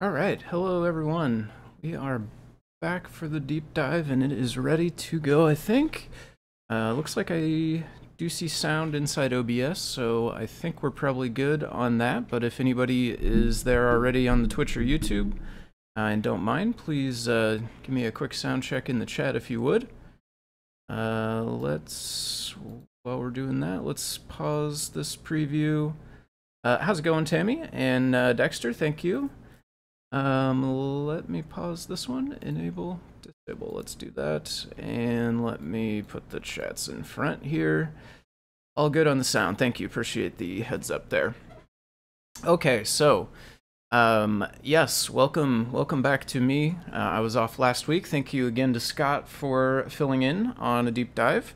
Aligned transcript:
All 0.00 0.10
right, 0.10 0.40
hello 0.40 0.84
everyone. 0.84 1.50
We 1.82 1.96
are 1.96 2.22
back 2.80 3.08
for 3.08 3.26
the 3.26 3.40
deep 3.40 3.74
dive 3.74 4.12
and 4.12 4.22
it 4.22 4.30
is 4.30 4.56
ready 4.56 4.90
to 4.90 5.18
go, 5.18 5.48
I 5.48 5.56
think. 5.56 6.08
Uh, 6.70 6.92
looks 6.92 7.16
like 7.16 7.32
I 7.32 7.82
do 8.16 8.28
see 8.28 8.46
sound 8.46 8.94
inside 8.94 9.32
OBS, 9.32 9.80
so 9.80 10.30
I 10.30 10.46
think 10.46 10.84
we're 10.84 10.92
probably 10.92 11.28
good 11.28 11.64
on 11.64 11.98
that. 11.98 12.28
But 12.28 12.44
if 12.44 12.60
anybody 12.60 13.10
is 13.10 13.64
there 13.64 13.90
already 13.90 14.28
on 14.28 14.42
the 14.42 14.48
Twitch 14.48 14.76
or 14.76 14.82
YouTube 14.82 15.32
uh, 15.96 16.02
and 16.02 16.22
don't 16.22 16.42
mind, 16.42 16.76
please 16.76 17.28
uh, 17.28 17.58
give 17.82 17.92
me 17.92 18.04
a 18.06 18.12
quick 18.12 18.34
sound 18.34 18.62
check 18.62 18.88
in 18.88 19.00
the 19.00 19.04
chat 19.04 19.34
if 19.34 19.50
you 19.50 19.60
would. 19.60 19.88
Uh, 20.88 21.42
let's, 21.42 22.54
while 23.02 23.18
we're 23.18 23.30
doing 23.30 23.58
that, 23.58 23.84
let's 23.84 24.16
pause 24.16 24.90
this 24.90 25.16
preview. 25.16 25.94
Uh, 26.62 26.78
how's 26.78 27.00
it 27.00 27.02
going, 27.02 27.24
Tammy? 27.24 27.64
And 27.72 28.14
uh, 28.14 28.32
Dexter, 28.32 28.72
thank 28.72 29.02
you. 29.02 29.30
Um, 30.10 31.06
let 31.06 31.28
me 31.28 31.42
pause 31.42 31.86
this 31.86 32.08
one. 32.08 32.38
Enable, 32.40 33.00
disable. 33.22 33.72
Let's 33.74 33.94
do 33.94 34.10
that. 34.12 34.66
And 34.78 35.44
let 35.44 35.60
me 35.60 36.02
put 36.02 36.30
the 36.30 36.40
chats 36.40 36.88
in 36.88 37.02
front 37.04 37.44
here. 37.44 37.92
All 38.76 38.90
good 38.90 39.06
on 39.06 39.18
the 39.18 39.24
sound. 39.24 39.58
Thank 39.58 39.80
you. 39.80 39.86
Appreciate 39.86 40.38
the 40.38 40.62
heads 40.62 40.90
up 40.90 41.08
there. 41.08 41.34
Okay, 42.44 42.84
so 42.84 43.28
um, 43.90 44.46
yes, 44.62 45.08
welcome, 45.08 45.72
welcome 45.72 46.02
back 46.02 46.26
to 46.26 46.40
me. 46.40 46.76
Uh, 46.92 46.96
I 46.96 47.20
was 47.20 47.36
off 47.36 47.58
last 47.58 47.88
week. 47.88 48.06
Thank 48.06 48.34
you 48.34 48.46
again 48.46 48.74
to 48.74 48.80
Scott 48.80 49.28
for 49.28 49.86
filling 49.88 50.22
in 50.22 50.52
on 50.58 50.86
a 50.86 50.90
deep 50.90 51.14
dive. 51.14 51.54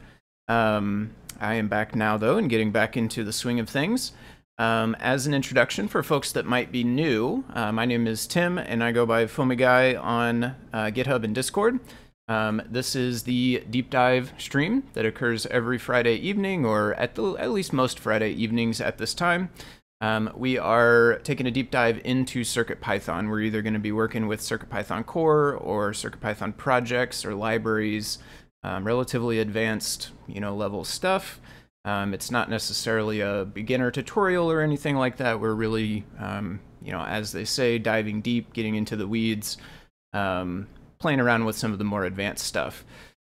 Um, 0.49 1.11
I 1.41 1.55
am 1.55 1.69
back 1.69 1.95
now 1.95 2.17
though, 2.17 2.39
and 2.39 2.49
getting 2.49 2.73
back 2.73 2.97
into 2.97 3.23
the 3.23 3.33
swing 3.33 3.61
of 3.61 3.69
things. 3.69 4.13
Um, 4.59 4.95
as 5.01 5.27
an 5.27 5.35
introduction 5.35 5.89
for 5.89 6.03
folks 6.03 6.31
that 6.33 6.45
might 6.45 6.71
be 6.71 6.85
new, 6.85 7.45
uh, 7.55 7.73
my 7.73 7.87
name 7.87 8.07
is 8.07 8.27
Tim, 8.27 8.59
and 8.59 8.85
I 8.85 8.93
go 8.93 9.07
by 9.07 9.27
Foamy 9.27 9.65
on 9.97 10.45
uh, 10.45 10.55
GitHub 10.73 11.25
and 11.25 11.35
Discord. 11.35 11.81
Um, 12.29 12.63
this 12.69 12.95
is 12.95 13.25
the 13.25 13.65
deep 13.71 13.91
dive 13.91 14.33
stream 14.39 14.85
that 14.93 15.07
occurs 15.07 15.47
every 15.47 15.79
Friday 15.79 16.17
evening, 16.17 16.65
or 16.67 16.95
at, 16.95 17.15
the, 17.15 17.33
at 17.37 17.51
least 17.51 17.73
most 17.73 17.99
Friday 17.99 18.31
evenings 18.31 18.81
at 18.81 18.99
this 18.99 19.15
time. 19.15 19.51
Um, 20.03 20.31
we 20.37 20.59
are 20.59 21.21
taking 21.25 21.47
a 21.47 21.51
deep 21.51 21.71
dive 21.71 22.01
into 22.05 22.43
CircuitPython. 22.43 23.31
We're 23.31 23.41
either 23.41 23.63
going 23.63 23.75
to 23.75 23.81
be 23.81 23.93
working 23.93 24.27
with 24.27 24.41
CircuitPython 24.41 25.07
core 25.07 25.55
or 25.55 25.93
CircuitPython 25.93 26.57
projects 26.57 27.25
or 27.25 27.35
libraries, 27.35 28.19
um, 28.63 28.85
relatively 28.85 29.39
advanced, 29.39 30.11
you 30.27 30.41
know, 30.41 30.55
level 30.55 30.85
stuff. 30.85 31.41
Um, 31.85 32.15
it's 32.15 32.31
not 32.31 32.49
necessarily 32.49 33.21
a 33.21 33.45
beginner 33.45 33.91
tutorial 33.91 34.51
or 34.51 34.61
anything 34.61 34.97
like 34.97 35.17
that. 35.17 35.41
We're 35.41 35.55
really, 35.55 36.05
um, 36.19 36.61
you 36.81 36.93
know, 36.93 37.03
as 37.03 37.33
they 37.33 37.45
say, 37.45 37.79
diving 37.79 38.21
deep, 38.21 38.53
getting 38.53 38.77
into 38.77 38.95
the 38.95 39.09
weeds, 39.09 39.59
um, 40.13 40.69
playing 40.99 41.21
around 41.21 41.45
with 41.45 41.57
some 41.57 41.73
of 41.73 41.79
the 41.79 41.85
more 41.85 42.05
advanced 42.05 42.47
stuff. 42.47 42.85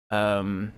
Um, 0.09 0.73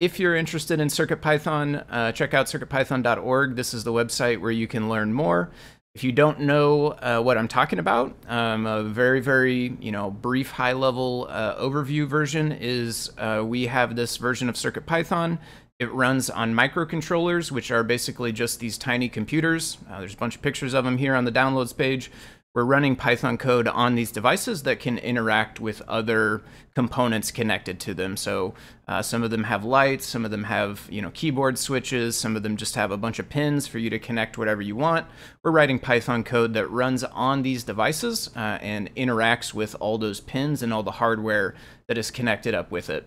if 0.00 0.18
you're 0.18 0.36
interested 0.36 0.80
in 0.80 0.88
CircuitPython, 0.88 1.84
uh, 1.90 2.12
check 2.12 2.32
out 2.32 2.46
circuitpython.org. 2.46 3.56
This 3.56 3.74
is 3.74 3.84
the 3.84 3.92
website 3.92 4.40
where 4.40 4.50
you 4.50 4.66
can 4.66 4.88
learn 4.88 5.12
more. 5.12 5.50
If 5.94 6.04
you 6.04 6.12
don't 6.12 6.40
know 6.40 6.88
uh, 6.92 7.20
what 7.20 7.36
I'm 7.36 7.48
talking 7.48 7.80
about, 7.80 8.14
um, 8.28 8.66
a 8.66 8.84
very, 8.84 9.20
very, 9.20 9.76
you 9.80 9.90
know, 9.90 10.10
brief 10.10 10.50
high-level 10.50 11.26
uh, 11.28 11.56
overview 11.56 12.06
version 12.06 12.52
is 12.52 13.10
uh, 13.18 13.42
we 13.44 13.66
have 13.66 13.96
this 13.96 14.16
version 14.16 14.48
of 14.48 14.54
CircuitPython 14.54 15.38
it 15.78 15.92
runs 15.92 16.28
on 16.28 16.54
microcontrollers, 16.54 17.52
which 17.52 17.70
are 17.70 17.84
basically 17.84 18.32
just 18.32 18.58
these 18.58 18.76
tiny 18.76 19.08
computers. 19.08 19.78
Uh, 19.88 20.00
there's 20.00 20.14
a 20.14 20.18
bunch 20.18 20.34
of 20.34 20.42
pictures 20.42 20.74
of 20.74 20.84
them 20.84 20.98
here 20.98 21.14
on 21.14 21.24
the 21.24 21.32
downloads 21.32 21.76
page. 21.76 22.10
We're 22.54 22.64
running 22.64 22.96
Python 22.96 23.38
code 23.38 23.68
on 23.68 23.94
these 23.94 24.10
devices 24.10 24.64
that 24.64 24.80
can 24.80 24.98
interact 24.98 25.60
with 25.60 25.80
other 25.82 26.42
components 26.74 27.30
connected 27.30 27.78
to 27.80 27.94
them. 27.94 28.16
So 28.16 28.54
uh, 28.88 29.02
some 29.02 29.22
of 29.22 29.30
them 29.30 29.44
have 29.44 29.64
lights, 29.64 30.06
some 30.06 30.24
of 30.24 30.32
them 30.32 30.44
have 30.44 30.88
you 30.90 31.00
know 31.00 31.10
keyboard 31.12 31.58
switches, 31.58 32.16
some 32.16 32.34
of 32.34 32.42
them 32.42 32.56
just 32.56 32.74
have 32.74 32.90
a 32.90 32.96
bunch 32.96 33.20
of 33.20 33.28
pins 33.28 33.68
for 33.68 33.78
you 33.78 33.90
to 33.90 33.98
connect 34.00 34.38
whatever 34.38 34.62
you 34.62 34.74
want. 34.74 35.06
We're 35.44 35.52
writing 35.52 35.78
Python 35.78 36.24
code 36.24 36.54
that 36.54 36.68
runs 36.68 37.04
on 37.04 37.42
these 37.42 37.62
devices 37.62 38.30
uh, 38.34 38.58
and 38.60 38.92
interacts 38.96 39.54
with 39.54 39.76
all 39.78 39.98
those 39.98 40.18
pins 40.18 40.60
and 40.60 40.72
all 40.72 40.82
the 40.82 40.90
hardware 40.90 41.54
that 41.86 41.98
is 41.98 42.10
connected 42.10 42.54
up 42.54 42.72
with 42.72 42.90
it. 42.90 43.06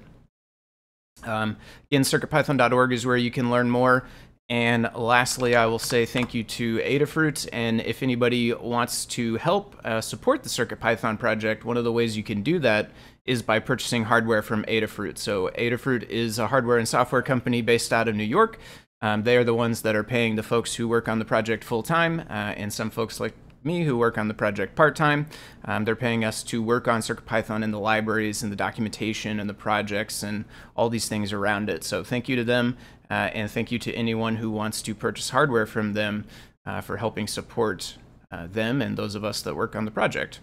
Um, 1.24 1.58
again, 1.92 2.02
circuitpython.org 2.02 2.94
is 2.94 3.06
where 3.06 3.18
you 3.18 3.32
can 3.32 3.50
learn 3.50 3.70
more. 3.70 4.06
And 4.50 4.90
lastly, 4.96 5.56
I 5.56 5.66
will 5.68 5.80
say 5.80 6.06
thank 6.06 6.34
you 6.34 6.44
to 6.44 6.80
Adafruit. 6.80 7.48
And 7.54 7.80
if 7.80 8.04
anybody 8.04 8.54
wants 8.54 9.06
to 9.06 9.38
help 9.38 9.80
uh, 9.86 10.02
support 10.02 10.44
the 10.44 10.50
CircuitPython 10.50 11.20
project, 11.20 11.64
one 11.64 11.78
of 11.78 11.86
the 11.86 11.92
ways 11.92 12.18
you 12.18 12.24
can 12.24 12.44
do 12.44 12.60
that 12.60 12.92
is 13.26 13.42
by 13.42 13.60
purchasing 13.60 14.04
hardware 14.04 14.42
from 14.42 14.66
Adafruit. 14.66 15.18
So 15.18 15.50
Adafruit 15.58 16.04
is 16.10 16.38
a 16.38 16.48
hardware 16.48 16.78
and 16.78 16.88
software 16.88 17.22
company 17.22 17.62
based 17.62 17.94
out 17.94 18.10
of 18.10 18.16
New 18.16 18.26
York. 18.26 18.60
Um, 19.02 19.24
they 19.24 19.38
are 19.38 19.44
the 19.46 19.54
ones 19.54 19.84
that 19.84 19.96
are 19.96 20.04
paying 20.04 20.36
the 20.36 20.44
folks 20.44 20.76
who 20.76 20.88
work 20.88 21.08
on 21.08 21.20
the 21.20 21.26
project 21.26 21.64
full 21.64 21.82
time, 21.82 22.20
uh, 22.30 22.54
and 22.58 22.74
some 22.74 22.90
folks 22.90 23.20
like 23.22 23.34
me 23.64 23.84
who 23.84 23.98
work 23.98 24.18
on 24.18 24.28
the 24.28 24.34
project 24.34 24.76
part 24.76 24.96
time. 24.96 25.28
Um, 25.66 25.86
they're 25.86 25.96
paying 25.96 26.24
us 26.24 26.44
to 26.44 26.62
work 26.62 26.88
on 26.88 27.02
CircuitPython 27.02 27.64
and 27.64 27.74
the 27.74 27.80
libraries 27.80 28.44
and 28.44 28.52
the 28.52 28.56
documentation 28.56 29.40
and 29.40 29.50
the 29.50 29.54
projects 29.54 30.24
and 30.24 30.46
all 30.76 30.90
these 30.90 31.08
things 31.08 31.32
around 31.32 31.70
it. 31.70 31.84
So 31.84 32.04
thank 32.04 32.28
you 32.28 32.36
to 32.36 32.44
them, 32.44 32.78
uh, 33.10 33.30
and 33.34 33.50
thank 33.50 33.72
you 33.72 33.80
to 33.80 33.94
anyone 33.94 34.38
who 34.38 34.50
wants 34.50 34.82
to 34.84 34.96
purchase 34.96 35.30
hardware 35.30 35.66
from 35.66 35.94
them 35.94 36.26
uh, 36.66 36.82
for 36.82 36.98
helping 36.98 37.28
support 37.28 37.98
uh, 38.32 38.48
them 38.48 38.82
and 38.82 38.98
those 38.98 39.16
of 39.16 39.24
us 39.24 39.42
that 39.42 39.56
work 39.56 39.76
on 39.76 39.86
the 39.86 39.92
project. 39.92 40.40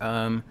Um, 0.00 0.44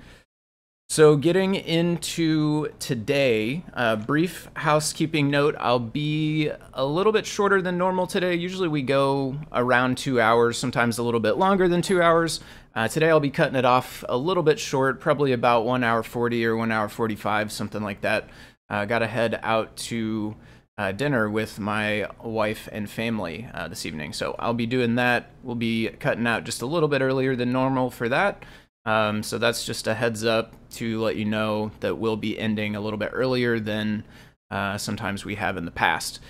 so, 0.89 1.17
getting 1.17 1.53
into 1.53 2.69
today, 2.79 3.63
a 3.73 3.97
brief 3.97 4.49
housekeeping 4.55 5.29
note. 5.29 5.53
I'll 5.59 5.77
be 5.77 6.49
a 6.73 6.85
little 6.85 7.11
bit 7.11 7.25
shorter 7.25 7.61
than 7.61 7.77
normal 7.77 8.07
today. 8.07 8.33
Usually 8.35 8.67
we 8.67 8.81
go 8.81 9.35
around 9.51 9.97
two 9.97 10.19
hours, 10.19 10.57
sometimes 10.57 10.97
a 10.97 11.03
little 11.03 11.19
bit 11.19 11.33
longer 11.33 11.67
than 11.67 11.81
two 11.81 12.01
hours. 12.01 12.39
Uh, 12.73 12.87
today 12.87 13.09
I'll 13.09 13.19
be 13.19 13.29
cutting 13.29 13.55
it 13.57 13.65
off 13.65 14.03
a 14.07 14.17
little 14.17 14.43
bit 14.43 14.59
short, 14.59 14.99
probably 15.01 15.33
about 15.33 15.65
one 15.65 15.83
hour 15.83 16.03
40 16.03 16.45
or 16.45 16.55
one 16.55 16.71
hour 16.71 16.87
45, 16.87 17.51
something 17.51 17.83
like 17.83 18.01
that. 18.01 18.29
Uh, 18.69 18.85
Got 18.85 18.99
to 18.99 19.07
head 19.07 19.39
out 19.43 19.75
to 19.77 20.35
uh, 20.77 20.93
dinner 20.93 21.29
with 21.29 21.59
my 21.59 22.07
wife 22.23 22.69
and 22.71 22.89
family 22.89 23.49
uh, 23.53 23.67
this 23.67 23.85
evening. 23.85 24.13
So 24.13 24.35
I'll 24.39 24.53
be 24.53 24.65
doing 24.65 24.95
that. 24.95 25.31
We'll 25.43 25.55
be 25.55 25.89
cutting 25.99 26.25
out 26.25 26.43
just 26.43 26.61
a 26.61 26.65
little 26.65 26.87
bit 26.89 27.01
earlier 27.01 27.35
than 27.35 27.51
normal 27.51 27.89
for 27.89 28.07
that. 28.09 28.43
Um, 28.87 29.21
so 29.21 29.37
that's 29.37 29.65
just 29.65 29.85
a 29.85 29.93
heads 29.93 30.23
up 30.23 30.53
to 30.71 31.01
let 31.01 31.17
you 31.17 31.25
know 31.25 31.71
that 31.81 31.97
we'll 31.97 32.15
be 32.15 32.39
ending 32.39 32.73
a 32.73 32.79
little 32.79 32.97
bit 32.97 33.11
earlier 33.13 33.59
than 33.59 34.05
uh, 34.49 34.77
sometimes 34.77 35.25
we 35.25 35.35
have 35.35 35.57
in 35.57 35.65
the 35.65 35.71
past. 35.71 36.21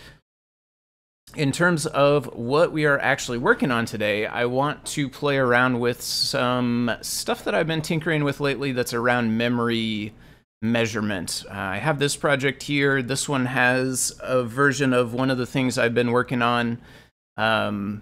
In 1.36 1.52
terms 1.52 1.86
of 1.86 2.26
what 2.34 2.72
we 2.72 2.86
are 2.86 2.98
actually 2.98 3.38
working 3.38 3.70
on 3.70 3.86
today, 3.86 4.26
I 4.26 4.46
want 4.46 4.86
to 4.88 5.08
play 5.08 5.38
around 5.38 5.80
with 5.80 6.02
some 6.02 6.92
stuff 7.02 7.44
that 7.44 7.54
I've 7.54 7.68
been 7.68 7.84
tinkering 7.84 8.24
with 8.24 8.40
lately 8.40 8.72
that's 8.72 8.94
around 8.94 9.38
memory 9.38 10.16
measurement. 10.64 11.44
Uh, 11.48 11.54
I 11.54 11.78
have 11.78 12.00
this 12.00 12.16
project 12.16 12.64
here. 12.64 13.04
This 13.04 13.30
one 13.30 13.46
has 13.46 14.20
a 14.20 14.42
version 14.44 14.94
of 14.94 15.14
one 15.14 15.30
of 15.30 15.38
the 15.38 15.46
things 15.46 15.78
I've 15.78 15.94
been 15.94 16.12
working 16.12 16.42
on. 16.42 16.80
Um, 17.36 18.02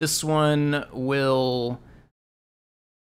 this 0.00 0.24
one 0.24 0.86
will 0.90 1.80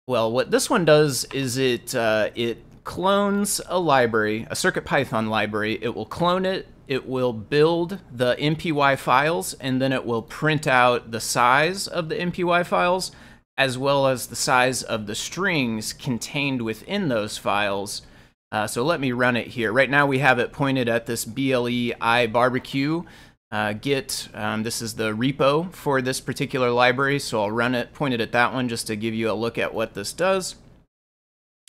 well, 0.07 0.33
what 0.33 0.51
this 0.51 0.69
one 0.69 0.85
does 0.85 1.25
is 1.27 1.57
it 1.57 1.95
uh, 1.95 2.31
it 2.35 2.63
clones 2.85 3.61
a 3.69 3.79
library, 3.79 4.47
a 4.51 4.55
CircuitPython 4.55 5.29
library. 5.29 5.79
It 5.81 5.95
will 5.95 6.07
clone 6.07 6.45
it. 6.45 6.67
It 6.89 7.09
will 7.09 7.33
build 7.33 8.01
the 8.13 8.35
MPY 8.37 8.99
files, 8.99 9.55
and 9.55 9.81
then 9.81 9.93
it 9.93 10.05
will 10.05 10.23
print 10.23 10.67
out 10.67 11.11
the 11.13 11.21
size 11.21 11.87
of 11.87 12.09
the 12.09 12.17
MPY 12.17 12.67
files, 12.67 13.13
as 13.57 13.79
well 13.79 14.09
as 14.09 14.27
the 14.27 14.37
size 14.37 14.83
of 14.83 15.07
the 15.07 15.15
strings 15.15 15.93
contained 15.93 16.63
within 16.63 17.09
those 17.09 17.39
files. 17.39 18.03
Uh, 18.51 18.67
so 18.67 18.85
let 18.85 19.01
me 19.01 19.13
run 19.13 19.37
it 19.37 19.47
here. 19.47 19.73
Right 19.73 19.89
now 19.89 20.07
we 20.07 20.19
have 20.19 20.39
it 20.39 20.53
pointed 20.53 20.89
at 20.89 21.07
this 21.07 21.25
BLE 21.25 21.93
I 22.01 22.27
barbecue 22.27 23.05
uh, 23.53 23.75
Git. 23.75 24.29
Um, 24.33 24.63
this 24.63 24.81
is 24.81 24.95
the 24.95 25.13
repo 25.13 25.73
for 25.73 26.01
this 26.01 26.21
particular 26.21 26.71
library, 26.71 27.19
so 27.19 27.43
I'll 27.43 27.51
run 27.51 27.75
it, 27.75 27.93
point 27.93 28.15
it 28.15 28.21
at 28.21 28.33
that 28.33 28.53
one 28.55 28.69
just 28.69 28.87
to 28.87 28.97
give 28.97 29.15
you 29.15 29.31
a 29.31 29.35
look 29.35 29.59
at 29.59 29.75
what 29.75 29.93
this 29.93 30.13
does. 30.15 30.57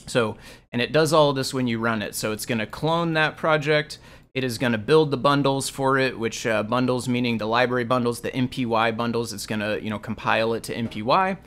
So, 0.07 0.38
and 0.71 0.81
it 0.81 0.94
does 0.94 1.13
all 1.13 1.33
this 1.33 1.53
when 1.53 1.68
you 1.68 1.80
run 1.80 2.01
it. 2.01 2.15
So 2.15 2.31
it's 2.31 2.45
going 2.45 2.59
to 2.59 2.65
clone 2.65 3.13
that 3.13 3.38
project. 3.38 4.00
It 4.33 4.44
is 4.44 4.57
going 4.57 4.71
to 4.71 4.77
build 4.77 5.12
the 5.12 5.18
bundles 5.18 5.69
for 5.69 5.97
it, 6.00 6.18
which 6.18 6.47
uh, 6.47 6.63
bundles 6.63 7.07
meaning 7.07 7.38
the 7.38 7.45
library 7.45 7.83
bundles, 7.83 8.21
the 8.21 8.31
MPY 8.31 8.97
bundles. 8.97 9.33
It's 9.33 9.45
going 9.45 9.59
to, 9.59 9.81
you 9.83 9.89
know, 9.89 10.00
compile 10.00 10.53
it 10.53 10.63
to 10.63 10.75
MPY. 10.75 11.38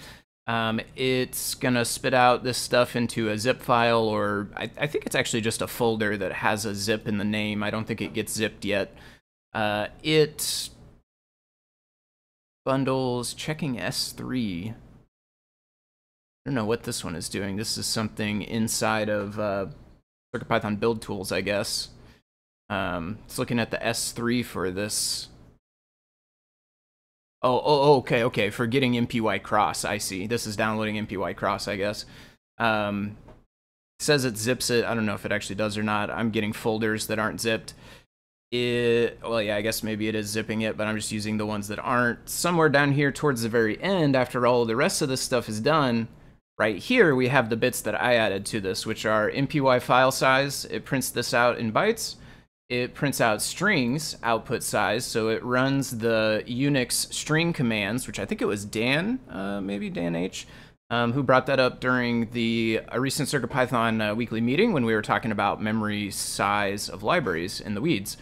Um, 0.47 0.81
it's 0.95 1.55
going 1.55 1.75
to 1.75 1.85
spit 1.85 2.15
out 2.15 2.45
this 2.45 2.57
stuff 2.57 2.95
into 2.95 3.31
a 3.31 3.39
zip 3.39 3.61
file, 3.61 4.05
or 4.05 4.49
I, 4.55 4.71
I 4.79 4.87
think 4.87 5.05
it's 5.07 5.17
actually 5.17 5.41
just 5.41 5.61
a 5.61 5.67
folder 5.67 6.17
that 6.17 6.33
has 6.33 6.65
a 6.65 6.75
zip 6.75 7.09
in 7.09 7.19
the 7.19 7.25
name. 7.25 7.65
I 7.65 7.71
don't 7.71 7.87
think 7.87 8.01
it 8.01 8.15
gets 8.15 8.33
zipped 8.33 8.65
yet. 8.65 8.95
Uh, 9.57 9.89
it 10.03 10.69
bundles 12.67 13.33
checking 13.33 13.77
S3. 13.77 14.69
I 14.69 14.75
don't 16.45 16.55
know 16.55 16.67
what 16.67 16.83
this 16.83 17.03
one 17.03 17.17
is 17.17 17.31
doing. 17.31 17.57
This 17.57 17.79
is 17.79 17.87
something 17.87 18.43
inside 18.43 19.09
of 19.09 19.41
uh, 19.41 19.69
CircuitPython 20.35 20.79
build 20.79 21.01
tools, 21.01 21.33
I 21.33 21.41
guess. 21.41 21.89
Um, 22.69 23.17
it's 23.25 23.39
looking 23.39 23.59
at 23.59 23.71
the 23.71 23.79
S3 23.79 24.45
for 24.45 24.71
this. 24.71 25.29
Oh, 27.41 27.57
oh, 27.57 27.63
oh, 27.65 27.97
okay, 28.01 28.25
okay. 28.25 28.51
For 28.51 28.67
getting 28.67 28.93
MPY 28.93 29.43
cross, 29.43 29.87
I 29.87 29.97
see. 29.97 30.27
This 30.27 30.47
is 30.47 30.55
downloading 30.57 31.07
MPY 31.07 31.35
cross, 31.35 31.67
I 31.67 31.77
guess. 31.77 32.05
Um, 32.59 33.17
says 34.01 34.27
it 34.27 34.37
zips 34.37 34.69
it. 34.69 34.85
I 34.85 34.95
don't 34.95 35.07
know 35.07 35.15
if 35.15 35.25
it 35.25 35.33
actually 35.33 35.57
does 35.57 35.79
or 35.79 35.83
not. 35.83 36.11
I'm 36.11 36.31
getting 36.31 36.53
folders 36.53 37.07
that 37.07 37.19
aren't 37.19 37.41
zipped. 37.41 37.73
It, 38.53 39.19
well, 39.23 39.43
yeah, 39.43 39.57
I 39.57 39.63
guess 39.63 39.83
maybe 39.83 40.09
it 40.09 40.15
is 40.15 40.29
zipping 40.29 40.63
it, 40.63 40.77
but 40.77 40.87
I'm 40.87 40.97
just 40.97 41.13
using 41.13 41.37
the 41.37 41.47
ones 41.47 41.69
that 41.69 41.79
aren't. 41.79 42.29
Somewhere 42.29 42.69
down 42.69 42.93
here 42.93 43.11
towards 43.11 43.43
the 43.43 43.49
very 43.49 43.81
end, 43.83 44.15
after 44.15 44.47
all 44.47 44.65
the 44.65 44.77
rest 44.77 45.03
of 45.03 45.09
this 45.09 45.21
stuff 45.21 45.49
is 45.49 45.61
done, 45.61 46.09
right 46.59 46.79
here 46.79 47.15
we 47.15 47.29
have 47.29 47.51
the 47.51 47.57
bits 47.57 47.81
that 47.83 48.01
I 48.01 48.15
added 48.15 48.47
to 48.47 48.61
this, 48.61 48.87
which 48.87 49.05
are 49.05 49.31
MPY 49.31 49.83
file 49.83 50.13
size. 50.13 50.65
It 50.67 50.85
prints 50.85 51.11
this 51.11 51.35
out 51.35 51.59
in 51.59 51.73
bytes 51.73 52.17
it 52.69 52.95
prints 52.95 53.21
out 53.21 53.43
strings 53.43 54.17
output 54.23 54.63
size, 54.63 55.05
so 55.05 55.29
it 55.29 55.45
runs 55.45 55.99
the 55.99 56.43
Unix 56.49 57.13
string 57.13 57.53
commands, 57.53 58.07
which 58.07 58.19
I 58.19 58.25
think 58.25 58.43
it 58.43 58.47
was 58.47 58.65
Dan, 58.65 59.21
uh, 59.31 59.61
maybe 59.61 59.89
Dan 59.89 60.17
H, 60.17 60.49
um, 60.91 61.13
who 61.13 61.23
brought 61.23 61.47
that 61.47 61.61
up 61.61 61.81
during 61.81 62.31
the 62.31 62.81
a 62.89 63.01
recent 63.01 63.29
CircuitPython 63.29 64.11
uh, 64.11 64.15
weekly 64.17 64.41
meeting 64.41 64.73
when 64.73 64.85
we 64.85 64.95
were 64.95 65.03
talking 65.03 65.31
about 65.31 65.63
memory 65.63 66.11
size 66.11 66.89
of 66.89 67.05
libraries 67.05 67.61
in 67.61 67.75
the 67.75 67.81
weeds. 67.81 68.17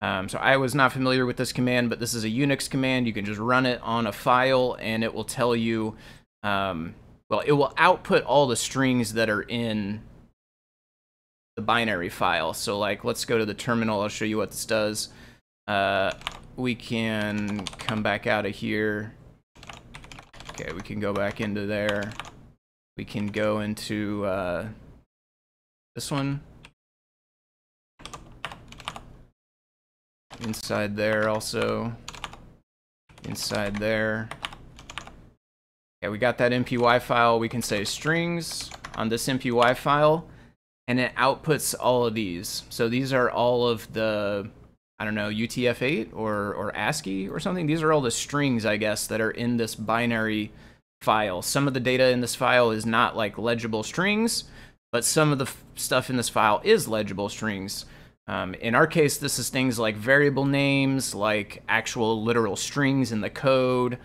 Um, 0.00 0.28
so 0.28 0.38
I 0.38 0.56
was 0.56 0.74
not 0.74 0.92
familiar 0.92 1.26
with 1.26 1.36
this 1.36 1.52
command, 1.52 1.90
but 1.90 1.98
this 1.98 2.14
is 2.14 2.24
a 2.24 2.28
Unix 2.28 2.70
command. 2.70 3.06
You 3.06 3.12
can 3.12 3.24
just 3.24 3.40
run 3.40 3.66
it 3.66 3.80
on 3.82 4.06
a 4.06 4.12
file, 4.12 4.76
and 4.80 5.02
it 5.02 5.12
will 5.12 5.24
tell 5.24 5.56
you, 5.56 5.96
um, 6.42 6.94
well, 7.28 7.40
it 7.40 7.52
will 7.52 7.74
output 7.76 8.22
all 8.24 8.46
the 8.46 8.56
strings 8.56 9.14
that 9.14 9.28
are 9.28 9.42
in 9.42 10.02
the 11.56 11.62
binary 11.62 12.08
file. 12.08 12.54
So 12.54 12.78
like, 12.78 13.02
let's 13.02 13.24
go 13.24 13.36
to 13.36 13.44
the 13.44 13.54
terminal. 13.54 14.00
I'll 14.00 14.08
show 14.08 14.24
you 14.24 14.38
what 14.38 14.52
this 14.52 14.64
does. 14.64 15.08
Uh, 15.66 16.12
we 16.56 16.76
can 16.76 17.64
come 17.78 18.02
back 18.02 18.28
out 18.28 18.46
of 18.46 18.54
here. 18.54 19.14
Okay, 20.50 20.72
we 20.72 20.80
can 20.80 21.00
go 21.00 21.12
back 21.12 21.40
into 21.40 21.66
there. 21.66 22.12
We 22.96 23.04
can 23.04 23.26
go 23.26 23.60
into 23.60 24.24
uh, 24.24 24.68
this 25.94 26.10
one. 26.10 26.40
Inside 30.40 30.96
there 30.96 31.28
also. 31.28 31.94
Inside 33.24 33.76
there. 33.76 34.28
Yeah, 36.02 36.10
we 36.10 36.18
got 36.18 36.38
that 36.38 36.52
MPY 36.52 37.02
file. 37.02 37.38
We 37.38 37.48
can 37.48 37.62
say 37.62 37.84
strings 37.84 38.70
on 38.94 39.08
this 39.08 39.26
MPY 39.26 39.76
file 39.76 40.28
and 40.86 40.98
it 40.98 41.14
outputs 41.16 41.74
all 41.78 42.06
of 42.06 42.14
these. 42.14 42.64
So 42.70 42.88
these 42.88 43.12
are 43.12 43.30
all 43.30 43.68
of 43.68 43.92
the, 43.92 44.48
I 44.98 45.04
don't 45.04 45.14
know, 45.14 45.28
UTF-8 45.28 46.10
or, 46.14 46.54
or 46.54 46.74
ASCII 46.74 47.28
or 47.28 47.40
something. 47.40 47.66
These 47.66 47.82
are 47.82 47.92
all 47.92 48.00
the 48.00 48.10
strings, 48.10 48.64
I 48.64 48.76
guess, 48.76 49.06
that 49.08 49.20
are 49.20 49.30
in 49.30 49.58
this 49.58 49.74
binary 49.74 50.50
file. 51.02 51.42
Some 51.42 51.68
of 51.68 51.74
the 51.74 51.80
data 51.80 52.08
in 52.08 52.20
this 52.20 52.34
file 52.34 52.70
is 52.70 52.86
not 52.86 53.16
like 53.16 53.36
legible 53.38 53.82
strings, 53.82 54.44
but 54.90 55.04
some 55.04 55.30
of 55.30 55.38
the 55.38 55.50
stuff 55.74 56.10
in 56.10 56.16
this 56.16 56.30
file 56.30 56.60
is 56.64 56.88
legible 56.88 57.28
strings. 57.28 57.84
Um, 58.28 58.54
in 58.54 58.74
our 58.74 58.86
case, 58.86 59.16
this 59.16 59.38
is 59.38 59.48
things 59.48 59.78
like 59.78 59.96
variable 59.96 60.44
names, 60.44 61.14
like 61.14 61.62
actual 61.68 62.22
literal 62.22 62.56
strings 62.56 63.10
in 63.10 63.22
the 63.22 63.30
code, 63.30 63.98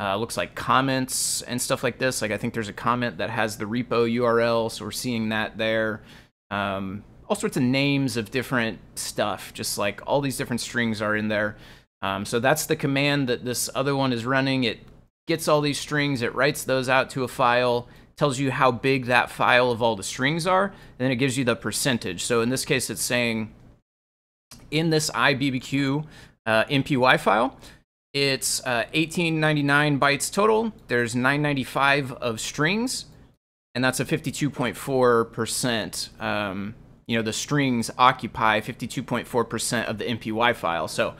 uh, 0.00 0.16
looks 0.16 0.36
like 0.36 0.54
comments 0.54 1.42
and 1.42 1.62
stuff 1.62 1.82
like 1.84 1.98
this. 1.98 2.20
Like 2.20 2.32
I 2.32 2.36
think 2.36 2.54
there's 2.54 2.68
a 2.68 2.72
comment 2.72 3.18
that 3.18 3.30
has 3.30 3.56
the 3.56 3.64
repo 3.64 4.12
URL, 4.12 4.70
so 4.70 4.84
we're 4.84 4.90
seeing 4.90 5.28
that 5.30 5.56
there 5.56 6.02
um, 6.50 7.04
all 7.28 7.36
sorts 7.36 7.56
of 7.56 7.62
names 7.62 8.16
of 8.16 8.30
different 8.30 8.78
stuff, 8.94 9.52
just 9.52 9.78
like 9.78 10.00
all 10.06 10.20
these 10.20 10.36
different 10.36 10.60
strings 10.60 11.02
are 11.02 11.14
in 11.14 11.28
there. 11.28 11.56
Um, 12.00 12.24
so 12.24 12.40
that's 12.40 12.66
the 12.66 12.76
command 12.76 13.28
that 13.28 13.44
this 13.44 13.68
other 13.74 13.94
one 13.94 14.12
is 14.12 14.24
running. 14.24 14.64
It 14.64 14.80
gets 15.26 15.46
all 15.46 15.60
these 15.60 15.78
strings, 15.78 16.22
it 16.22 16.34
writes 16.34 16.64
those 16.64 16.88
out 16.88 17.10
to 17.10 17.24
a 17.24 17.28
file, 17.28 17.86
tells 18.16 18.38
you 18.38 18.50
how 18.50 18.70
big 18.72 19.06
that 19.06 19.30
file 19.30 19.70
of 19.70 19.82
all 19.82 19.94
the 19.94 20.02
strings 20.02 20.46
are, 20.46 20.64
and 20.64 20.74
then 20.98 21.10
it 21.10 21.16
gives 21.16 21.36
you 21.36 21.44
the 21.44 21.54
percentage. 21.54 22.24
So 22.24 22.40
in 22.40 22.48
this 22.48 22.64
case, 22.64 22.88
it's 22.88 23.02
saying 23.02 23.52
in 24.70 24.90
this 24.90 25.10
IBBQ 25.10 26.04
uh, 26.46 26.64
MPY 26.64 27.20
file, 27.20 27.56
it's 28.12 28.60
uh, 28.60 28.84
1899 28.94 30.00
bytes 30.00 30.32
total. 30.32 30.72
There's 30.88 31.14
995 31.14 32.12
of 32.12 32.40
strings 32.40 33.04
and 33.78 33.84
that's 33.84 34.00
a 34.00 34.04
52.4%. 34.04 36.20
Um, 36.20 36.74
you 37.06 37.16
know, 37.16 37.22
the 37.22 37.32
strings 37.32 37.92
occupy 37.96 38.60
52.4% 38.60 39.84
of 39.84 39.98
the 39.98 40.04
MPY 40.04 40.56
file. 40.56 40.88
So 40.88 41.14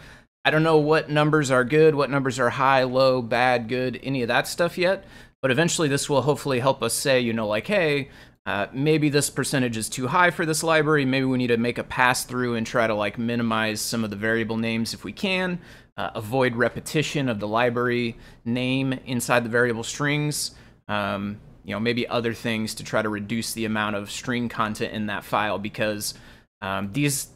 I 0.44 0.50
don't 0.50 0.64
know 0.64 0.78
what 0.78 1.08
numbers 1.08 1.52
are 1.52 1.62
good, 1.62 1.94
what 1.94 2.10
numbers 2.10 2.40
are 2.40 2.50
high, 2.50 2.82
low, 2.82 3.22
bad, 3.22 3.68
good, 3.68 4.00
any 4.02 4.22
of 4.22 4.28
that 4.28 4.48
stuff 4.48 4.76
yet. 4.76 5.04
But 5.40 5.52
eventually, 5.52 5.86
this 5.86 6.10
will 6.10 6.22
hopefully 6.22 6.58
help 6.58 6.82
us 6.82 6.94
say, 6.94 7.20
you 7.20 7.32
know, 7.32 7.46
like, 7.46 7.68
hey, 7.68 8.08
uh, 8.48 8.66
maybe 8.72 9.10
this 9.10 9.28
percentage 9.28 9.76
is 9.76 9.90
too 9.90 10.06
high 10.06 10.30
for 10.30 10.46
this 10.46 10.62
library. 10.62 11.04
Maybe 11.04 11.26
we 11.26 11.36
need 11.36 11.48
to 11.48 11.58
make 11.58 11.76
a 11.76 11.84
pass 11.84 12.24
through 12.24 12.54
and 12.54 12.66
try 12.66 12.86
to 12.86 12.94
like 12.94 13.18
minimize 13.18 13.78
some 13.78 14.04
of 14.04 14.08
the 14.08 14.16
variable 14.16 14.56
names 14.56 14.94
if 14.94 15.04
we 15.04 15.12
can. 15.12 15.58
Uh, 15.98 16.12
avoid 16.14 16.56
repetition 16.56 17.28
of 17.28 17.40
the 17.40 17.46
library 17.46 18.16
name 18.46 18.94
inside 19.04 19.44
the 19.44 19.50
variable 19.50 19.84
strings. 19.84 20.52
Um, 20.88 21.38
you 21.62 21.74
know, 21.74 21.80
maybe 21.80 22.08
other 22.08 22.32
things 22.32 22.74
to 22.76 22.84
try 22.84 23.02
to 23.02 23.10
reduce 23.10 23.52
the 23.52 23.66
amount 23.66 23.96
of 23.96 24.10
string 24.10 24.48
content 24.48 24.94
in 24.94 25.08
that 25.08 25.24
file 25.24 25.58
because 25.58 26.14
um, 26.62 26.90
these 26.94 27.28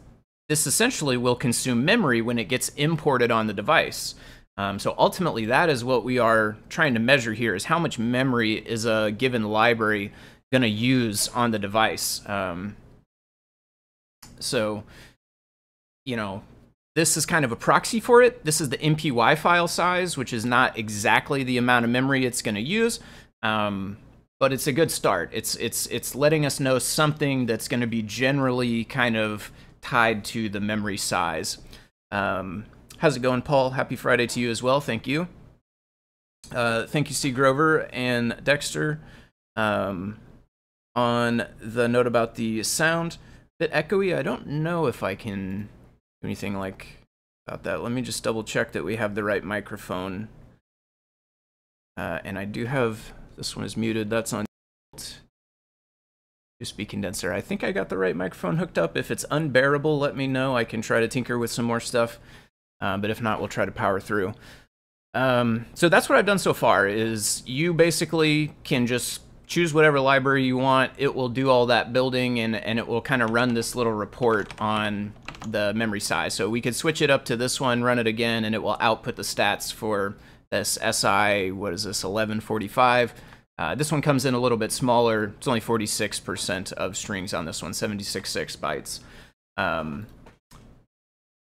this 0.48 0.66
essentially 0.66 1.18
will 1.18 1.36
consume 1.36 1.84
memory 1.84 2.22
when 2.22 2.38
it 2.38 2.48
gets 2.48 2.70
imported 2.70 3.30
on 3.30 3.48
the 3.48 3.52
device. 3.52 4.14
Um, 4.56 4.78
so 4.78 4.94
ultimately, 4.96 5.44
that 5.46 5.68
is 5.68 5.84
what 5.84 6.04
we 6.04 6.18
are 6.18 6.56
trying 6.70 6.94
to 6.94 7.00
measure 7.00 7.34
here: 7.34 7.54
is 7.54 7.64
how 7.64 7.78
much 7.78 7.98
memory 7.98 8.54
is 8.54 8.86
a 8.86 9.10
given 9.10 9.44
library 9.44 10.10
going 10.52 10.62
to 10.62 10.68
use 10.68 11.28
on 11.28 11.50
the 11.50 11.58
device. 11.58 12.20
Um, 12.28 12.76
so, 14.38 14.84
you 16.04 16.14
know, 16.14 16.42
this 16.94 17.16
is 17.16 17.24
kind 17.24 17.44
of 17.44 17.50
a 17.50 17.56
proxy 17.56 17.98
for 17.98 18.22
it. 18.22 18.44
This 18.44 18.60
is 18.60 18.68
the 18.68 18.78
MPY 18.78 19.38
file 19.38 19.66
size, 19.66 20.16
which 20.16 20.32
is 20.32 20.44
not 20.44 20.78
exactly 20.78 21.42
the 21.42 21.56
amount 21.56 21.86
of 21.86 21.90
memory 21.90 22.26
it's 22.26 22.42
going 22.42 22.54
to 22.54 22.60
use. 22.60 23.00
Um, 23.42 23.96
but 24.38 24.52
it's 24.52 24.66
a 24.66 24.72
good 24.72 24.90
start. 24.90 25.30
It's 25.32 25.54
it's 25.56 25.86
it's 25.86 26.14
letting 26.14 26.44
us 26.44 26.58
know 26.58 26.78
something 26.80 27.46
that's 27.46 27.68
going 27.68 27.80
to 27.80 27.86
be 27.86 28.02
generally 28.02 28.84
kind 28.84 29.16
of 29.16 29.52
tied 29.80 30.24
to 30.26 30.48
the 30.48 30.60
memory 30.60 30.96
size. 30.96 31.58
Um, 32.10 32.66
how's 32.98 33.16
it 33.16 33.20
going, 33.22 33.42
Paul? 33.42 33.70
Happy 33.70 33.96
Friday 33.96 34.26
to 34.26 34.40
you 34.40 34.50
as 34.50 34.62
well. 34.62 34.80
Thank 34.80 35.06
you. 35.06 35.28
Uh, 36.50 36.86
thank 36.86 37.08
you, 37.08 37.14
Steve 37.14 37.36
Grover 37.36 37.88
and 37.92 38.36
Dexter. 38.42 39.00
Um, 39.54 40.18
on 40.94 41.46
the 41.60 41.88
note 41.88 42.06
about 42.06 42.34
the 42.34 42.62
sound, 42.62 43.18
a 43.60 43.68
bit 43.68 43.72
echoey. 43.72 44.16
I 44.16 44.22
don't 44.22 44.46
know 44.46 44.86
if 44.86 45.02
I 45.02 45.14
can 45.14 45.68
do 46.20 46.26
anything 46.28 46.56
like 46.56 47.06
about 47.46 47.62
that. 47.64 47.82
Let 47.82 47.92
me 47.92 48.02
just 48.02 48.22
double 48.22 48.44
check 48.44 48.72
that 48.72 48.84
we 48.84 48.96
have 48.96 49.14
the 49.14 49.24
right 49.24 49.42
microphone. 49.42 50.28
Uh, 51.96 52.20
and 52.24 52.38
I 52.38 52.44
do 52.44 52.66
have 52.66 53.12
this 53.36 53.56
one 53.56 53.64
is 53.64 53.76
muted. 53.76 54.10
That's 54.10 54.32
on 54.32 54.46
USB 56.62 56.88
condenser. 56.88 57.32
I 57.32 57.40
think 57.40 57.64
I 57.64 57.72
got 57.72 57.88
the 57.88 57.98
right 57.98 58.16
microphone 58.16 58.58
hooked 58.58 58.78
up. 58.78 58.96
If 58.96 59.10
it's 59.10 59.24
unbearable, 59.30 59.98
let 59.98 60.16
me 60.16 60.26
know. 60.26 60.56
I 60.56 60.64
can 60.64 60.80
try 60.80 61.00
to 61.00 61.08
tinker 61.08 61.38
with 61.38 61.50
some 61.50 61.64
more 61.64 61.80
stuff. 61.80 62.18
Uh, 62.80 62.96
but 62.96 63.10
if 63.10 63.20
not, 63.20 63.38
we'll 63.38 63.48
try 63.48 63.64
to 63.64 63.72
power 63.72 64.00
through. 64.00 64.34
Um, 65.14 65.66
so 65.74 65.88
that's 65.88 66.08
what 66.08 66.18
I've 66.18 66.26
done 66.26 66.38
so 66.38 66.54
far 66.54 66.86
is 66.86 67.42
you 67.46 67.74
basically 67.74 68.54
can 68.64 68.86
just 68.86 69.20
choose 69.52 69.74
whatever 69.74 70.00
library 70.00 70.44
you 70.44 70.56
want. 70.56 70.90
It 70.96 71.14
will 71.14 71.28
do 71.28 71.50
all 71.50 71.66
that 71.66 71.92
building 71.92 72.40
and, 72.40 72.56
and 72.56 72.78
it 72.78 72.88
will 72.88 73.02
kind 73.02 73.20
of 73.20 73.30
run 73.30 73.52
this 73.52 73.76
little 73.76 73.92
report 73.92 74.58
on 74.58 75.12
the 75.46 75.74
memory 75.74 76.00
size. 76.00 76.32
So 76.32 76.48
we 76.48 76.62
could 76.62 76.74
switch 76.74 77.02
it 77.02 77.10
up 77.10 77.26
to 77.26 77.36
this 77.36 77.60
one, 77.60 77.82
run 77.82 77.98
it 77.98 78.06
again, 78.06 78.46
and 78.46 78.54
it 78.54 78.62
will 78.62 78.78
output 78.80 79.16
the 79.16 79.22
stats 79.22 79.70
for 79.70 80.16
this 80.50 80.78
SI, 80.90 81.50
what 81.50 81.74
is 81.74 81.84
this, 81.84 82.02
1145. 82.02 83.12
Uh, 83.58 83.74
this 83.74 83.92
one 83.92 84.00
comes 84.00 84.24
in 84.24 84.32
a 84.32 84.38
little 84.38 84.56
bit 84.56 84.72
smaller. 84.72 85.34
It's 85.36 85.46
only 85.46 85.60
46% 85.60 86.72
of 86.72 86.96
strings 86.96 87.34
on 87.34 87.44
this 87.44 87.62
one, 87.62 87.72
76.6 87.72 88.56
bytes. 88.56 89.00
Um, 89.58 90.06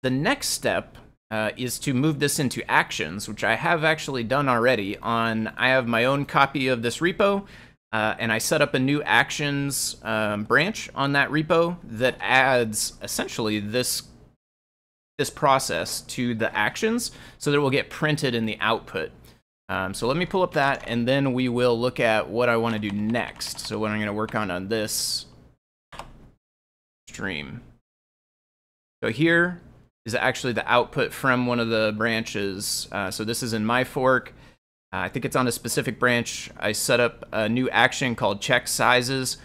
the 0.04 0.10
next 0.10 0.50
step 0.50 0.98
uh, 1.30 1.52
is 1.56 1.80
to 1.80 1.94
move 1.94 2.20
this 2.20 2.40
into 2.40 2.70
actions, 2.70 3.30
which 3.30 3.46
I 3.46 3.56
have 3.56 3.86
actually 3.86 4.26
done 4.26 4.50
already 4.50 4.98
on, 4.98 5.48
I 5.56 5.70
have 5.70 5.88
my 5.88 6.04
own 6.04 6.26
copy 6.26 6.68
of 6.68 6.82
this 6.82 6.98
repo, 6.98 7.48
uh, 7.92 8.16
and 8.20 8.32
I 8.32 8.38
set 8.38 8.62
up 8.62 8.74
a 8.74 8.80
new 8.80 9.04
actions 9.04 9.98
um, 10.04 10.44
branch 10.44 10.90
on 10.96 11.14
that 11.14 11.30
repo 11.30 11.78
that 11.84 12.16
adds 12.20 12.94
essentially 13.02 13.60
this 13.60 14.04
this 15.18 15.30
process 15.30 16.02
to 16.02 16.34
the 16.34 16.56
actions 16.56 17.12
so 17.38 17.52
that 17.52 17.58
it 17.58 17.60
will 17.60 17.70
get 17.70 17.90
printed 17.90 18.34
in 18.34 18.46
the 18.46 18.58
output. 18.60 19.12
Um, 19.70 19.94
so 19.94 20.08
let 20.08 20.18
me 20.18 20.26
pull 20.26 20.42
up 20.42 20.54
that, 20.54 20.84
and 20.88 21.08
then 21.08 21.34
we 21.34 21.48
will 21.48 21.80
look 21.80 22.00
at 22.00 22.28
what 22.28 22.50
I 22.50 22.58
want 22.58 22.74
to 22.74 22.80
do 22.80 22.92
next. 22.92 23.60
So 23.60 23.78
what 23.78 23.92
I'm 23.92 23.98
going 23.98 24.08
to 24.08 24.14
work 24.14 24.36
on 24.36 24.50
on 24.50 24.68
this 24.68 25.28
stream. 27.08 27.62
So 29.04 29.12
here 29.12 29.62
is 30.06 30.16
actually 30.16 30.54
the 30.54 30.70
output 30.70 31.14
from 31.14 31.46
one 31.46 31.60
of 31.60 31.70
the 31.70 31.94
branches. 31.96 32.88
Uh, 32.92 33.12
so 33.12 33.24
this 33.24 33.44
is 33.44 33.54
in 33.54 33.66
my 33.66 33.84
fork. 33.84 34.34
Uh, 34.94 34.98
I 34.98 35.10
think 35.10 35.24
it's 35.26 35.36
on 35.36 35.48
a 35.48 35.52
specific 35.52 36.00
branch. 36.00 36.50
I 36.60 36.74
set 36.74 37.00
up 37.00 37.26
a 37.32 37.48
new 37.48 37.70
action 37.70 38.16
called 38.16 38.42
check 38.42 38.68
sizes, 38.68 39.38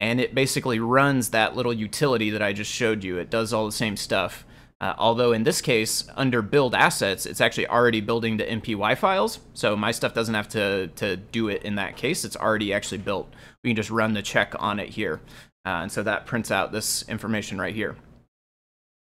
and 0.00 0.20
it 0.20 0.34
basically 0.34 0.78
runs 0.78 1.30
that 1.30 1.56
little 1.56 1.72
utility 1.72 2.30
that 2.30 2.42
I 2.42 2.52
just 2.52 2.70
showed 2.70 3.02
you. 3.02 3.18
It 3.18 3.30
does 3.30 3.52
all 3.52 3.66
the 3.66 3.72
same 3.72 3.96
stuff. 3.96 4.44
Uh, 4.80 4.94
although 4.98 5.32
in 5.32 5.44
this 5.44 5.60
case, 5.60 6.08
under 6.16 6.42
build 6.42 6.74
assets, 6.74 7.24
it's 7.24 7.40
actually 7.40 7.68
already 7.68 8.00
building 8.00 8.36
the 8.36 8.44
MPY 8.44 8.98
files. 8.98 9.38
So 9.54 9.76
my 9.76 9.92
stuff 9.92 10.12
doesn't 10.12 10.34
have 10.34 10.48
to, 10.50 10.88
to 10.96 11.16
do 11.16 11.48
it 11.48 11.62
in 11.62 11.76
that 11.76 11.96
case. 11.96 12.24
It's 12.24 12.36
already 12.36 12.72
actually 12.72 12.98
built. 12.98 13.32
We 13.62 13.70
can 13.70 13.76
just 13.76 13.90
run 13.90 14.12
the 14.12 14.22
check 14.22 14.54
on 14.58 14.80
it 14.80 14.88
here. 14.88 15.20
Uh, 15.64 15.82
and 15.82 15.92
so 15.92 16.02
that 16.02 16.26
prints 16.26 16.50
out 16.50 16.72
this 16.72 17.08
information 17.08 17.60
right 17.60 17.74
here. 17.74 17.94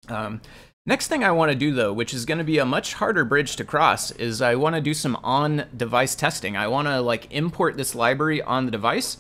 Um, 0.08 0.42
next 0.90 1.08
thing 1.08 1.24
I 1.24 1.32
want 1.32 1.52
to 1.52 1.58
do 1.58 1.72
though, 1.72 1.94
which 1.94 2.14
is 2.14 2.26
going 2.26 2.40
to 2.40 2.44
be 2.44 2.58
a 2.58 2.66
much 2.66 2.96
harder 2.96 3.24
bridge 3.24 3.56
to 3.58 3.64
cross, 3.64 4.10
is 4.12 4.42
I 4.42 4.56
want 4.56 4.76
to 4.76 4.82
do 4.82 4.96
some 4.96 5.16
on-device 5.24 6.16
testing. 6.16 6.58
I 6.58 6.68
want 6.68 6.88
to 6.88 7.00
like 7.00 7.32
import 7.32 7.78
this 7.78 7.94
library 7.94 8.42
on 8.42 8.66
the 8.66 8.72
device 8.72 9.18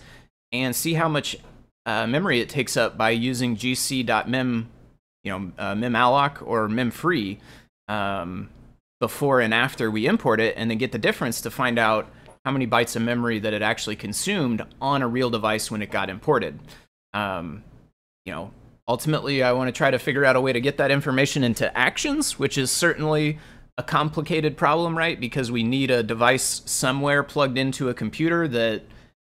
and 0.52 0.76
see 0.76 0.96
how 0.96 1.08
much 1.08 1.38
uh, 1.86 2.08
memory 2.08 2.42
it 2.42 2.50
takes 2.50 2.76
up 2.76 2.98
by 2.98 3.12
using 3.12 3.56
gc.mem, 3.56 4.70
you 5.24 5.32
know, 5.32 5.52
uh, 5.60 5.76
memalloc 5.76 6.42
or 6.46 6.68
memfree 6.68 7.38
um, 7.88 8.50
before 9.00 9.40
and 9.40 9.54
after 9.54 9.92
we 9.92 10.08
import 10.08 10.40
it, 10.40 10.56
and 10.58 10.72
then 10.72 10.78
get 10.80 10.92
the 10.92 10.98
difference 10.98 11.40
to 11.42 11.52
find 11.52 11.78
out 11.78 12.10
how 12.46 12.52
many 12.52 12.66
bytes 12.66 12.96
of 12.96 13.04
memory 13.04 13.38
that 13.38 13.54
it 13.54 13.62
actually 13.62 13.96
consumed 13.96 14.66
on 14.82 15.04
a 15.04 15.08
real 15.08 15.30
device 15.30 15.70
when 15.70 15.84
it 15.84 15.92
got 15.92 16.10
imported. 16.10 16.60
Um, 17.14 17.64
you 18.26 18.34
know, 18.34 18.52
ultimately, 18.90 19.44
I 19.44 19.52
want 19.52 19.68
to 19.68 19.72
try 19.72 19.92
to 19.92 20.00
figure 20.00 20.26
out 20.26 20.36
a 20.36 20.42
way 20.42 20.52
to 20.52 20.60
get 20.60 20.78
that 20.78 20.90
information 20.90 21.44
into 21.44 21.76
actions, 21.78 22.40
which 22.40 22.58
is 22.58 22.72
certainly 22.72 23.38
a 23.78 23.84
complicated 23.84 24.58
problem, 24.58 24.98
right? 24.98 25.18
Because 25.18 25.52
we 25.52 25.64
need 25.64 25.92
a 25.92 26.02
device 26.02 26.64
somewhere 26.66 27.22
plugged 27.22 27.58
into 27.58 27.88
a 27.88 27.94
computer 27.94 28.48
that 28.48 28.82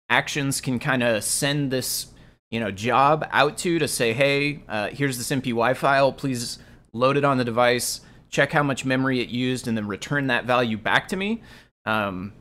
actions 0.08 0.62
can 0.62 0.78
kind 0.78 1.02
of 1.02 1.22
send 1.22 1.70
this, 1.70 2.06
you 2.50 2.58
know, 2.58 2.70
job 2.70 3.28
out 3.32 3.58
to 3.58 3.78
to 3.78 3.86
say, 3.86 4.14
hey, 4.14 4.62
uh, 4.66 4.88
here's 4.88 5.18
this 5.18 5.30
MPY 5.30 5.76
file. 5.76 6.10
Please 6.10 6.58
load 6.94 7.18
it 7.18 7.24
on 7.24 7.36
the 7.36 7.44
device, 7.44 8.00
check 8.30 8.50
how 8.52 8.62
much 8.62 8.86
memory 8.86 9.20
it 9.20 9.28
used, 9.28 9.68
and 9.68 9.76
then 9.76 9.86
return 9.86 10.28
that 10.28 10.46
value 10.46 10.78
back 10.78 11.06
to 11.08 11.16
me. 11.16 11.42
Um, 11.84 12.32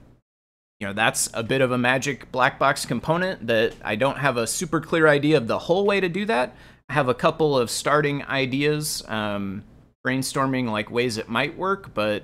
you 0.79 0.87
know, 0.87 0.93
that's 0.93 1.29
a 1.33 1.43
bit 1.43 1.59
of 1.59 1.73
a 1.73 1.77
magic 1.77 2.31
black 2.31 2.57
box 2.57 2.85
component 2.85 3.47
that 3.47 3.75
I 3.83 3.97
don't 3.97 4.17
have 4.17 4.37
a 4.37 4.47
super 4.47 4.79
clear 4.79 5.09
idea 5.09 5.35
of 5.35 5.47
the 5.47 5.59
whole 5.59 5.85
way 5.85 5.99
to 5.99 6.07
do 6.07 6.23
that. 6.25 6.55
Have 6.89 7.07
a 7.07 7.13
couple 7.13 7.57
of 7.57 7.69
starting 7.69 8.23
ideas, 8.25 9.03
um, 9.07 9.63
brainstorming 10.05 10.71
like 10.71 10.89
ways 10.89 11.17
it 11.17 11.29
might 11.29 11.57
work, 11.57 11.93
but 11.93 12.23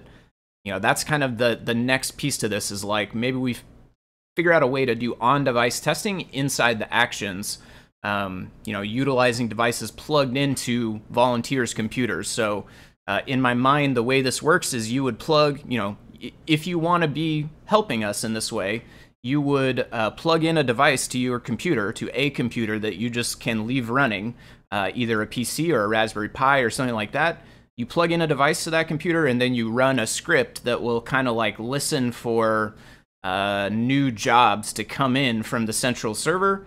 you 0.64 0.72
know, 0.72 0.80
that's 0.80 1.04
kind 1.04 1.24
of 1.24 1.38
the 1.38 1.60
the 1.64 1.76
next 1.76 2.18
piece 2.18 2.38
to 2.40 2.50
this 2.50 2.72
is 2.72 2.84
like 2.84 3.14
maybe 3.14 3.38
we 3.38 3.58
figure 4.36 4.52
out 4.52 4.64
a 4.64 4.68
way 4.68 4.86
to 4.86 4.96
do 4.96 5.16
on-device 5.22 5.80
testing 5.80 6.22
inside 6.34 6.80
the 6.80 6.94
actions. 6.94 7.60
Um, 8.04 8.52
you 8.66 8.74
know, 8.74 8.82
utilizing 8.82 9.48
devices 9.48 9.90
plugged 9.90 10.38
into 10.38 11.02
volunteers' 11.10 11.74
computers. 11.74 12.28
So, 12.28 12.66
uh, 13.08 13.22
in 13.26 13.42
my 13.42 13.56
mind, 13.56 13.96
the 13.96 14.04
way 14.04 14.22
this 14.22 14.44
works 14.44 14.74
is 14.74 14.92
you 14.92 15.04
would 15.04 15.18
plug, 15.18 15.62
you 15.68 15.80
know, 15.80 15.98
if 16.46 16.68
you 16.68 16.78
want 16.78 17.02
to 17.02 17.08
be 17.08 17.50
helping 17.66 18.04
us 18.04 18.24
in 18.24 18.34
this 18.34 18.52
way, 18.52 18.84
you 19.24 19.42
would 19.42 19.88
uh, 19.92 20.12
plug 20.12 20.44
in 20.44 20.56
a 20.56 20.64
device 20.64 21.08
to 21.08 21.18
your 21.18 21.40
computer, 21.40 21.92
to 21.94 22.10
a 22.14 22.30
computer 22.30 22.78
that 22.78 22.98
you 22.98 23.10
just 23.10 23.40
can 23.40 23.66
leave 23.66 23.90
running, 23.90 24.36
uh, 24.72 24.92
either 24.94 25.22
a 25.22 25.28
PC 25.28 25.74
or 25.74 25.84
a 25.84 25.88
Raspberry 25.88 26.30
Pi 26.30 26.60
or 26.60 26.70
something 26.70 26.96
like 26.96 27.12
that. 27.14 27.42
You 27.78 27.86
plug 27.86 28.12
in 28.12 28.22
a 28.22 28.28
device 28.28 28.64
to 28.64 28.70
that 28.72 28.88
computer 28.88 29.26
and 29.26 29.40
then 29.40 29.54
you 29.54 29.70
run 29.70 30.00
a 30.00 30.08
script 30.08 30.64
that 30.64 30.82
will 30.82 31.02
kind 31.02 31.28
of 31.28 31.36
like 31.36 31.60
listen 31.60 32.12
for 32.12 32.76
uh, 33.24 33.70
new 33.72 34.12
jobs 34.12 34.72
to 34.74 34.84
come 34.84 35.18
in 35.18 35.44
from 35.44 35.66
the 35.66 35.74
central 35.74 36.16
server. 36.16 36.66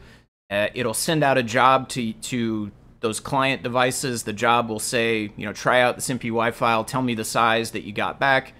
Uh, 0.50 0.68
it'll 0.74 0.94
send 0.94 1.22
out 1.22 1.38
a 1.38 1.42
job 1.42 1.88
to, 1.90 2.12
to 2.14 2.70
those 3.00 3.20
client 3.20 3.62
devices. 3.62 4.24
The 4.24 4.32
job 4.32 4.68
will 4.68 4.78
say, 4.78 5.32
you 5.36 5.46
know, 5.46 5.52
try 5.52 5.80
out 5.80 5.96
this 5.96 6.08
MPY 6.08 6.52
file, 6.52 6.84
tell 6.84 7.02
me 7.02 7.14
the 7.14 7.24
size 7.24 7.70
that 7.70 7.84
you 7.84 7.92
got 7.92 8.18
back 8.18 8.54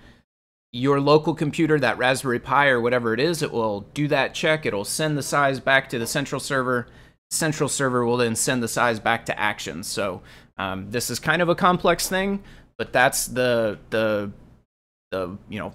your 0.73 1.01
local 1.01 1.35
computer, 1.35 1.79
that 1.81 1.99
Raspberry 1.99 2.39
Pi 2.39 2.69
or 2.69 2.81
whatever 2.81 3.15
it 3.15 3.21
is, 3.21 3.43
it 3.43 3.53
will 3.53 3.83
do 3.95 4.07
that 4.09 4.35
check. 4.35 4.67
It'll 4.67 4.85
send 4.85 5.17
the 5.17 5.23
size 5.23 5.61
back 5.61 5.89
to 5.89 5.99
the 5.99 6.07
central 6.07 6.41
server. 6.41 6.87
Central 7.31 7.69
server 7.69 8.05
will 8.05 8.17
then 8.17 8.35
send 8.35 8.63
the 8.63 8.69
size 8.69 9.01
back 9.01 9.27
to 9.27 9.39
Actions. 9.39 9.87
So 9.87 10.23
um, 10.57 10.91
this 10.91 11.11
is 11.11 11.19
kind 11.19 11.43
of 11.43 11.49
a 11.49 11.55
complex 11.55 12.09
thing, 12.09 12.43
but 12.77 12.93
that's 12.93 13.27
the 13.27 13.79
the 13.91 14.31
the 15.11 15.37
you 15.49 15.59
know 15.59 15.73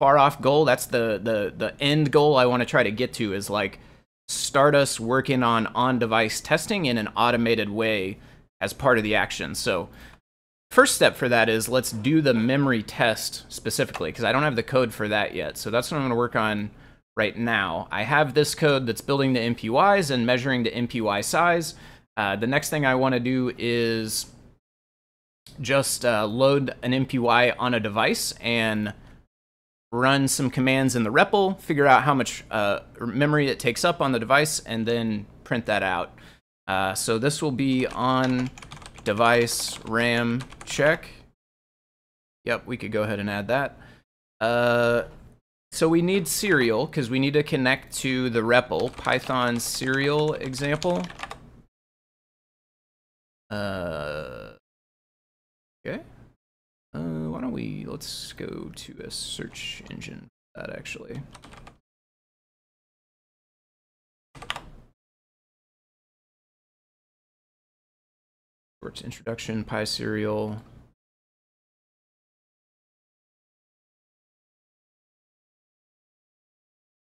far 0.00 0.18
off 0.18 0.40
goal. 0.40 0.64
That's 0.64 0.86
the 0.86 1.20
the 1.22 1.52
the 1.56 1.74
end 1.80 2.10
goal 2.10 2.36
I 2.36 2.46
want 2.46 2.60
to 2.60 2.66
try 2.66 2.82
to 2.82 2.90
get 2.90 3.12
to 3.14 3.32
is 3.32 3.48
like 3.48 3.78
start 4.28 4.74
us 4.74 4.98
working 4.98 5.42
on 5.42 5.68
on 5.68 5.98
device 5.98 6.40
testing 6.40 6.86
in 6.86 6.98
an 6.98 7.08
automated 7.16 7.70
way 7.70 8.18
as 8.60 8.72
part 8.72 8.98
of 8.98 9.04
the 9.04 9.14
action. 9.14 9.54
So 9.54 9.88
First 10.70 10.96
step 10.96 11.16
for 11.16 11.28
that 11.28 11.48
is 11.48 11.68
let's 11.68 11.92
do 11.92 12.20
the 12.20 12.34
memory 12.34 12.82
test 12.82 13.44
specifically, 13.48 14.10
because 14.10 14.24
I 14.24 14.32
don't 14.32 14.42
have 14.42 14.56
the 14.56 14.62
code 14.62 14.92
for 14.92 15.08
that 15.08 15.34
yet. 15.34 15.56
So 15.56 15.70
that's 15.70 15.90
what 15.90 15.98
I'm 15.98 16.02
going 16.02 16.10
to 16.10 16.16
work 16.16 16.36
on 16.36 16.70
right 17.16 17.36
now. 17.36 17.88
I 17.90 18.02
have 18.02 18.34
this 18.34 18.54
code 18.54 18.86
that's 18.86 19.00
building 19.00 19.32
the 19.32 19.40
MPYs 19.40 20.10
and 20.10 20.26
measuring 20.26 20.62
the 20.62 20.70
MPY 20.70 21.24
size. 21.24 21.74
Uh, 22.16 22.36
the 22.36 22.46
next 22.46 22.70
thing 22.70 22.84
I 22.84 22.94
want 22.94 23.14
to 23.14 23.20
do 23.20 23.52
is 23.58 24.26
just 25.60 26.04
uh, 26.04 26.26
load 26.26 26.74
an 26.82 26.92
MPY 26.92 27.54
on 27.58 27.74
a 27.74 27.80
device 27.80 28.32
and 28.40 28.92
run 29.92 30.28
some 30.28 30.50
commands 30.50 30.96
in 30.96 31.04
the 31.04 31.10
REPL, 31.10 31.58
figure 31.60 31.86
out 31.86 32.02
how 32.02 32.14
much 32.14 32.44
uh, 32.50 32.80
memory 33.00 33.48
it 33.48 33.58
takes 33.58 33.84
up 33.84 34.00
on 34.00 34.12
the 34.12 34.18
device, 34.18 34.60
and 34.60 34.84
then 34.86 35.26
print 35.44 35.66
that 35.66 35.82
out. 35.82 36.12
Uh, 36.66 36.94
so 36.94 37.18
this 37.18 37.40
will 37.40 37.52
be 37.52 37.86
on 37.86 38.50
device 39.04 39.78
RAM 39.84 40.42
check. 40.64 41.08
Yep, 42.44 42.66
we 42.66 42.76
could 42.76 42.92
go 42.92 43.04
ahead 43.04 43.20
and 43.20 43.30
add 43.30 43.48
that. 43.48 43.78
So 45.76 45.90
we 45.90 46.00
need 46.00 46.26
serial 46.26 46.86
because 46.86 47.10
we 47.10 47.18
need 47.18 47.34
to 47.34 47.42
connect 47.42 47.94
to 47.98 48.30
the 48.30 48.40
REPL 48.40 48.96
Python 48.96 49.60
serial 49.60 50.32
example. 50.32 51.02
Uh, 53.50 54.52
okay. 55.86 56.00
Uh, 56.94 57.28
why 57.28 57.42
don't 57.42 57.52
we, 57.52 57.84
let's 57.86 58.32
go 58.32 58.70
to 58.74 58.94
a 59.04 59.10
search 59.10 59.82
engine 59.90 60.28
that 60.54 60.70
actually. 60.70 61.20
Works 68.80 69.02
introduction, 69.02 69.62
pyserial. 69.62 70.62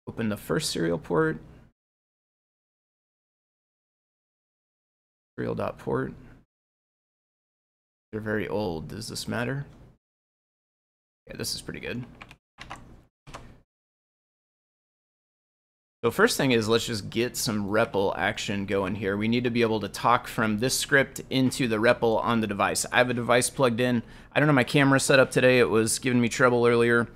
Open 0.06 0.28
the 0.28 0.36
first 0.36 0.70
serial 0.70 0.98
port. 0.98 1.38
Serial.port. 5.36 6.12
They're 8.12 8.20
very 8.20 8.46
old. 8.46 8.88
Does 8.88 9.08
this 9.08 9.26
matter? 9.26 9.66
Yeah, 11.26 11.36
this 11.36 11.54
is 11.54 11.62
pretty 11.62 11.80
good. 11.80 12.04
So 16.04 16.10
first 16.10 16.36
thing 16.36 16.52
is 16.52 16.68
let's 16.68 16.86
just 16.86 17.08
get 17.08 17.34
some 17.34 17.70
REPL 17.70 18.12
action 18.18 18.66
going 18.66 18.94
here. 18.94 19.16
We 19.16 19.26
need 19.26 19.44
to 19.44 19.50
be 19.50 19.62
able 19.62 19.80
to 19.80 19.88
talk 19.88 20.28
from 20.28 20.58
this 20.58 20.78
script 20.78 21.22
into 21.30 21.66
the 21.66 21.78
REPL 21.78 22.22
on 22.22 22.42
the 22.42 22.46
device. 22.46 22.84
I 22.92 22.98
have 22.98 23.08
a 23.08 23.14
device 23.14 23.48
plugged 23.48 23.80
in. 23.80 24.02
I 24.30 24.38
don't 24.38 24.48
have 24.48 24.54
my 24.54 24.64
camera 24.64 25.00
set 25.00 25.18
up 25.18 25.30
today. 25.30 25.58
It 25.58 25.70
was 25.70 25.98
giving 25.98 26.20
me 26.20 26.28
trouble 26.28 26.66
earlier. 26.66 27.08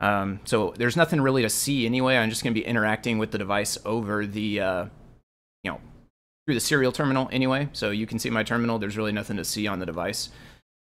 Um, 0.00 0.40
so 0.44 0.74
there's 0.76 0.96
nothing 0.96 1.20
really 1.20 1.42
to 1.42 1.50
see 1.50 1.86
anyway. 1.86 2.16
I'm 2.16 2.30
just 2.30 2.42
going 2.42 2.54
to 2.54 2.60
be 2.60 2.66
interacting 2.66 3.18
with 3.18 3.30
the 3.30 3.38
device 3.38 3.78
over 3.84 4.26
the, 4.26 4.60
uh, 4.60 4.84
you 5.62 5.70
know, 5.70 5.80
through 6.46 6.54
the 6.54 6.60
serial 6.60 6.92
terminal 6.92 7.28
anyway. 7.32 7.68
So 7.72 7.90
you 7.90 8.06
can 8.06 8.18
see 8.18 8.30
my 8.30 8.42
terminal. 8.42 8.78
There's 8.78 8.96
really 8.96 9.12
nothing 9.12 9.36
to 9.36 9.44
see 9.44 9.66
on 9.66 9.78
the 9.78 9.86
device 9.86 10.30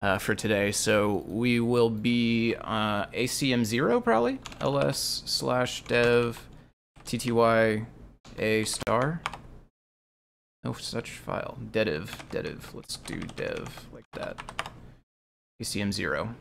uh, 0.02 0.18
for 0.18 0.36
today. 0.36 0.72
So 0.72 1.24
we 1.28 1.60
will 1.60 1.90
be 1.90 2.56
uh, 2.62 3.06
ACM0 3.08 4.04
probably, 4.04 4.40
ls 4.62 5.24
slash 5.26 5.84
dev 5.84 6.48
tty 7.06 7.86
a 8.38 8.64
star. 8.66 9.22
No 10.64 10.74
such 10.74 11.12
file. 11.12 11.58
Dediv, 11.72 12.10
dediv. 12.32 12.74
Let's 12.74 12.98
do 12.98 13.20
dev 13.20 13.88
like 13.94 14.06
that. 14.14 14.38
ACM0. 15.62 16.36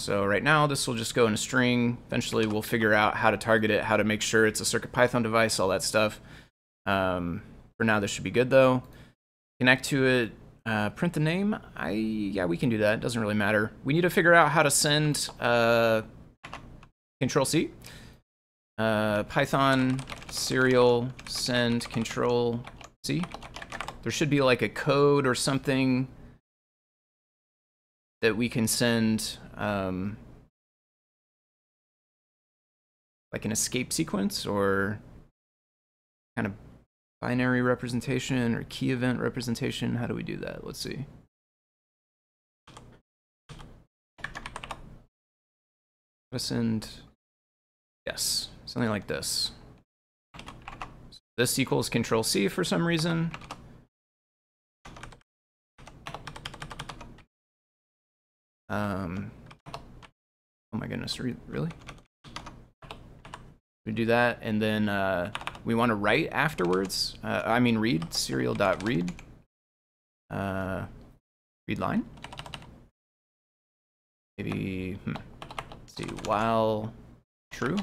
So 0.00 0.24
right 0.24 0.42
now 0.42 0.66
this 0.66 0.88
will 0.88 0.94
just 0.94 1.14
go 1.14 1.26
in 1.26 1.34
a 1.34 1.36
string. 1.36 1.98
Eventually 2.06 2.46
we'll 2.46 2.62
figure 2.62 2.94
out 2.94 3.16
how 3.16 3.30
to 3.30 3.36
target 3.36 3.70
it, 3.70 3.84
how 3.84 3.98
to 3.98 4.04
make 4.04 4.22
sure 4.22 4.46
it's 4.46 4.60
a 4.60 4.64
CircuitPython 4.64 5.22
device, 5.22 5.60
all 5.60 5.68
that 5.68 5.82
stuff. 5.82 6.20
Um, 6.86 7.42
for 7.76 7.84
now 7.84 8.00
this 8.00 8.10
should 8.10 8.24
be 8.24 8.30
good 8.30 8.48
though. 8.48 8.82
Connect 9.58 9.84
to 9.86 10.06
it, 10.06 10.32
uh, 10.64 10.88
print 10.90 11.12
the 11.12 11.20
name. 11.20 11.54
I 11.76 11.90
Yeah, 11.90 12.46
we 12.46 12.56
can 12.56 12.70
do 12.70 12.78
that. 12.78 12.94
It 12.94 13.00
doesn't 13.00 13.20
really 13.20 13.34
matter. 13.34 13.72
We 13.84 13.92
need 13.92 14.00
to 14.00 14.10
figure 14.10 14.32
out 14.32 14.50
how 14.50 14.62
to 14.62 14.70
send 14.70 15.28
uh, 15.38 16.00
Control 17.20 17.44
C. 17.44 17.70
Uh, 18.78 19.24
Python 19.24 20.00
serial 20.30 21.10
send 21.26 21.86
Control 21.90 22.64
C. 23.04 23.22
There 24.02 24.10
should 24.10 24.30
be 24.30 24.40
like 24.40 24.62
a 24.62 24.68
code 24.70 25.26
or 25.26 25.34
something 25.34 26.08
that 28.22 28.36
we 28.36 28.48
can 28.48 28.66
send 28.66 29.38
um, 29.56 30.16
like 33.32 33.44
an 33.44 33.52
escape 33.52 33.92
sequence 33.92 34.44
or 34.46 35.00
kind 36.36 36.46
of 36.46 36.52
binary 37.20 37.62
representation 37.62 38.54
or 38.54 38.64
key 38.64 38.90
event 38.90 39.20
representation. 39.20 39.96
How 39.96 40.06
do 40.06 40.14
we 40.14 40.22
do 40.22 40.36
that? 40.38 40.64
Let's 40.64 40.80
see. 40.80 41.06
Send, 46.36 46.88
yes, 48.06 48.50
something 48.64 48.88
like 48.88 49.08
this. 49.08 49.50
This 51.36 51.58
equals 51.58 51.88
control 51.88 52.22
C 52.22 52.46
for 52.46 52.62
some 52.62 52.86
reason. 52.86 53.32
Um, 58.70 59.32
oh 60.72 60.78
my 60.78 60.86
goodness, 60.86 61.18
re 61.18 61.34
really? 61.48 61.70
We 63.84 63.92
do 63.92 64.06
that, 64.06 64.38
and 64.42 64.62
then 64.62 64.88
uh, 64.88 65.32
we 65.64 65.74
want 65.74 65.90
to 65.90 65.96
write 65.96 66.28
afterwards. 66.30 67.18
Uh, 67.24 67.42
I 67.44 67.58
mean 67.58 67.78
read, 67.78 68.14
serial.read. 68.14 69.12
Uh, 70.30 70.84
read 71.66 71.78
line. 71.80 72.04
Maybe, 74.38 74.92
hmm. 75.04 75.14
Let's 75.14 75.96
see, 75.96 76.04
while 76.24 76.92
true. 77.50 77.76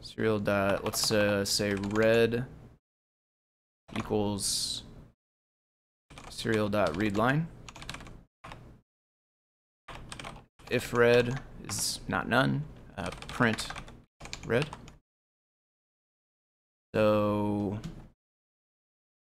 Serial 0.00 0.38
dot, 0.38 0.82
let's 0.82 1.12
uh, 1.12 1.44
say 1.44 1.74
red 1.74 2.46
equals 3.94 4.82
serial 6.30 6.70
dot 6.70 6.96
read 6.96 7.18
line 7.18 7.46
if 10.70 10.92
red 10.92 11.40
is 11.68 12.00
not 12.08 12.28
none, 12.28 12.64
uh, 12.96 13.10
print 13.28 13.68
red. 14.46 14.66
So 16.94 17.78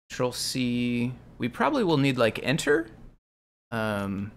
control 0.09 0.31
C, 0.31 1.13
we 1.37 1.49
probably 1.49 1.83
will 1.83 1.97
need 1.97 2.17
like 2.17 2.39
enter. 2.43 2.87
Um, 3.71 4.31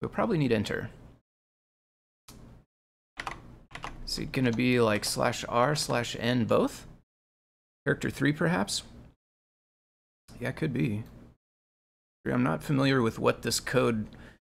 we'll 0.00 0.08
probably 0.08 0.38
need 0.38 0.52
enter. 0.52 0.90
Is 4.06 4.18
it 4.18 4.32
gonna 4.32 4.52
be 4.52 4.80
like 4.80 5.04
slash 5.04 5.44
R 5.48 5.74
slash 5.74 6.16
N 6.18 6.44
both? 6.44 6.86
Character 7.86 8.10
three 8.10 8.32
perhaps? 8.32 8.82
Yeah, 10.40 10.52
could 10.52 10.72
be. 10.72 11.04
I'm 12.26 12.42
not 12.42 12.62
familiar 12.62 13.02
with 13.02 13.18
what 13.18 13.42
this 13.42 13.58
code 13.58 14.06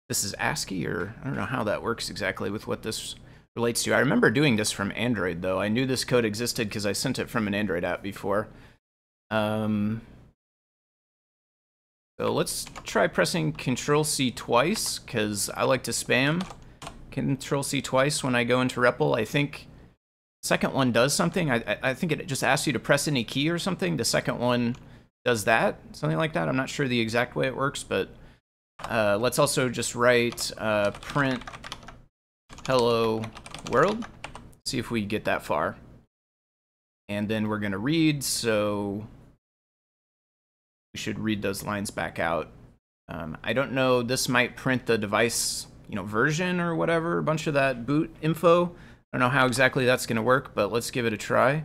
this 0.08 0.24
is 0.24 0.34
ASCII, 0.38 0.86
or 0.86 1.14
I 1.22 1.26
don't 1.26 1.36
know 1.36 1.46
how 1.46 1.64
that 1.64 1.82
works 1.82 2.10
exactly 2.10 2.50
with 2.50 2.66
what 2.66 2.82
this 2.82 3.16
relates 3.56 3.82
to. 3.84 3.94
I 3.94 3.98
remember 3.98 4.30
doing 4.30 4.56
this 4.56 4.70
from 4.70 4.92
Android, 4.94 5.42
though. 5.42 5.60
I 5.60 5.68
knew 5.68 5.86
this 5.86 6.04
code 6.04 6.24
existed 6.24 6.68
because 6.68 6.86
I 6.86 6.92
sent 6.92 7.18
it 7.18 7.30
from 7.30 7.46
an 7.46 7.54
Android 7.54 7.84
app 7.84 8.02
before. 8.02 8.48
Um, 9.30 10.02
so 12.20 12.32
let's 12.32 12.66
try 12.84 13.06
pressing 13.08 13.52
Control-C 13.52 14.30
twice, 14.30 14.98
because 14.98 15.50
I 15.50 15.64
like 15.64 15.82
to 15.84 15.90
spam 15.90 16.46
Control-C 17.10 17.82
twice 17.82 18.22
when 18.22 18.34
I 18.34 18.44
go 18.44 18.60
into 18.60 18.80
REPL. 18.80 19.18
I 19.18 19.24
think 19.24 19.66
second 20.42 20.72
one 20.72 20.92
does 20.92 21.12
something. 21.14 21.50
I, 21.50 21.78
I 21.82 21.94
think 21.94 22.12
it 22.12 22.28
just 22.28 22.44
asks 22.44 22.66
you 22.66 22.72
to 22.72 22.78
press 22.78 23.08
any 23.08 23.24
key 23.24 23.50
or 23.50 23.58
something. 23.58 23.96
The 23.96 24.04
second 24.04 24.38
one 24.38 24.76
does 25.24 25.44
that, 25.44 25.80
something 25.92 26.18
like 26.18 26.34
that. 26.34 26.48
I'm 26.48 26.56
not 26.56 26.68
sure 26.68 26.86
the 26.86 27.00
exact 27.00 27.34
way 27.34 27.46
it 27.48 27.56
works, 27.56 27.82
but 27.82 28.10
uh, 28.80 29.18
let's 29.20 29.38
also 29.38 29.68
just 29.68 29.94
write 29.94 30.50
uh, 30.58 30.90
print 30.92 31.42
hello 32.66 33.22
world. 33.70 34.06
See 34.64 34.78
if 34.78 34.90
we 34.90 35.04
get 35.04 35.24
that 35.24 35.42
far. 35.42 35.76
And 37.08 37.28
then 37.28 37.48
we're 37.48 37.60
going 37.60 37.72
to 37.72 37.78
read, 37.78 38.24
so 38.24 39.06
we 40.92 40.98
should 40.98 41.18
read 41.18 41.42
those 41.42 41.62
lines 41.62 41.90
back 41.90 42.18
out. 42.18 42.50
Um, 43.08 43.38
I 43.44 43.52
don't 43.52 43.72
know, 43.72 44.02
this 44.02 44.28
might 44.28 44.56
print 44.56 44.86
the 44.86 44.98
device 44.98 45.68
you 45.88 45.94
know, 45.94 46.02
version 46.02 46.60
or 46.60 46.74
whatever, 46.74 47.18
a 47.18 47.22
bunch 47.22 47.46
of 47.46 47.54
that 47.54 47.86
boot 47.86 48.14
info. 48.20 48.74
I 49.12 49.18
don't 49.18 49.20
know 49.20 49.28
how 49.28 49.46
exactly 49.46 49.84
that's 49.84 50.06
going 50.06 50.16
to 50.16 50.22
work, 50.22 50.54
but 50.54 50.72
let's 50.72 50.90
give 50.90 51.06
it 51.06 51.12
a 51.12 51.16
try. 51.16 51.64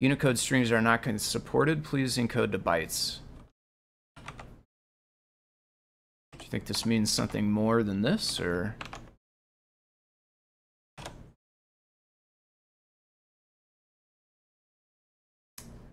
Unicode 0.00 0.38
streams 0.38 0.72
are 0.72 0.80
not 0.80 1.06
supported. 1.20 1.84
Please 1.84 2.16
encode 2.16 2.52
to 2.52 2.58
bytes. 2.58 3.18
You 6.46 6.50
think 6.50 6.66
this 6.66 6.86
means 6.86 7.10
something 7.10 7.50
more 7.50 7.82
than 7.82 8.02
this, 8.02 8.38
or? 8.38 8.76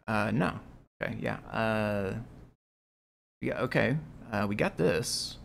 Uh, 0.07 0.29
no. 0.31 0.59
Okay, 1.01 1.17
yeah. 1.19 1.37
Uh, 1.51 2.13
yeah, 3.41 3.61
okay. 3.61 3.97
Uh, 4.31 4.45
we 4.47 4.55
got 4.55 4.77
this. 4.77 5.37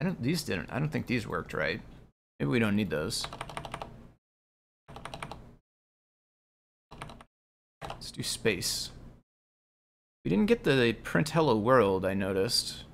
I 0.00 0.06
don't, 0.06 0.22
these 0.22 0.42
didn't, 0.42 0.70
I 0.72 0.78
don't 0.78 0.88
think 0.88 1.06
these 1.06 1.28
worked 1.28 1.52
right. 1.52 1.80
Maybe 2.40 2.50
we 2.50 2.58
don't 2.58 2.74
need 2.74 2.90
those. 2.90 3.26
Let's 7.82 8.10
do 8.10 8.22
space. 8.22 8.90
We 10.24 10.28
didn't 10.28 10.46
get 10.46 10.62
the 10.62 10.92
print 11.02 11.30
hello 11.30 11.56
world, 11.56 12.06
I 12.06 12.14
noticed. 12.14 12.84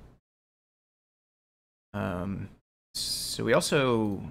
Um, 1.93 2.49
so 2.95 3.43
we 3.43 3.53
also, 3.53 4.23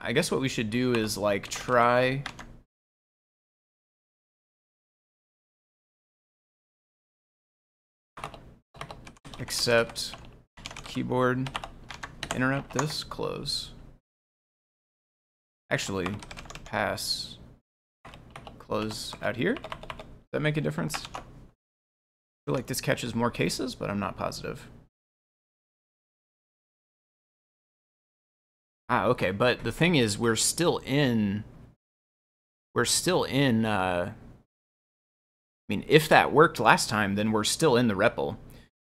I 0.00 0.12
guess 0.12 0.30
what 0.30 0.40
we 0.40 0.48
should 0.48 0.70
do 0.70 0.94
is 0.94 1.18
like 1.18 1.48
try 1.48 2.22
accept 9.38 10.14
keyboard 10.84 11.50
interrupt 12.34 12.72
this 12.72 13.02
close. 13.02 13.72
Actually 15.70 16.06
pass. 16.64 17.38
Close 18.58 19.14
out 19.22 19.36
here. 19.36 19.54
Does 19.54 20.32
that 20.32 20.40
make 20.40 20.56
a 20.56 20.60
difference 20.60 21.06
feel 22.46 22.54
like 22.54 22.66
this 22.66 22.80
catches 22.80 23.14
more 23.14 23.30
cases, 23.30 23.74
but 23.74 23.90
I'm 23.90 23.98
not 23.98 24.16
positive. 24.16 24.68
Ah, 28.88 29.06
okay, 29.06 29.32
but 29.32 29.64
the 29.64 29.72
thing 29.72 29.96
is, 29.96 30.16
we're 30.16 30.36
still 30.36 30.78
in... 30.78 31.42
We're 32.72 32.84
still 32.84 33.24
in, 33.24 33.64
uh... 33.64 34.12
I 34.12 35.68
mean, 35.68 35.84
if 35.88 36.08
that 36.08 36.32
worked 36.32 36.60
last 36.60 36.88
time, 36.88 37.16
then 37.16 37.32
we're 37.32 37.42
still 37.42 37.76
in 37.76 37.88
the 37.88 37.94
REPL. 37.94 38.36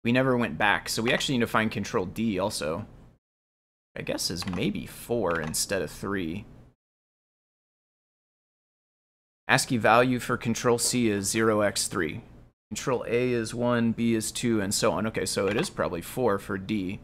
We 0.03 0.11
never 0.11 0.37
went 0.37 0.59
back, 0.59 0.87
so 0.87 1.01
we 1.01 1.11
actually 1.11 1.39
need 1.39 1.45
to 1.45 1.47
find 1.47 1.71
Control 1.71 2.05
D 2.05 2.37
also. 2.37 2.85
I 3.95 4.03
guess 4.03 4.29
is 4.29 4.47
maybe 4.47 4.85
4 4.85 5.41
instead 5.41 5.81
of 5.81 5.89
3. 5.89 6.45
ASCII 9.47 9.77
value 9.77 10.19
for 10.19 10.37
Control 10.37 10.77
C 10.77 11.09
is 11.09 11.33
0x3. 11.33 12.21
Control 12.69 13.05
A 13.07 13.31
is 13.31 13.53
1, 13.53 13.93
B 13.93 14.13
is 14.13 14.31
2, 14.31 14.61
and 14.61 14.73
so 14.73 14.91
on. 14.91 15.07
Okay, 15.07 15.25
so 15.25 15.47
it 15.47 15.55
is 15.55 15.69
probably 15.69 16.01
4 16.01 16.37
for 16.37 16.57
D. 16.57 16.99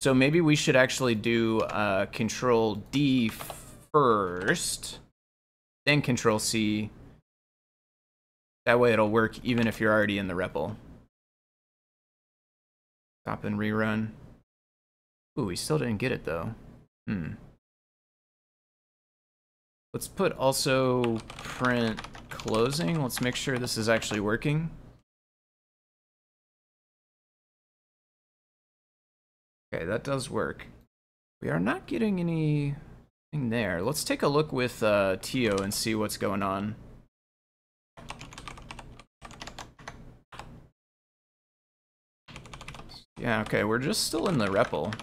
So 0.00 0.14
maybe 0.14 0.40
we 0.40 0.56
should 0.56 0.76
actually 0.76 1.14
do 1.14 1.60
uh, 1.60 2.06
Control 2.06 2.76
D 2.90 3.30
first, 3.92 4.98
then 5.84 6.00
Control 6.00 6.38
C. 6.38 6.90
That 8.66 8.78
way 8.78 8.92
it'll 8.92 9.10
work 9.10 9.38
even 9.44 9.66
if 9.66 9.80
you're 9.80 9.92
already 9.92 10.16
in 10.16 10.28
the 10.28 10.34
REPL. 10.34 10.76
Stop 13.24 13.44
and 13.44 13.58
rerun. 13.58 14.10
Ooh, 15.38 15.46
we 15.46 15.56
still 15.56 15.78
didn't 15.78 15.98
get 15.98 16.12
it 16.12 16.24
though. 16.24 16.54
Hmm. 17.06 17.32
Let's 19.92 20.08
put 20.08 20.32
also 20.32 21.18
print 21.28 22.00
closing. 22.28 23.02
Let's 23.02 23.20
make 23.20 23.36
sure 23.36 23.58
this 23.58 23.76
is 23.76 23.88
actually 23.88 24.20
working. 24.20 24.70
Okay, 29.72 29.84
that 29.84 30.02
does 30.02 30.28
work. 30.28 30.66
We 31.40 31.48
are 31.48 31.60
not 31.60 31.86
getting 31.86 32.18
anything 32.18 33.50
there. 33.50 33.82
Let's 33.82 34.02
take 34.02 34.22
a 34.22 34.28
look 34.28 34.52
with 34.52 34.82
uh, 34.82 35.16
Tio 35.22 35.58
and 35.58 35.72
see 35.72 35.94
what's 35.94 36.16
going 36.16 36.42
on. 36.42 36.74
Yeah, 43.16 43.42
okay, 43.42 43.64
we're 43.64 43.78
just 43.78 44.06
still 44.06 44.28
in 44.28 44.38
the 44.38 44.46
REPL. 44.46 44.94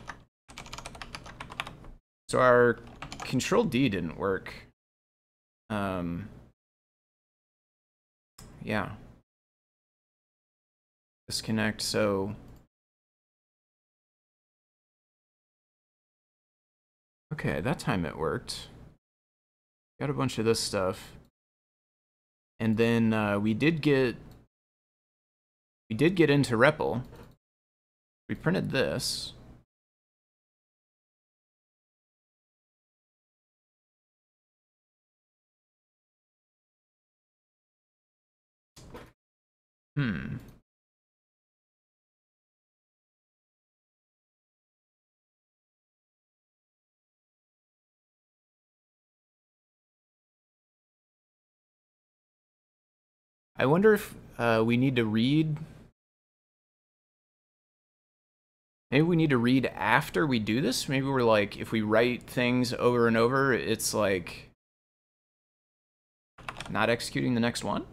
So 2.28 2.40
our 2.40 2.80
Control 3.20 3.64
D 3.64 3.88
didn't 3.90 4.18
work. 4.18 4.54
Um, 5.70 6.28
yeah. 8.62 8.90
Disconnect, 11.28 11.82
so... 11.82 12.36
Okay, 17.34 17.62
that 17.62 17.80
time 17.80 18.06
it 18.06 18.18
worked. 18.18 18.70
Got 20.00 20.10
a 20.10 20.14
bunch 20.14 20.38
of 20.38 20.46
this 20.46 20.60
stuff. 20.60 21.14
And 22.60 22.78
then 22.78 23.14
uh, 23.14 23.40
we 23.40 23.54
did 23.54 23.82
get... 23.82 24.16
We 25.90 25.96
did 25.96 26.16
get 26.16 26.30
into 26.30 26.56
REPL. 26.58 27.04
We 28.30 28.36
printed 28.36 28.72
this. 28.72 29.34
Hmm. 39.96 40.38
I 53.60 53.66
wonder 53.66 53.94
if 53.96 54.14
uh, 54.38 54.62
we 54.64 54.78
need 54.78 54.96
to 54.98 55.06
read. 55.06 55.58
Maybe 58.92 59.02
we 59.02 59.16
need 59.16 59.32
to 59.32 59.38
read 59.38 59.66
after 59.66 60.28
we 60.28 60.40
do 60.40 60.62
this. 60.62 60.88
Maybe 60.88 61.08
we're 61.08 61.24
like, 61.24 61.58
if 61.58 61.72
we 61.72 61.82
write 61.82 62.24
things 62.24 62.72
over 62.74 63.08
and 63.08 63.18
over, 63.18 63.52
it's 63.54 63.94
like 63.94 64.52
not 66.70 66.90
executing 66.90 67.34
the 67.34 67.40
next 67.40 67.64
one. 67.64 67.86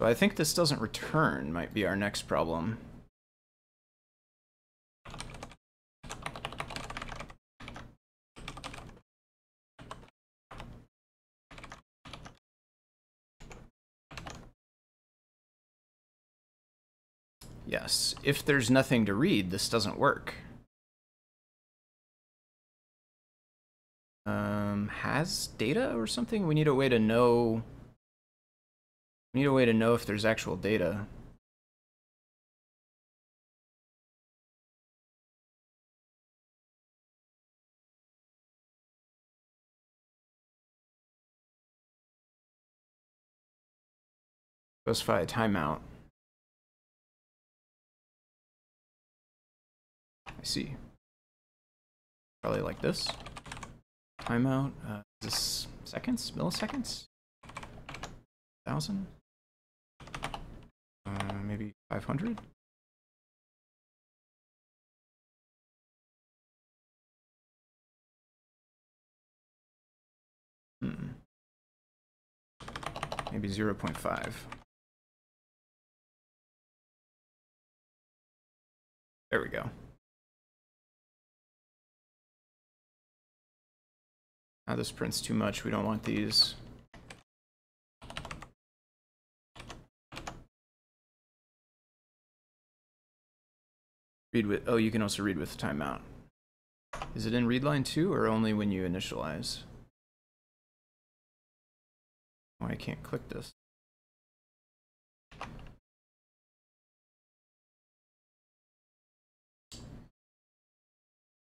So 0.00 0.06
I 0.06 0.14
think 0.14 0.36
this 0.36 0.54
doesn't 0.54 0.80
return 0.80 1.52
might 1.52 1.74
be 1.74 1.84
our 1.84 1.94
next 1.94 2.22
problem. 2.22 2.78
Yes, 17.66 18.14
if 18.22 18.42
there's 18.42 18.70
nothing 18.70 19.04
to 19.04 19.12
read, 19.12 19.50
this 19.50 19.68
doesn't 19.68 19.98
work. 19.98 20.32
Um, 24.24 24.88
has 25.02 25.48
data 25.58 25.94
or 25.94 26.06
something? 26.06 26.46
We 26.46 26.54
need 26.54 26.68
a 26.68 26.74
way 26.74 26.88
to 26.88 26.98
know 26.98 27.62
need 29.34 29.44
a 29.46 29.52
way 29.52 29.64
to 29.64 29.72
know 29.72 29.94
if 29.94 30.06
there's 30.06 30.24
actual 30.24 30.56
data. 30.56 31.06
Specify 44.84 45.20
a 45.20 45.26
timeout. 45.26 45.80
I 50.26 50.42
see. 50.42 50.74
Probably 52.42 52.62
like 52.62 52.80
this. 52.80 53.06
Timeout. 54.22 54.72
Uh, 54.88 55.02
is 55.22 55.28
this 55.28 55.66
seconds? 55.84 56.32
Milliseconds? 56.34 57.04
Thousand? 58.66 59.06
Uh, 61.06 61.34
maybe 61.44 61.74
500? 61.90 62.38
Hmm. 70.82 71.08
Maybe 73.32 73.48
0 73.48 73.74
0.5. 73.74 74.32
There 79.30 79.40
we 79.40 79.48
go. 79.48 79.70
Now 84.66 84.76
this 84.76 84.90
prints 84.90 85.20
too 85.20 85.34
much. 85.34 85.64
We 85.64 85.70
don't 85.70 85.84
want 85.84 86.02
these. 86.02 86.54
Read 94.32 94.46
with, 94.46 94.62
oh, 94.68 94.76
you 94.76 94.90
can 94.90 95.02
also 95.02 95.22
read 95.22 95.38
with 95.38 95.58
timeout. 95.58 96.00
Is 97.14 97.26
it 97.26 97.34
in 97.34 97.46
read 97.46 97.64
line 97.64 97.82
too, 97.82 98.12
or 98.12 98.28
only 98.28 98.52
when 98.52 98.70
you 98.70 98.88
initialize? 98.88 99.62
Oh, 102.62 102.66
I 102.66 102.76
can't 102.76 103.02
click 103.02 103.28
this. 103.28 103.52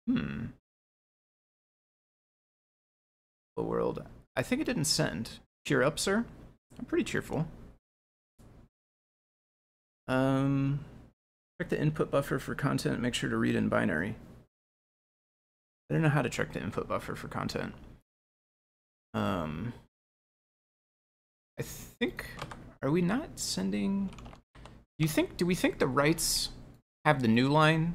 Hmm. 0.06 0.46
The 3.56 3.62
world. 3.62 4.02
I 4.34 4.42
think 4.42 4.62
it 4.62 4.64
didn't 4.64 4.86
send. 4.86 5.40
Cheer 5.66 5.82
up, 5.82 5.98
sir. 5.98 6.24
I'm 6.78 6.86
pretty 6.86 7.04
cheerful. 7.04 7.46
Um, 10.08 10.80
Check 11.60 11.68
the 11.68 11.80
input 11.80 12.10
buffer 12.10 12.38
for 12.38 12.54
content, 12.54 13.00
make 13.00 13.14
sure 13.14 13.30
to 13.30 13.36
read 13.36 13.54
in 13.54 13.68
binary. 13.68 14.16
I 15.88 15.94
don't 15.94 16.02
know 16.02 16.08
how 16.08 16.22
to 16.22 16.30
check 16.30 16.52
the 16.52 16.62
input 16.62 16.88
buffer 16.88 17.14
for 17.14 17.28
content. 17.28 17.74
Um, 19.14 19.74
I 21.58 21.62
think, 21.62 22.26
are 22.82 22.90
we 22.90 23.02
not 23.02 23.38
sending, 23.38 24.08
do 24.56 24.62
you 24.98 25.08
think, 25.08 25.36
do 25.36 25.44
we 25.44 25.54
think 25.54 25.78
the 25.78 25.86
writes 25.86 26.48
have 27.04 27.20
the 27.20 27.28
new 27.28 27.48
line 27.48 27.94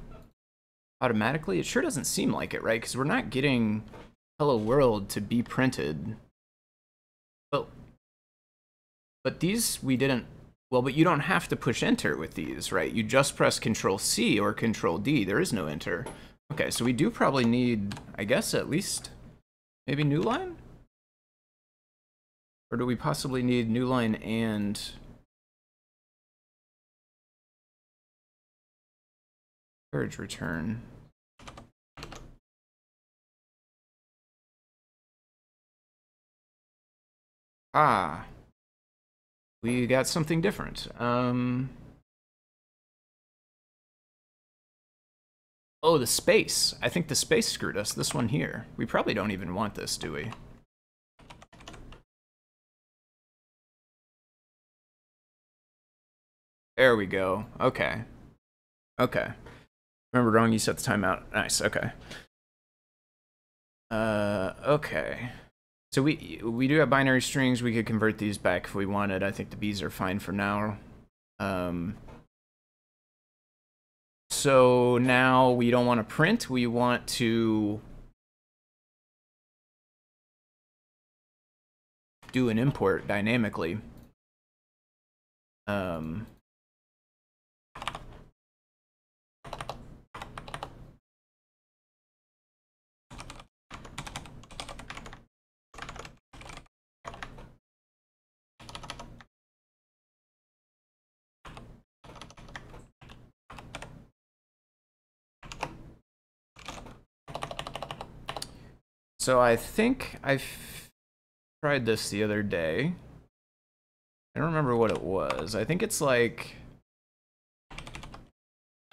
automatically? 1.01 1.59
It 1.59 1.65
sure 1.65 1.81
doesn't 1.81 2.05
seem 2.05 2.31
like 2.31 2.53
it, 2.53 2.61
right? 2.61 2.79
Because 2.79 2.95
we're 2.95 3.03
not 3.03 3.31
getting 3.31 3.83
hello 4.37 4.57
world 4.57 5.09
to 5.09 5.21
be 5.21 5.41
printed. 5.41 6.15
But, 7.51 7.67
but 9.23 9.39
these 9.39 9.81
we 9.81 9.97
didn't 9.97 10.27
well, 10.69 10.81
but 10.81 10.95
you 10.95 11.03
don't 11.03 11.21
have 11.21 11.47
to 11.47 11.55
push 11.55 11.81
enter 11.81 12.17
with 12.17 12.33
these, 12.33 12.71
right? 12.71 12.91
You 12.91 13.03
just 13.03 13.35
press 13.35 13.59
control 13.59 13.97
C 13.97 14.39
or 14.39 14.53
control 14.53 14.97
D. 14.97 15.23
There 15.23 15.39
is 15.39 15.53
no 15.53 15.67
enter. 15.67 16.05
Okay, 16.51 16.69
so 16.71 16.83
we 16.83 16.93
do 16.93 17.09
probably 17.09 17.45
need, 17.45 17.95
I 18.17 18.25
guess, 18.25 18.53
at 18.53 18.69
least 18.69 19.11
maybe 19.85 20.03
new 20.03 20.21
line? 20.21 20.57
Or 22.69 22.77
do 22.77 22.85
we 22.85 22.95
possibly 22.95 23.43
need 23.43 23.69
new 23.69 23.85
line 23.85 24.15
and... 24.15 24.79
Carriage 29.93 30.17
return. 30.17 30.81
Ah. 37.73 38.25
We 39.63 39.87
got 39.87 40.07
something 40.07 40.41
different. 40.41 40.87
Um... 40.99 41.69
Oh, 45.83 45.97
the 45.97 46.07
space. 46.07 46.75
I 46.81 46.89
think 46.89 47.07
the 47.07 47.15
space 47.15 47.47
screwed 47.47 47.77
us. 47.77 47.93
This 47.93 48.13
one 48.13 48.29
here. 48.29 48.65
We 48.75 48.85
probably 48.85 49.13
don't 49.13 49.31
even 49.31 49.53
want 49.53 49.75
this, 49.75 49.95
do 49.95 50.11
we? 50.11 50.31
There 56.75 56.95
we 56.95 57.05
go. 57.05 57.45
Okay. 57.59 58.03
Okay. 58.99 59.29
Remember 60.13 60.31
wrong, 60.31 60.51
you 60.51 60.59
set 60.59 60.77
the 60.77 60.83
timeout. 60.83 61.23
Nice, 61.33 61.61
okay. 61.61 61.91
Uh, 63.89 64.53
okay. 64.65 65.29
So 65.91 66.01
we 66.01 66.41
we 66.43 66.67
do 66.67 66.79
have 66.79 66.89
binary 66.89 67.21
strings. 67.21 67.63
We 67.63 67.73
could 67.73 67.85
convert 67.85 68.17
these 68.17 68.37
back 68.37 68.65
if 68.65 68.75
we 68.75 68.85
wanted. 68.85 69.23
I 69.23 69.31
think 69.31 69.49
the 69.49 69.57
bees 69.57 69.81
are 69.81 69.89
fine 69.89 70.19
for 70.19 70.31
now. 70.31 70.77
Um, 71.39 71.95
so 74.29 74.97
now 74.97 75.51
we 75.51 75.71
don't 75.71 75.85
want 75.85 75.99
to 75.99 76.03
print. 76.03 76.49
We 76.49 76.67
want 76.67 77.07
to 77.07 77.79
do 82.31 82.49
an 82.49 82.59
import 82.59 83.07
dynamically. 83.07 83.79
Um, 85.65 86.27
So 109.27 109.41
I 109.41 109.57
think 109.57 110.19
I 110.23 110.39
tried 111.61 111.85
this 111.85 112.09
the 112.09 112.23
other 112.23 112.41
day. 112.41 112.93
I 114.33 114.39
don't 114.39 114.47
remember 114.47 114.73
what 114.77 114.89
it 114.89 115.01
was. 115.01 115.53
I 115.53 115.65
think 115.65 115.83
it's 115.83 115.99
like... 115.99 116.55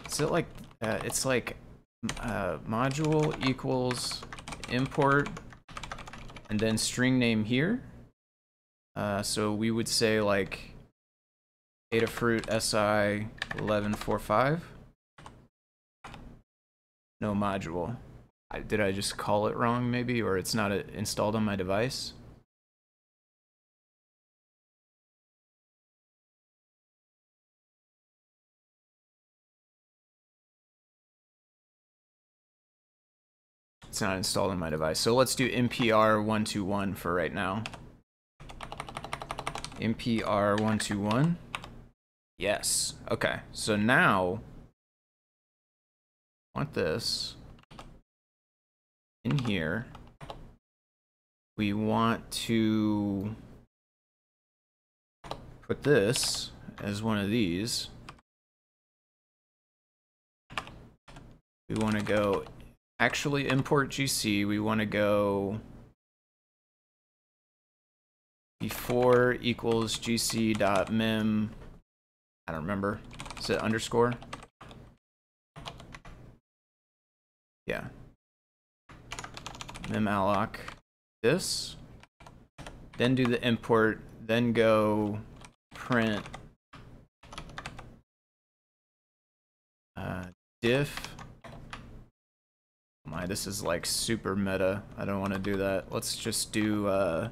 Is 0.05 0.19
it 0.19 0.33
like... 0.33 0.47
Uh, 0.83 0.99
it's 1.05 1.25
like 1.25 1.57
uh, 2.19 2.57
module 2.69 3.49
equals 3.49 4.23
import 4.71 5.29
and 6.51 6.59
then 6.59 6.79
string 6.79 7.17
name 7.17 7.45
here. 7.45 7.81
Uh, 8.97 9.23
so 9.23 9.53
we 9.53 9.71
would 9.71 9.87
say 9.87 10.21
like 10.21 10.75
Adafruit 11.93 12.47
SI 12.61 13.29
1145. 13.61 14.65
No 17.21 17.35
module 17.35 17.95
did 18.61 18.81
I 18.81 18.93
just 18.93 19.17
call 19.17 19.47
it 19.47 19.57
wrong 19.57 19.91
maybe, 19.91 20.23
or 20.23 20.37
it's 20.37 20.55
not 20.55 20.73
a, 20.73 20.87
installed 20.97 21.37
on 21.37 21.45
my 21.45 21.57
device? 21.57 22.13
It's 33.95 34.01
not 34.01 34.17
installed 34.17 34.51
on 34.51 34.59
my 34.59 34.71
device. 34.71 34.99
So 34.99 35.15
let's 35.15 35.37
do 35.37 35.49
MPR121 35.49 36.97
for 36.97 37.15
right 37.15 37.33
now. 37.33 37.63
MPR121. 39.79 41.37
Yes. 42.39 42.95
Okay. 43.09 43.41
So 43.53 43.77
now, 43.77 44.41
I 46.55 46.59
want 46.59 46.75
this 46.75 47.37
in 49.25 49.39
here, 49.39 49.87
we 51.57 51.73
want 51.73 52.31
to 52.31 53.35
put 55.63 55.83
this 55.83 56.51
as 56.83 57.03
one 57.03 57.19
of 57.19 57.31
these. 57.31 57.89
We 61.69 61.77
want 61.77 61.97
to 61.99 62.05
go 62.05 62.45
actually 63.01 63.49
import 63.49 63.91
GC. 63.91 64.47
We 64.47 64.59
want 64.59 64.81
to 64.81 64.87
go 64.87 65.61
before 68.61 69.37
equals 69.41 69.99
gc 69.99 70.57
dot 70.59 70.93
mem. 70.93 71.51
I 72.47 72.53
don't 72.53 72.63
remember. 72.63 73.01
Is 73.39 73.49
it 73.49 73.59
underscore? 73.59 74.13
Yeah 77.67 77.85
memalloc 79.89 80.57
this, 81.23 81.77
then 82.99 83.15
do 83.15 83.27
the 83.27 83.45
import, 83.47 84.01
then 84.27 84.53
go 84.53 85.19
print 85.75 86.25
uh, 89.97 90.25
diff. 90.63 91.15
My, 93.07 93.27
this 93.27 93.47
is 93.47 93.63
like 93.63 93.85
super 93.87 94.35
meta. 94.35 94.83
I 94.97 95.05
don't 95.05 95.21
want 95.21 95.33
to 95.35 95.39
do 95.39 95.57
that. 95.57 95.93
Let's 95.93 96.17
just 96.17 96.53
do 96.53 96.87
uh, 96.89 97.29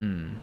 Hmm. 0.00 0.36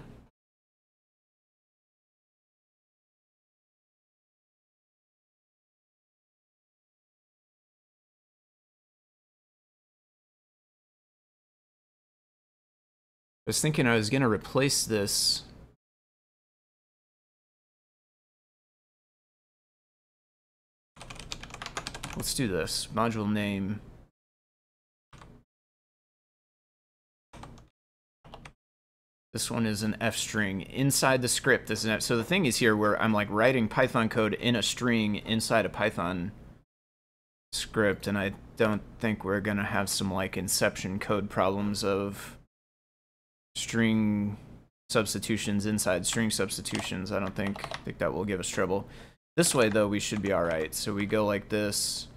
I 13.47 13.51
was 13.51 13.61
thinking 13.61 13.85
I 13.85 13.95
was 13.95 14.09
going 14.09 14.23
to 14.23 14.27
replace 14.27 14.85
this. 14.85 15.43
Let's 22.15 22.33
do 22.33 22.47
this. 22.47 22.87
Module 22.91 23.31
name. 23.31 23.81
This 29.31 29.51
one 29.51 29.67
is 29.67 29.83
an 29.83 29.95
F 30.01 30.17
string 30.17 30.61
inside 30.61 31.21
the 31.21 31.27
script. 31.27 31.67
This 31.67 31.79
is 31.79 31.85
an 31.85 31.91
F. 31.91 32.01
So 32.01 32.17
the 32.17 32.23
thing 32.23 32.47
is 32.47 32.57
here 32.57 32.75
where 32.75 32.99
I'm 32.99 33.13
like 33.13 33.27
writing 33.29 33.67
Python 33.67 34.09
code 34.09 34.33
in 34.33 34.55
a 34.55 34.63
string 34.63 35.17
inside 35.17 35.67
a 35.67 35.69
Python 35.69 36.31
script, 37.51 38.07
and 38.07 38.17
I 38.17 38.33
don't 38.57 38.81
think 38.97 39.23
we're 39.23 39.41
gonna 39.41 39.65
have 39.65 39.89
some 39.89 40.11
like 40.11 40.35
inception 40.35 40.97
code 40.97 41.29
problems 41.29 41.83
of 41.83 42.39
string 43.55 44.37
substitutions 44.89 45.65
inside 45.65 46.05
string 46.05 46.29
substitutions. 46.29 47.11
I 47.11 47.19
don't 47.19 47.35
think 47.35 47.61
think 47.83 47.97
that 47.97 48.13
will 48.13 48.25
give 48.25 48.39
us 48.39 48.47
trouble. 48.47 48.87
This 49.35 49.55
way 49.55 49.69
though, 49.69 49.87
we 49.87 49.99
should 49.99 50.21
be 50.21 50.31
all 50.31 50.43
right. 50.43 50.73
So 50.73 50.93
we 50.93 51.05
go 51.05 51.25
like 51.25 51.49
this. 51.49 52.07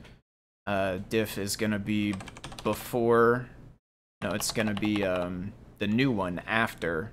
Uh, 0.66 0.98
diff 1.08 1.38
is 1.38 1.56
gonna 1.56 1.78
be 1.78 2.14
before. 2.62 3.48
No, 4.22 4.30
it's 4.32 4.52
gonna 4.52 4.74
be 4.74 5.04
um, 5.04 5.52
the 5.78 5.86
new 5.86 6.10
one 6.10 6.40
after. 6.46 7.12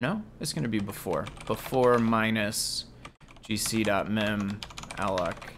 No, 0.00 0.22
it's 0.40 0.52
gonna 0.52 0.68
be 0.68 0.80
before. 0.80 1.26
Before 1.46 1.98
minus 1.98 2.86
gc.mem 3.44 4.60
alloc 4.98 5.52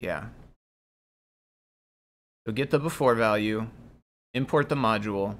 Yeah. 0.00 0.26
So 2.46 2.52
get 2.52 2.70
the 2.70 2.78
before 2.78 3.14
value, 3.14 3.66
import 4.32 4.68
the 4.68 4.74
module, 4.74 5.36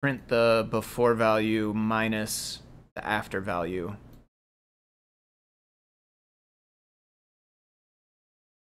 print 0.00 0.28
the 0.28 0.66
before 0.70 1.14
value 1.14 1.72
minus 1.74 2.62
the 2.94 3.04
after 3.04 3.40
value. 3.40 3.96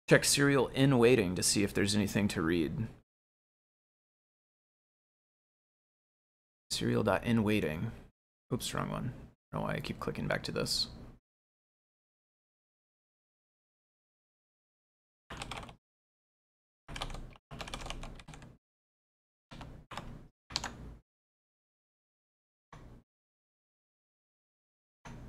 Check 0.08 0.24
serial 0.24 0.68
in 0.68 1.00
waiting 1.00 1.34
to 1.34 1.42
see 1.42 1.64
if 1.64 1.74
there's 1.74 1.96
anything 1.96 2.28
to 2.28 2.42
read. 2.42 2.88
Serial.in 6.70 7.44
waiting. 7.44 7.92
Oops, 8.54 8.74
wrong 8.76 8.92
one. 8.92 9.14
I 9.16 9.58
don't 9.58 9.62
know 9.62 9.68
why 9.68 9.76
I 9.76 9.80
keep 9.80 10.00
clicking 10.00 10.28
back 10.28 10.44
to 10.44 10.52
this. 10.52 10.88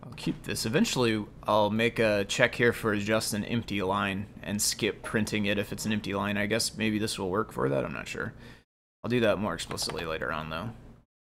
I'll 0.03 0.13
keep 0.27 0.43
this. 0.43 0.67
Eventually, 0.67 1.25
I'll 1.45 1.71
make 1.71 2.01
a 2.01 2.25
check 2.25 2.57
here 2.57 2.73
for 2.73 2.97
just 2.97 3.33
an 3.33 3.45
empty 3.45 3.81
line 3.81 4.27
and 4.43 4.61
skip 4.61 5.05
printing 5.05 5.47
it 5.47 5.57
if 5.57 5.73
it's 5.73 5.87
an 5.87 5.93
empty 5.93 6.15
line. 6.15 6.37
I 6.37 6.47
guess 6.47 6.77
maybe 6.77 6.99
this 6.99 7.17
will 7.17 7.31
work 7.31 7.53
for 7.53 7.69
that. 7.69 7.85
I'm 7.85 7.93
not 7.93 8.09
sure. 8.09 8.33
I'll 9.05 9.09
do 9.09 9.21
that 9.21 9.39
more 9.39 9.55
explicitly 9.55 10.05
later 10.05 10.33
on, 10.33 10.51
though, 10.51 10.71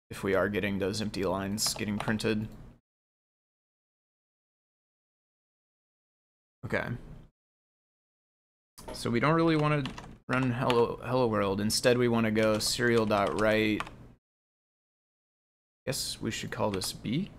if 0.09 0.23
we 0.23 0.37
are 0.37 0.49
getting 0.49 0.79
those 0.79 1.03
empty 1.03 1.25
lines 1.25 1.75
getting 1.75 1.99
printed. 1.99 2.47
Okay. 6.65 6.85
So 8.93 9.11
we 9.11 9.19
don't 9.19 9.35
really 9.35 9.57
want 9.57 9.85
to 9.85 9.93
run 10.29 10.53
hello 10.53 11.01
hello 11.03 11.27
world. 11.27 11.61
Instead, 11.61 11.99
we 11.99 12.07
want 12.07 12.27
to 12.27 12.31
go 12.31 12.61
serial.write. 12.61 13.83
Guess 15.87 16.19
we 16.21 16.31
should 16.31 16.53
call 16.53 16.71
this 16.71 16.93
B. 16.93 17.31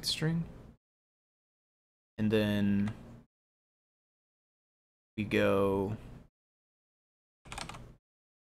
String. 0.00 0.42
And 2.18 2.30
then 2.30 2.90
we 5.16 5.24
go 5.24 5.96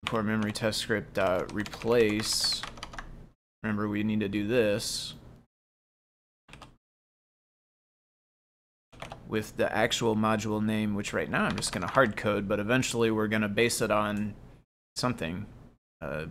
for 0.06 0.24
memory 0.24 0.54
test 0.54 0.80
script 0.80 1.14
dot 1.14 1.54
replace. 1.54 2.62
Remember, 3.64 3.90
we 3.90 4.04
need 4.04 4.22
to 4.22 4.30
do 4.30 4.48
this. 4.48 5.16
with 9.32 9.56
the 9.56 9.74
actual 9.74 10.14
module 10.14 10.62
name, 10.62 10.94
which 10.94 11.14
right 11.14 11.30
now 11.30 11.46
I'm 11.46 11.56
just 11.56 11.72
going 11.72 11.88
to 11.88 11.94
hard 11.94 12.18
code, 12.18 12.50
but 12.50 12.60
eventually 12.60 13.10
we're 13.12 13.30
going 13.30 13.42
to 13.42 13.48
base 13.48 13.82
it 13.82 13.90
on 13.90 14.36
something. 14.98 15.46
A 16.02 16.26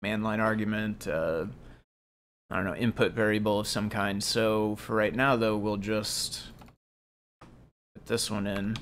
man 0.00 0.22
line 0.22 0.38
argument, 0.38 1.08
uh, 1.08 1.46
I 2.50 2.56
don't 2.56 2.64
know, 2.64 2.76
input 2.76 3.12
variable 3.12 3.58
of 3.58 3.66
some 3.66 3.90
kind. 3.90 4.22
So 4.22 4.76
for 4.76 4.94
right 4.94 5.14
now, 5.14 5.36
though, 5.36 5.56
we'll 5.56 5.76
just 5.76 6.44
put 7.94 8.06
this 8.06 8.30
one 8.30 8.46
in. 8.46 8.76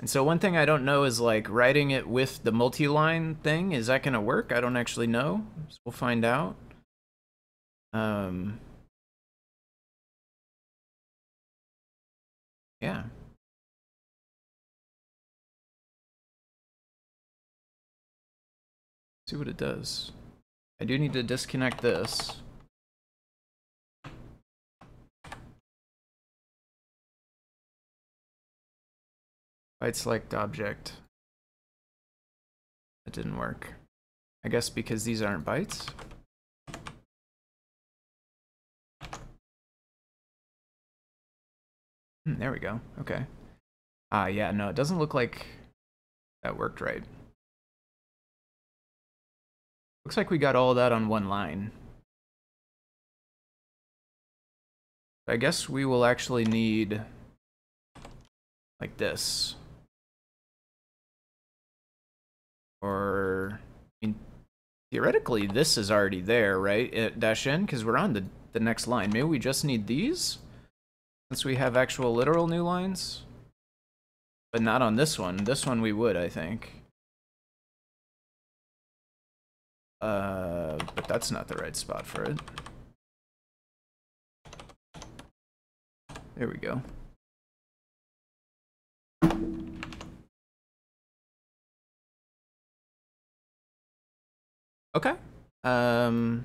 And 0.00 0.08
so 0.08 0.22
one 0.22 0.38
thing 0.38 0.56
I 0.56 0.64
don't 0.64 0.84
know 0.84 1.02
is 1.02 1.18
like 1.18 1.48
writing 1.50 1.90
it 1.90 2.06
with 2.06 2.44
the 2.44 2.52
multi-line 2.52 3.34
thing. 3.36 3.72
Is 3.72 3.88
that 3.88 4.04
going 4.04 4.14
to 4.14 4.20
work? 4.20 4.52
I 4.52 4.60
don't 4.60 4.76
actually 4.76 5.08
know. 5.08 5.44
So 5.68 5.78
we'll 5.84 5.92
find 5.92 6.24
out. 6.24 6.54
Um, 7.92 8.60
Yeah. 12.80 13.04
See 19.28 19.36
what 19.36 19.48
it 19.48 19.58
does. 19.58 20.12
I 20.80 20.86
do 20.86 20.98
need 20.98 21.12
to 21.12 21.22
disconnect 21.22 21.82
this. 21.82 22.40
bytes-like 29.82 30.32
object. 30.34 30.94
That 33.04 33.12
didn't 33.12 33.36
work. 33.36 33.74
I 34.44 34.48
guess 34.48 34.70
because 34.70 35.04
these 35.04 35.22
aren't 35.22 35.44
bytes. 35.44 35.88
Hmm, 42.24 42.38
there 42.38 42.52
we 42.52 42.58
go. 42.58 42.80
Okay. 43.00 43.26
Ah, 44.10 44.24
uh, 44.24 44.26
yeah, 44.26 44.50
no, 44.52 44.68
it 44.68 44.76
doesn't 44.76 44.98
look 44.98 45.14
like 45.14 45.46
that 46.42 46.56
worked 46.56 46.80
right. 46.80 47.04
Looks 50.08 50.16
like 50.16 50.30
we 50.30 50.38
got 50.38 50.56
all 50.56 50.72
that 50.72 50.90
on 50.90 51.08
one 51.08 51.28
line. 51.28 51.70
I 55.26 55.36
guess 55.36 55.68
we 55.68 55.84
will 55.84 56.02
actually 56.02 56.46
need 56.46 57.02
like 58.80 58.96
this. 58.96 59.56
Or, 62.80 63.60
I 64.02 64.06
mean, 64.06 64.14
theoretically, 64.90 65.46
this 65.46 65.76
is 65.76 65.90
already 65.90 66.22
there, 66.22 66.58
right? 66.58 66.88
Eh, 66.90 67.04
it, 67.08 67.20
dash 67.20 67.46
n, 67.46 67.66
because 67.66 67.84
we're 67.84 67.98
on 67.98 68.14
the, 68.14 68.24
the 68.54 68.60
next 68.60 68.86
line. 68.86 69.10
Maybe 69.12 69.24
we 69.24 69.38
just 69.38 69.62
need 69.62 69.86
these? 69.86 70.38
Since 71.30 71.44
we 71.44 71.56
have 71.56 71.76
actual 71.76 72.14
literal 72.14 72.46
new 72.46 72.62
lines? 72.62 73.24
But 74.54 74.62
not 74.62 74.80
on 74.80 74.96
this 74.96 75.18
one. 75.18 75.44
This 75.44 75.66
one 75.66 75.82
we 75.82 75.92
would, 75.92 76.16
I 76.16 76.30
think. 76.30 76.77
Uh, 80.00 80.78
but 80.94 81.08
that's 81.08 81.30
not 81.30 81.48
the 81.48 81.56
right 81.56 81.74
spot 81.74 82.06
for 82.06 82.22
it. 82.22 82.38
There 86.36 86.48
we 86.48 86.56
go. 86.56 86.80
Okay. 94.94 95.14
Um, 95.64 96.44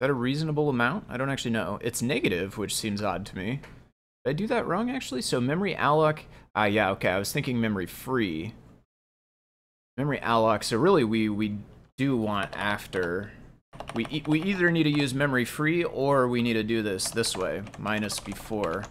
that 0.00 0.10
a 0.10 0.14
reasonable 0.14 0.68
amount? 0.68 1.04
I 1.08 1.16
don't 1.16 1.30
actually 1.30 1.50
know. 1.52 1.78
It's 1.80 2.02
negative, 2.02 2.58
which 2.58 2.74
seems 2.74 3.02
odd 3.02 3.26
to 3.26 3.36
me. 3.36 3.60
Did 4.26 4.30
I 4.30 4.32
do 4.32 4.46
that 4.48 4.66
wrong, 4.66 4.90
actually? 4.90 5.22
So 5.22 5.40
memory 5.40 5.76
alloc... 5.76 6.22
Ah, 6.56 6.64
yeah, 6.64 6.90
okay, 6.90 7.10
I 7.10 7.18
was 7.18 7.32
thinking 7.32 7.60
memory 7.60 7.86
free. 7.86 8.54
Memory 9.96 10.18
alloc, 10.18 10.64
so 10.64 10.78
really 10.78 11.04
we, 11.04 11.28
we 11.28 11.58
do 11.96 12.16
want 12.16 12.50
after... 12.56 13.30
We, 13.94 14.04
e 14.10 14.24
we 14.26 14.42
either 14.42 14.72
need 14.72 14.82
to 14.82 14.90
use 14.90 15.14
memory 15.14 15.44
free 15.44 15.84
or 15.84 16.26
we 16.26 16.42
need 16.42 16.54
to 16.54 16.64
do 16.64 16.82
this 16.82 17.08
this 17.08 17.36
way, 17.36 17.62
minus 17.78 18.18
before. 18.18 18.82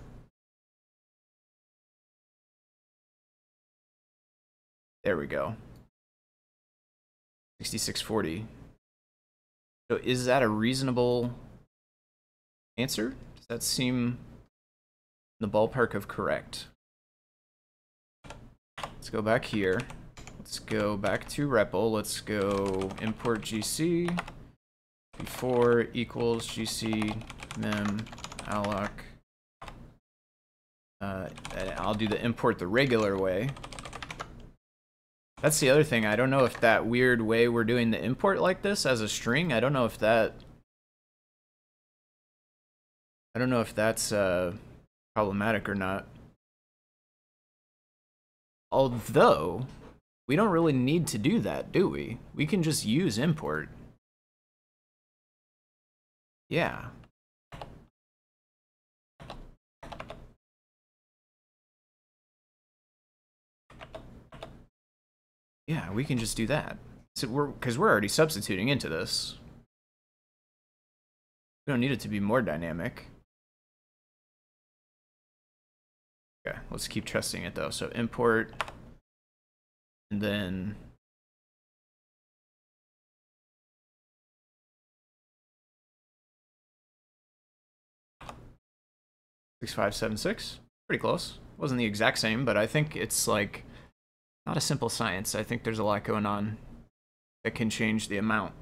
There 5.03 5.17
we 5.17 5.27
go. 5.27 5.57
6640. 7.59 8.45
So 9.91 9.99
is 10.01 10.27
that 10.27 10.43
a 10.43 10.47
reasonable 10.47 11.33
answer? 12.77 13.15
Does 13.35 13.47
that 13.49 13.63
seem 13.63 14.17
in 15.39 15.49
the 15.49 15.57
ballpark 15.57 15.93
of 15.93 16.07
correct? 16.07 16.67
Let's 18.81 19.09
go 19.09 19.21
back 19.21 19.45
here. 19.45 19.81
Let's 20.39 20.59
go 20.59 20.97
back 20.97 21.27
to 21.29 21.47
REPL. 21.47 21.91
Let's 21.91 22.21
go 22.21 22.91
import 23.01 23.41
GC 23.41 24.17
before 25.17 25.87
equals 25.93 26.47
GC 26.47 27.15
mem 27.57 28.05
alloc. 28.47 28.91
Uh, 31.01 31.29
I'll 31.77 31.93
do 31.93 32.07
the 32.07 32.23
import 32.23 32.59
the 32.59 32.67
regular 32.67 33.17
way. 33.17 33.49
That's 35.41 35.59
the 35.59 35.69
other 35.69 35.83
thing. 35.83 36.05
I 36.05 36.15
don't 36.15 36.29
know 36.29 36.45
if 36.45 36.59
that 36.61 36.85
weird 36.85 37.21
way 37.21 37.47
we're 37.47 37.65
doing 37.65 37.91
the 37.91 38.03
import 38.03 38.39
like 38.39 38.61
this 38.61 38.85
as 38.85 39.01
a 39.01 39.09
string, 39.09 39.53
I 39.53 39.59
don't 39.59 39.73
know 39.73 39.85
if 39.85 39.97
that... 39.99 40.33
I 43.35 43.39
don't 43.39 43.49
know 43.49 43.61
if 43.61 43.75
that's 43.75 44.11
uh, 44.11 44.53
problematic 45.15 45.69
or 45.69 45.75
not. 45.75 46.07
Although, 48.71 49.65
we 50.27 50.35
don't 50.35 50.49
really 50.49 50.73
need 50.73 51.07
to 51.07 51.17
do 51.17 51.39
that, 51.39 51.71
do 51.71 51.87
we? 51.87 52.17
We 52.35 52.45
can 52.45 52.61
just 52.61 52.85
use 52.85 53.17
import. 53.17 53.69
Yeah. 56.49 56.87
Yeah, 65.67 65.91
we 65.93 66.03
can 66.03 66.17
just 66.17 66.37
do 66.37 66.45
that. 66.47 66.77
So 67.15 67.27
we're 67.27 67.47
because 67.47 67.77
we're 67.77 67.89
already 67.89 68.09
substituting 68.09 68.67
into 68.67 68.89
this. 68.89 69.35
We 71.65 71.71
don't 71.71 71.79
need 71.79 71.91
it 71.91 72.01
to 72.01 72.09
be 72.09 72.19
more 72.19 72.41
dynamic. 72.41 73.07
Okay, 76.47 76.57
let's 76.69 76.87
keep 76.87 77.05
trusting 77.05 77.43
it 77.43 77.55
though. 77.55 77.69
So 77.69 77.89
import, 77.95 78.53
and 80.11 80.21
then 80.21 80.75
six 89.61 89.73
five 89.73 89.95
seven 89.95 90.17
six. 90.17 90.59
Pretty 90.87 91.01
close. 91.01 91.39
Wasn't 91.57 91.79
the 91.79 91.85
exact 91.85 92.19
same, 92.19 92.45
but 92.45 92.57
I 92.57 92.67
think 92.67 92.95
it's 92.95 93.27
like 93.27 93.63
not 94.45 94.57
a 94.57 94.61
simple 94.61 94.89
science. 94.89 95.33
I 95.33 95.41
think 95.41 95.63
there's 95.63 95.79
a 95.79 95.83
lot 95.83 96.03
going 96.03 96.25
on 96.25 96.57
that 97.43 97.55
can 97.55 97.69
change 97.69 98.07
the 98.07 98.17
amount. 98.17 98.53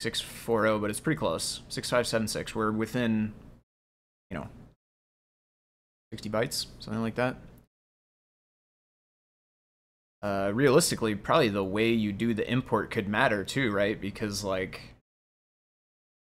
640, 0.00 0.78
but 0.80 0.90
it's 0.90 1.00
pretty 1.00 1.18
close. 1.18 1.60
6576. 1.68 2.54
We're 2.54 2.70
within, 2.70 3.32
you 4.30 4.38
know, 4.38 4.48
60 6.12 6.30
bytes, 6.30 6.66
something 6.80 7.02
like 7.02 7.14
that. 7.16 7.36
uh, 10.22 10.50
realistically, 10.52 11.14
probably 11.14 11.48
the 11.48 11.64
way 11.64 11.90
you 11.90 12.12
do 12.12 12.34
the 12.34 12.50
import 12.50 12.90
could 12.90 13.08
matter 13.08 13.44
too, 13.44 13.70
right? 13.72 14.00
Because 14.00 14.44
like 14.44 14.80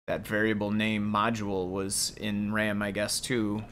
that 0.07 0.27
variable 0.27 0.70
name 0.70 1.11
module 1.11 1.70
was 1.70 2.14
in 2.16 2.53
RAM, 2.53 2.83
I 2.83 2.91
guess, 2.91 3.20
too. 3.20 3.64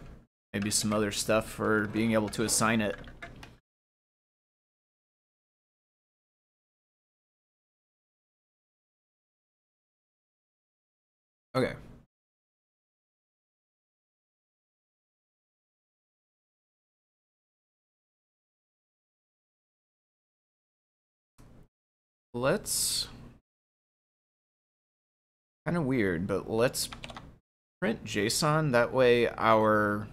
Maybe 0.52 0.70
some 0.70 0.92
other 0.92 1.12
stuff 1.12 1.48
for 1.48 1.86
being 1.86 2.12
able 2.12 2.28
to 2.30 2.44
assign 2.44 2.82
it. 2.82 2.96
Okay. 11.54 11.74
Let's 22.34 23.08
kind 25.66 25.76
of 25.76 25.84
weird, 25.84 26.26
but 26.26 26.50
let's 26.50 26.88
print 27.80 28.04
JSON. 28.04 28.72
That 28.72 28.92
way 28.92 29.28
our 29.28 30.08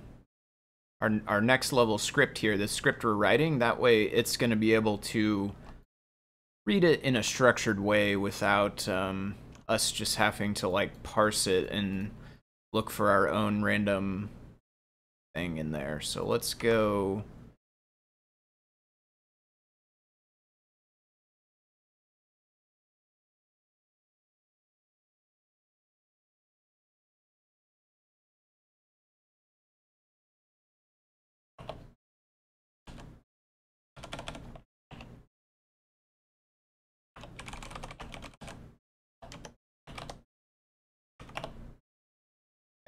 our 1.00 1.22
our 1.28 1.42
next 1.42 1.72
level 1.72 1.98
script 1.98 2.40
here, 2.40 2.58
the 2.58 2.68
script 2.68 3.06
we're 3.06 3.14
writing, 3.14 3.60
that 3.60 3.80
way 3.80 4.04
it's 4.04 4.36
going 4.36 4.50
to 4.50 4.58
be 4.58 4.74
able 4.74 4.98
to 4.98 5.54
read 6.66 6.84
it 6.84 7.02
in 7.04 7.16
a 7.16 7.24
structured 7.24 7.80
way 7.80 8.16
without 8.18 8.88
um, 8.90 9.36
us 9.70 9.92
just 9.92 10.18
having 10.18 10.54
to 10.56 10.68
like 10.68 11.04
parse 11.04 11.48
it 11.48 11.70
and 11.70 12.12
look 12.74 12.90
for 12.90 13.10
our 13.10 13.30
own 13.30 13.64
random 13.64 14.30
thing 15.34 15.58
in 15.58 15.72
there. 15.72 16.02
So 16.02 16.26
let's 16.26 16.54
go 16.54 17.24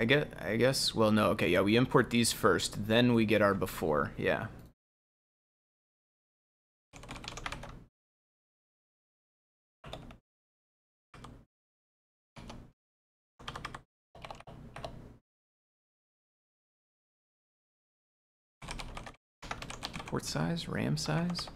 I 0.01 0.05
guess, 0.05 0.25
I 0.43 0.55
guess, 0.55 0.95
well, 0.95 1.11
no, 1.11 1.27
okay, 1.29 1.49
yeah, 1.49 1.61
we 1.61 1.75
import 1.75 2.09
these 2.09 2.31
first, 2.31 2.87
then 2.87 3.13
we 3.13 3.23
get 3.23 3.43
our 3.43 3.53
before, 3.53 4.13
yeah. 4.17 4.47
Port 20.07 20.25
size, 20.25 20.67
RAM 20.67 20.97
size? 20.97 21.47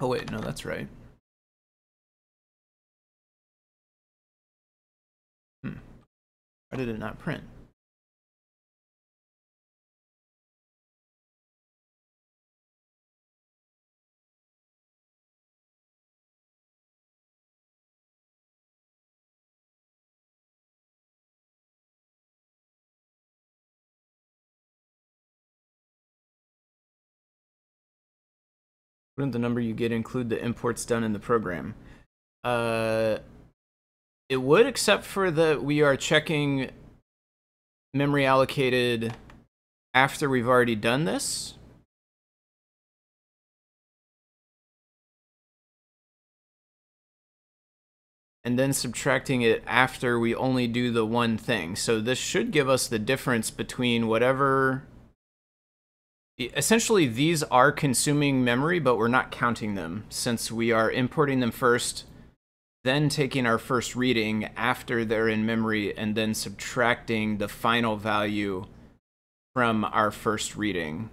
Oh 0.00 0.06
wait, 0.08 0.30
no, 0.30 0.38
that's 0.38 0.64
right. 0.64 0.88
Hmm. 5.62 5.74
Why 6.70 6.78
did 6.78 6.88
it 6.88 6.98
not 6.98 7.18
print? 7.18 7.42
Wouldn't 29.18 29.32
the 29.32 29.40
number 29.40 29.60
you 29.60 29.74
get 29.74 29.90
include 29.90 30.30
the 30.30 30.40
imports 30.40 30.84
done 30.84 31.02
in 31.02 31.12
the 31.12 31.18
program? 31.18 31.74
Uh, 32.44 33.18
it 34.28 34.36
would, 34.36 34.64
except 34.64 35.04
for 35.04 35.28
that 35.32 35.64
we 35.64 35.82
are 35.82 35.96
checking 35.96 36.70
memory 37.92 38.24
allocated 38.24 39.14
after 39.92 40.30
we've 40.30 40.46
already 40.46 40.76
done 40.76 41.04
this. 41.04 41.54
And 48.44 48.56
then 48.56 48.72
subtracting 48.72 49.42
it 49.42 49.64
after 49.66 50.16
we 50.16 50.32
only 50.32 50.68
do 50.68 50.92
the 50.92 51.04
one 51.04 51.36
thing. 51.36 51.74
So 51.74 52.00
this 52.00 52.18
should 52.18 52.52
give 52.52 52.68
us 52.68 52.86
the 52.86 53.00
difference 53.00 53.50
between 53.50 54.06
whatever 54.06 54.84
essentially 56.38 57.06
these 57.06 57.42
are 57.44 57.72
consuming 57.72 58.44
memory, 58.44 58.78
but 58.78 58.96
we're 58.96 59.08
not 59.08 59.30
counting 59.30 59.74
them 59.74 60.04
since 60.08 60.52
we 60.52 60.70
are 60.72 60.90
importing 60.90 61.40
them 61.40 61.50
first, 61.50 62.04
then 62.84 63.08
taking 63.08 63.44
our 63.46 63.58
first 63.58 63.96
reading 63.96 64.50
after 64.56 65.04
they're 65.04 65.28
in 65.28 65.44
memory, 65.44 65.96
and 65.96 66.14
then 66.14 66.34
subtracting 66.34 67.38
the 67.38 67.48
final 67.48 67.96
value 67.96 68.66
from 69.54 69.84
our 69.84 70.10
first 70.10 70.56
reading. 70.56 71.10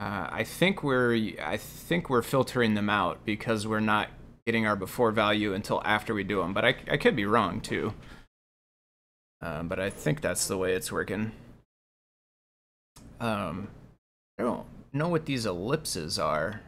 Uh, 0.00 0.28
I 0.30 0.44
think 0.44 0.82
we're 0.82 1.32
I 1.42 1.56
think 1.56 2.10
we're 2.10 2.22
filtering 2.22 2.74
them 2.74 2.90
out 2.90 3.24
because 3.24 3.66
we're 3.66 3.80
not 3.80 4.10
getting 4.46 4.66
our 4.66 4.76
before 4.76 5.10
value 5.10 5.54
until 5.54 5.80
after 5.84 6.14
we 6.14 6.24
do 6.24 6.40
them. 6.40 6.52
But 6.52 6.64
I, 6.64 6.76
I 6.90 6.96
could 6.96 7.16
be 7.16 7.24
wrong 7.24 7.60
too. 7.60 7.94
Uh, 9.40 9.62
but 9.62 9.80
I 9.80 9.90
think 9.90 10.20
that's 10.20 10.46
the 10.46 10.56
way 10.56 10.74
it's 10.74 10.92
working. 10.92 11.32
Um, 13.20 13.68
I 14.38 14.42
don't 14.42 14.66
know 14.92 15.08
what 15.08 15.26
these 15.26 15.46
ellipses 15.46 16.18
are. 16.18 16.60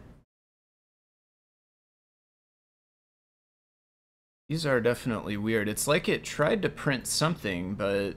These 4.49 4.65
are 4.65 4.81
definitely 4.81 5.37
weird. 5.37 5.69
It's 5.69 5.89
like 5.89 6.09
it 6.09 6.23
tried 6.23 6.63
to 6.63 6.69
print 6.69 7.07
something, 7.07 7.75
but 7.75 8.15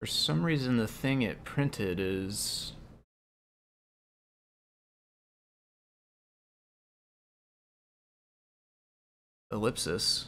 for 0.00 0.06
some 0.06 0.42
reason 0.44 0.76
the 0.76 0.88
thing 0.88 1.22
it 1.22 1.44
printed 1.44 2.00
is 2.00 2.72
ellipsis. 9.52 10.26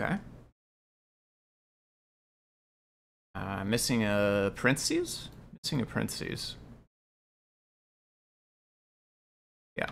Okay. 0.00 0.16
Uh, 3.34 3.64
missing 3.64 4.02
a 4.02 4.50
parentheses? 4.56 5.28
Missing 5.62 5.82
a 5.82 5.86
parentheses. 5.86 6.56
Yeah. 9.76 9.90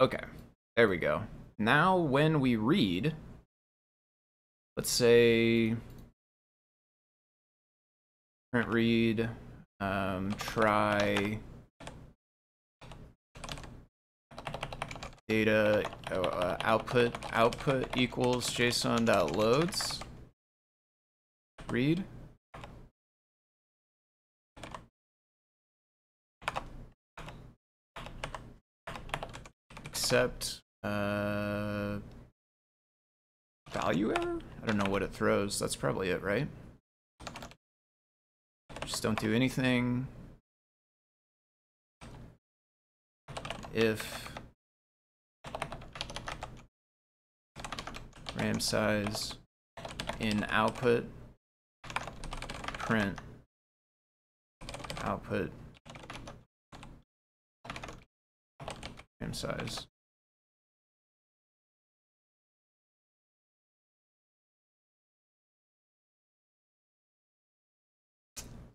Okay, 0.00 0.18
there 0.76 0.88
we 0.88 0.98
go. 0.98 1.22
Now 1.58 1.96
when 1.96 2.38
we 2.38 2.54
read, 2.54 3.14
let's 4.76 4.90
say 4.90 5.74
print 8.56 8.68
read, 8.72 9.28
um, 9.80 10.32
try 10.38 11.38
data 15.28 15.84
uh, 16.10 16.56
output 16.62 17.12
output 17.32 17.94
equals 17.98 18.48
json 18.48 19.04
dot 19.04 19.36
loads. 19.36 20.00
Read. 21.68 22.02
Except 29.84 30.62
uh 30.82 31.98
value 33.70 34.14
error? 34.16 34.38
I 34.62 34.66
don't 34.66 34.78
know 34.78 34.90
what 34.90 35.02
it 35.02 35.12
throws. 35.12 35.58
That's 35.58 35.76
probably 35.76 36.08
it 36.08 36.22
right 36.22 36.48
just 38.86 39.02
don't 39.02 39.18
do 39.18 39.34
anything. 39.34 40.06
If 43.74 44.30
ram 48.38 48.60
size 48.60 49.34
in 50.20 50.46
output 50.50 51.04
print 52.78 53.18
output 55.02 55.50
ram 59.20 59.32
size 59.32 59.86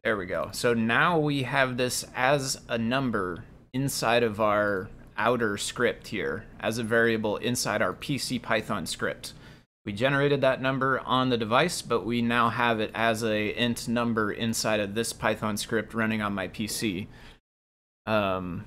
There 0.04 0.18
we 0.18 0.26
go. 0.26 0.50
So 0.52 0.74
now 0.74 1.20
we 1.20 1.44
have 1.44 1.78
this 1.78 2.06
as 2.16 2.60
a 2.68 2.78
number 2.78 3.44
inside 3.72 4.24
of 4.24 4.42
our 4.42 4.90
outer 5.16 5.58
script 5.58 6.08
here, 6.08 6.46
as 6.60 6.80
a 6.80 6.84
variable 6.84 7.38
inside 7.38 7.84
our 7.84 7.94
PC 7.94 8.42
Python 8.42 8.88
script. 8.88 9.34
We 9.86 9.94
generated 9.94 10.42
that 10.42 10.62
number 10.62 11.00
on 11.02 11.30
the 11.30 11.38
device, 11.38 11.84
but 11.84 12.04
we 12.04 12.22
now 12.24 12.50
have 12.50 12.80
it 12.80 12.90
as 12.96 13.24
a 13.24 13.56
int 13.56 13.88
number 13.88 14.32
inside 14.32 14.80
of 14.80 14.96
this 14.96 15.14
Python 15.14 15.58
script 15.58 15.94
running 15.94 16.22
on 16.22 16.34
my 16.34 16.48
PC. 16.48 17.08
Um, 18.08 18.66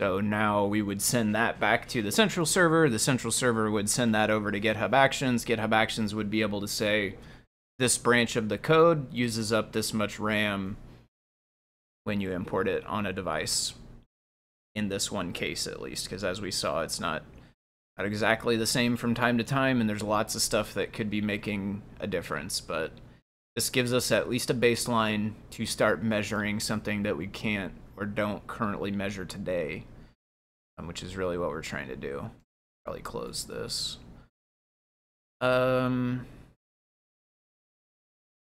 so 0.00 0.20
now 0.20 0.64
we 0.64 0.80
would 0.80 1.02
send 1.02 1.34
that 1.34 1.60
back 1.60 1.88
to 1.88 2.00
the 2.00 2.12
central 2.12 2.46
server. 2.46 2.88
The 2.88 2.98
central 2.98 3.32
server 3.32 3.70
would 3.70 3.90
send 3.90 4.14
that 4.14 4.30
over 4.30 4.50
to 4.50 4.60
GitHub 4.60 4.92
Actions. 4.92 5.44
GitHub 5.44 5.72
Actions 5.72 6.14
would 6.14 6.30
be 6.30 6.40
able 6.40 6.60
to 6.60 6.68
say, 6.68 7.16
this 7.78 7.96
branch 7.96 8.36
of 8.36 8.48
the 8.48 8.58
code 8.58 9.12
uses 9.12 9.52
up 9.52 9.72
this 9.72 9.92
much 9.92 10.18
RAM 10.18 10.76
when 12.04 12.20
you 12.20 12.32
import 12.32 12.66
it 12.66 12.84
on 12.86 13.06
a 13.06 13.12
device. 13.12 13.74
In 14.74 14.88
this 14.88 15.10
one 15.10 15.32
case, 15.32 15.66
at 15.66 15.80
least, 15.80 16.04
because 16.04 16.22
as 16.22 16.40
we 16.40 16.50
saw, 16.50 16.82
it's 16.82 17.00
not 17.00 17.22
not 17.96 18.06
exactly 18.06 18.56
the 18.56 18.66
same 18.66 18.96
from 18.96 19.12
time 19.12 19.38
to 19.38 19.44
time, 19.44 19.80
and 19.80 19.90
there's 19.90 20.04
lots 20.04 20.36
of 20.36 20.42
stuff 20.42 20.72
that 20.74 20.92
could 20.92 21.10
be 21.10 21.20
making 21.20 21.82
a 21.98 22.06
difference. 22.06 22.60
But 22.60 22.92
this 23.56 23.70
gives 23.70 23.92
us 23.92 24.12
at 24.12 24.30
least 24.30 24.50
a 24.50 24.54
baseline 24.54 25.32
to 25.50 25.66
start 25.66 26.00
measuring 26.02 26.60
something 26.60 27.02
that 27.02 27.16
we 27.16 27.26
can't 27.26 27.72
or 27.96 28.06
don't 28.06 28.46
currently 28.46 28.92
measure 28.92 29.24
today, 29.24 29.84
um, 30.78 30.86
which 30.86 31.02
is 31.02 31.16
really 31.16 31.36
what 31.36 31.50
we're 31.50 31.60
trying 31.60 31.88
to 31.88 31.96
do. 31.96 32.30
Probably 32.84 33.02
close 33.02 33.44
this. 33.44 33.98
Um. 35.40 36.26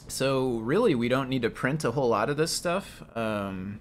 So 0.10 0.58
really, 0.58 0.96
we 0.96 1.08
don't 1.08 1.30
need 1.30 1.44
to 1.44 1.50
print 1.50 1.86
a 1.86 1.92
whole 1.92 2.10
lot 2.10 2.30
of 2.30 2.38
this 2.38 2.52
stuff. 2.52 3.04
Um, 3.16 3.80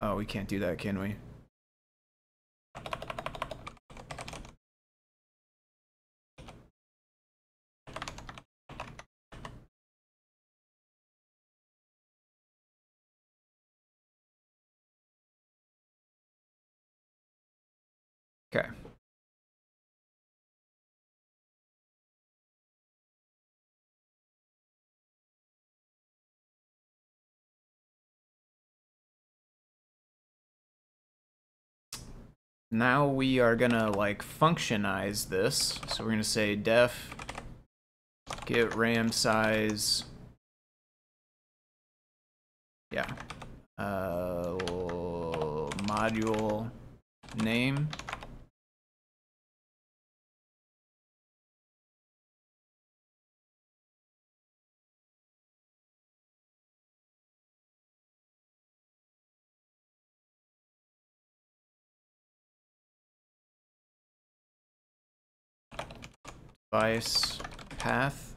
Oh, 0.00 0.16
we 0.16 0.26
can't 0.26 0.46
do 0.46 0.58
that, 0.58 0.76
can 0.76 0.98
we? 0.98 1.16
Now 32.74 33.06
we 33.06 33.38
are 33.38 33.54
gonna 33.54 33.92
like 33.92 34.24
functionize 34.24 35.28
this. 35.28 35.78
So 35.86 36.02
we're 36.02 36.10
gonna 36.10 36.24
say 36.24 36.56
def 36.56 37.14
get 38.46 38.74
RAM 38.74 39.12
size. 39.12 40.02
Yeah. 42.90 43.06
Uh, 43.78 44.56
module 45.86 46.68
name. 47.36 47.90
Device 66.74 67.38
path. 67.78 68.34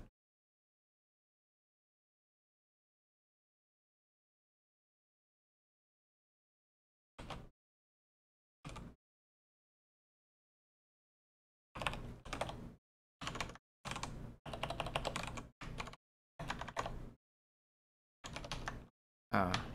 Ah. 19.32 19.67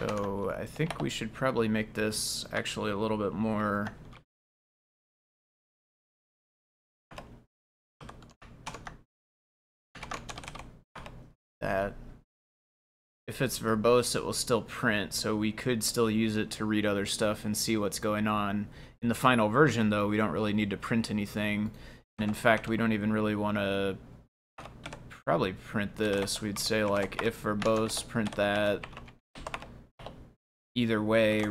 So 0.00 0.54
I 0.56 0.64
think 0.64 1.00
we 1.00 1.10
should 1.10 1.32
probably 1.32 1.66
make 1.66 1.94
this 1.94 2.46
actually 2.52 2.92
a 2.92 2.96
little 2.96 3.16
bit 3.16 3.32
more 3.32 3.88
that 11.60 11.94
if 13.26 13.42
it's 13.42 13.58
verbose 13.58 14.14
it 14.14 14.24
will 14.24 14.32
still 14.32 14.62
print. 14.62 15.12
So 15.12 15.34
we 15.34 15.50
could 15.50 15.82
still 15.82 16.08
use 16.08 16.36
it 16.36 16.50
to 16.52 16.64
read 16.64 16.86
other 16.86 17.04
stuff 17.04 17.44
and 17.44 17.56
see 17.56 17.76
what's 17.76 17.98
going 17.98 18.28
on. 18.28 18.68
In 19.02 19.08
the 19.08 19.16
final 19.16 19.48
version 19.48 19.90
though 19.90 20.06
we 20.06 20.16
don't 20.16 20.30
really 20.30 20.52
need 20.52 20.70
to 20.70 20.76
print 20.76 21.10
anything. 21.10 21.72
And 22.18 22.28
in 22.28 22.34
fact 22.34 22.68
we 22.68 22.76
don't 22.76 22.92
even 22.92 23.12
really 23.12 23.34
want 23.34 23.56
to 23.56 23.96
probably 25.08 25.54
print 25.54 25.96
this. 25.96 26.40
We'd 26.40 26.58
say 26.58 26.84
like 26.84 27.22
if 27.22 27.42
verbose 27.42 28.06
print 28.06 28.32
that 28.36 28.86
either 30.74 31.02
way 31.02 31.44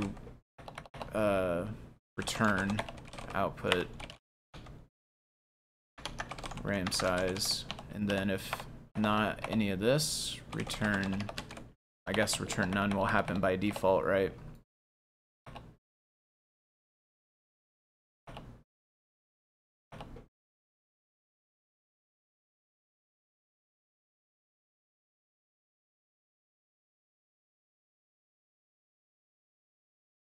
uh, 1.13 1.65
return 2.17 2.79
output 3.33 3.87
RAM 6.63 6.91
size 6.91 7.65
and 7.93 8.07
then 8.09 8.29
if 8.29 8.51
not 8.97 9.39
any 9.49 9.69
of 9.69 9.79
this 9.79 10.39
return 10.53 11.23
I 12.05 12.13
guess 12.13 12.39
return 12.39 12.71
none 12.71 12.89
will 12.91 13.05
happen 13.05 13.39
by 13.39 13.55
default 13.55 14.03
right 14.05 14.31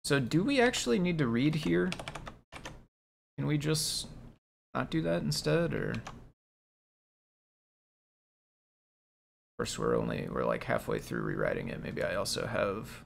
So 0.08 0.18
do 0.18 0.42
we 0.42 0.58
actually 0.58 0.98
need 0.98 1.18
to 1.18 1.26
read 1.26 1.54
here? 1.54 1.90
Can 3.36 3.46
we 3.46 3.58
just 3.58 4.06
not 4.72 4.90
do 4.90 5.02
that 5.02 5.20
instead, 5.20 5.74
or? 5.74 5.90
Of 5.90 6.02
course, 9.58 9.78
we're 9.78 9.98
only, 9.98 10.26
we're 10.30 10.46
like 10.46 10.64
halfway 10.64 10.98
through 10.98 11.20
rewriting 11.20 11.68
it. 11.68 11.82
Maybe 11.82 12.02
I 12.02 12.14
also 12.14 12.46
have 12.46 13.04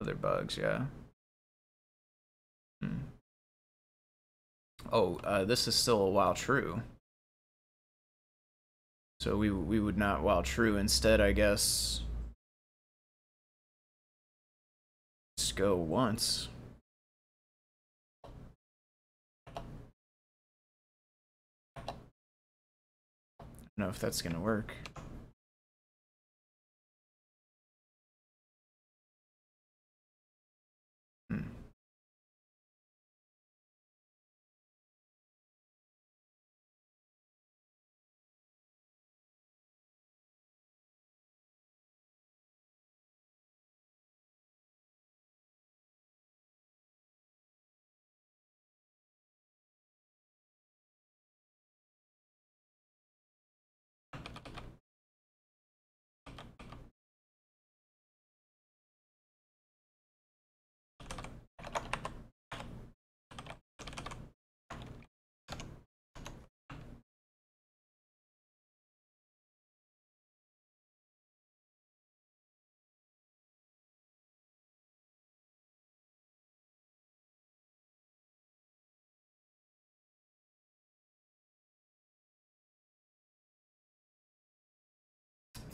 other 0.00 0.14
bugs, 0.14 0.56
yeah. 0.56 0.86
Hmm. 2.80 3.00
Oh, 4.90 5.20
uh, 5.24 5.44
this 5.44 5.68
is 5.68 5.74
still 5.74 6.00
a 6.00 6.10
while 6.10 6.32
true. 6.32 6.80
So 9.20 9.36
we, 9.36 9.50
we 9.50 9.80
would 9.80 9.98
not 9.98 10.22
while 10.22 10.42
true. 10.42 10.78
Instead, 10.78 11.20
I 11.20 11.32
guess, 11.32 12.00
Go 15.54 15.76
once. 15.76 16.48
I 19.46 19.50
don't 23.76 23.86
know 23.86 23.88
if 23.90 23.98
that's 23.98 24.22
gonna 24.22 24.40
work. 24.40 24.72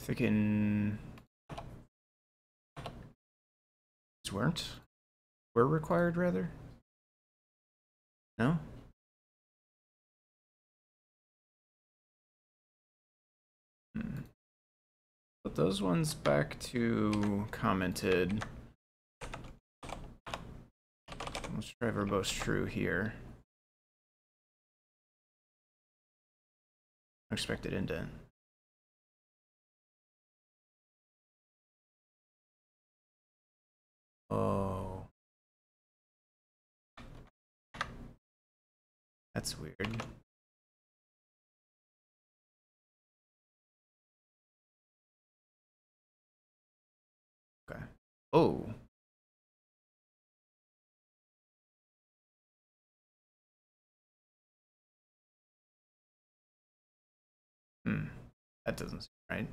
Thinking 0.08 0.96
these 4.24 4.32
weren't 4.32 4.66
were 5.54 5.68
required 5.68 6.16
rather. 6.16 6.48
No. 8.38 8.58
Hmm. 13.94 14.20
Put 15.44 15.56
those 15.56 15.82
ones 15.82 16.14
back 16.14 16.58
to 16.60 17.46
commented. 17.50 18.46
Let's 21.54 21.74
try 21.82 21.90
verbose 21.90 22.32
true 22.32 22.64
here. 22.64 23.12
Expected 27.30 27.74
indent. 27.74 28.08
Oh. 34.30 35.08
That's 39.34 39.58
weird. 39.58 39.76
Okay. 47.70 47.80
Oh. 48.32 48.66
Hmm. 57.84 58.04
That 58.66 58.76
doesn't 58.76 59.00
seem 59.02 59.08
right. 59.30 59.46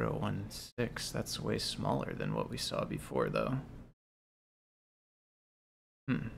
Zero 0.00 0.16
one 0.18 0.46
six. 0.48 1.10
That's 1.10 1.38
way 1.38 1.58
smaller 1.58 2.14
than 2.14 2.32
what 2.32 2.48
we 2.48 2.56
saw 2.56 2.86
before, 2.86 3.28
though. 3.28 3.58
Hmm. 6.08 6.28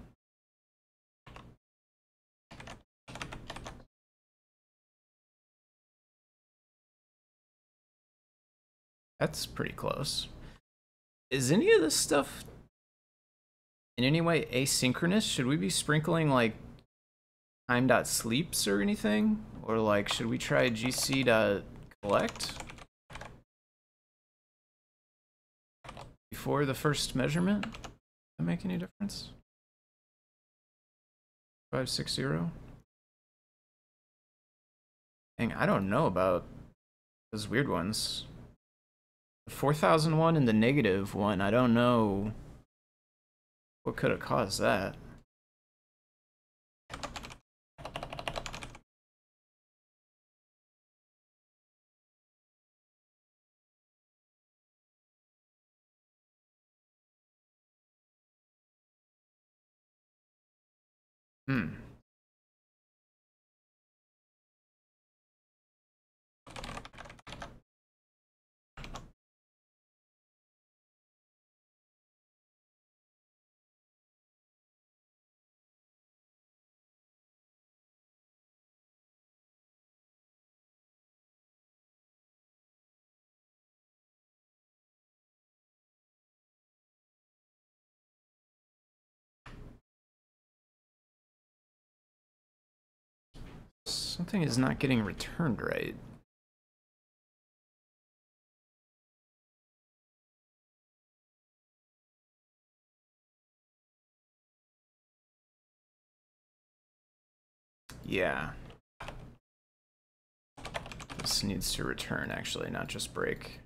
That's 9.21 9.47
pretty 9.47 9.75
close. 9.75 10.27
Is 11.31 11.53
any 11.53 11.71
of 11.71 11.81
this 11.81 11.95
stuff 11.95 12.45
in 13.97 14.03
any 14.03 14.21
way 14.21 14.47
asynchronous? 14.47 15.23
Should 15.23 15.47
we 15.47 15.57
be 15.57 15.71
sprinkling 15.71 16.31
like 16.31 16.57
time.sleeps 17.69 18.67
or 18.67 18.81
anything? 18.81 19.45
Or 19.63 19.79
like, 19.79 20.13
should 20.13 20.27
we 20.27 20.39
try 20.39 20.69
gc.collect? 20.69 22.55
Before 26.33 26.65
the 26.65 26.73
first 26.73 27.15
measurement? 27.15 27.63
Does 27.63 27.81
that 28.39 28.45
make 28.45 28.65
any 28.65 28.79
difference? 28.79 29.29
560? 31.71 32.51
Dang, 35.39 35.53
I 35.53 35.67
don't 35.67 35.91
know 35.91 36.07
about 36.07 36.47
those 37.33 37.51
weird 37.51 37.69
ones. 37.69 38.25
The 39.47 39.53
4001 39.53 40.35
and 40.35 40.49
the 40.49 40.55
negative 40.55 41.15
one, 41.15 41.43
I 41.43 41.51
don't 41.51 41.75
know 41.75 42.33
what 43.85 43.97
could 43.97 44.11
have 44.11 44.21
caused 44.21 44.59
that. 44.59 44.97
Hmm. 61.49 61.92
Something 94.13 94.43
is 94.43 94.59
not 94.59 94.79
getting 94.79 95.03
returned 95.03 95.63
right. 95.63 95.95
Yeah. 108.05 108.51
This 111.17 111.43
needs 111.43 111.73
to 111.73 111.85
return, 111.85 112.31
actually, 112.31 112.69
not 112.69 112.89
just 112.89 113.15
break. 113.15 113.61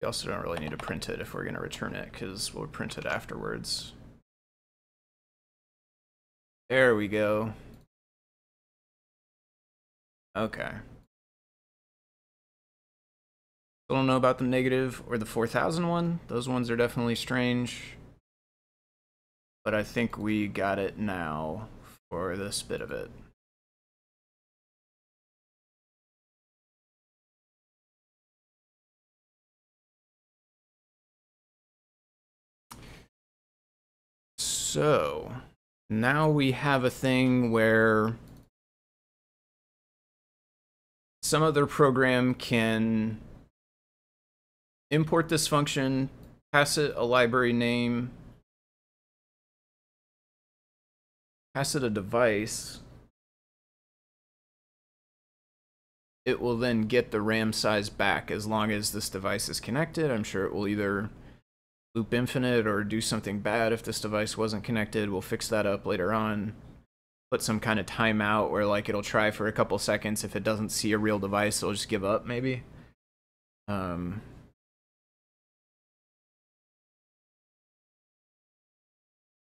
We 0.00 0.06
also 0.06 0.28
don't 0.28 0.42
really 0.42 0.60
need 0.60 0.70
to 0.70 0.76
print 0.76 1.08
it 1.08 1.20
if 1.20 1.34
we're 1.34 1.42
going 1.42 1.56
to 1.56 1.60
return 1.60 1.96
it, 1.96 2.12
because 2.12 2.54
we'll 2.54 2.68
print 2.68 2.96
it 2.96 3.06
afterwards. 3.06 3.92
There 6.68 6.94
we 6.94 7.08
go. 7.08 7.52
Okay. 10.34 10.72
I 13.90 13.94
don't 13.94 14.06
know 14.06 14.16
about 14.16 14.38
the 14.38 14.44
negative 14.44 15.02
or 15.06 15.18
the 15.18 15.26
4000 15.26 15.86
one. 15.86 16.20
Those 16.28 16.48
ones 16.48 16.70
are 16.70 16.76
definitely 16.76 17.14
strange. 17.14 17.82
But 19.64 19.74
I 19.74 19.82
think 19.82 20.16
we 20.16 20.48
got 20.48 20.78
it 20.78 20.98
now 20.98 21.68
for 22.10 22.36
this 22.36 22.62
bit 22.62 22.80
of 22.80 22.90
it. 22.90 23.10
So, 34.38 35.30
now 36.00 36.28
we 36.28 36.52
have 36.52 36.84
a 36.84 36.90
thing 36.90 37.50
where 37.50 38.16
some 41.22 41.42
other 41.42 41.66
program 41.66 42.34
can 42.34 43.20
import 44.90 45.28
this 45.28 45.46
function, 45.46 46.10
pass 46.52 46.76
it 46.78 46.92
a 46.96 47.04
library 47.04 47.52
name, 47.52 48.10
pass 51.54 51.74
it 51.74 51.82
a 51.82 51.90
device. 51.90 52.80
It 56.24 56.40
will 56.40 56.56
then 56.56 56.82
get 56.82 57.10
the 57.10 57.20
RAM 57.20 57.52
size 57.52 57.88
back 57.88 58.30
as 58.30 58.46
long 58.46 58.70
as 58.70 58.92
this 58.92 59.08
device 59.08 59.48
is 59.48 59.58
connected. 59.58 60.10
I'm 60.10 60.22
sure 60.22 60.44
it 60.44 60.54
will 60.54 60.68
either 60.68 61.10
loop 61.94 62.14
infinite 62.14 62.66
or 62.66 62.84
do 62.84 63.00
something 63.00 63.40
bad 63.40 63.72
if 63.72 63.82
this 63.82 64.00
device 64.00 64.36
wasn't 64.36 64.64
connected. 64.64 65.10
We'll 65.10 65.20
fix 65.20 65.48
that 65.48 65.66
up 65.66 65.84
later 65.86 66.12
on. 66.12 66.54
Put 67.30 67.42
some 67.42 67.60
kind 67.60 67.80
of 67.80 67.86
timeout 67.86 68.50
where 68.50 68.66
like 68.66 68.88
it'll 68.88 69.02
try 69.02 69.30
for 69.30 69.46
a 69.46 69.52
couple 69.52 69.78
seconds. 69.78 70.24
If 70.24 70.36
it 70.36 70.44
doesn't 70.44 70.70
see 70.70 70.92
a 70.92 70.98
real 70.98 71.18
device, 71.18 71.62
it'll 71.62 71.72
just 71.72 71.88
give 71.88 72.04
up 72.04 72.26
maybe. 72.26 72.62
Um, 73.68 74.22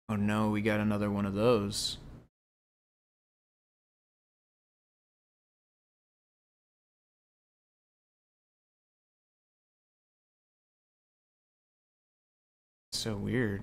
oh 0.08 0.16
no, 0.16 0.50
we 0.50 0.62
got 0.62 0.80
another 0.80 1.10
one 1.10 1.26
of 1.26 1.34
those. 1.34 1.98
So 12.98 13.14
weird. 13.14 13.62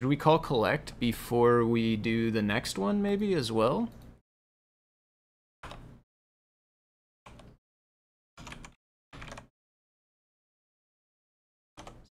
Should 0.00 0.08
we 0.08 0.16
call 0.16 0.38
collect 0.38 0.96
before 1.00 1.64
we 1.64 1.96
do 1.96 2.30
the 2.30 2.40
next 2.40 2.78
one 2.78 3.02
maybe 3.02 3.34
as 3.34 3.50
well? 3.50 3.88
Is 5.64 5.74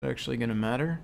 that 0.02 0.10
actually 0.10 0.38
gonna 0.38 0.56
matter? 0.56 0.98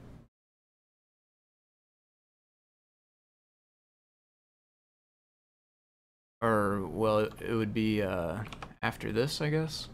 Or, 6.42 6.84
well, 6.88 7.20
it 7.20 7.54
would 7.54 7.72
be 7.72 8.02
uh, 8.02 8.38
after 8.82 9.12
this, 9.12 9.40
I 9.40 9.50
guess. 9.50 9.88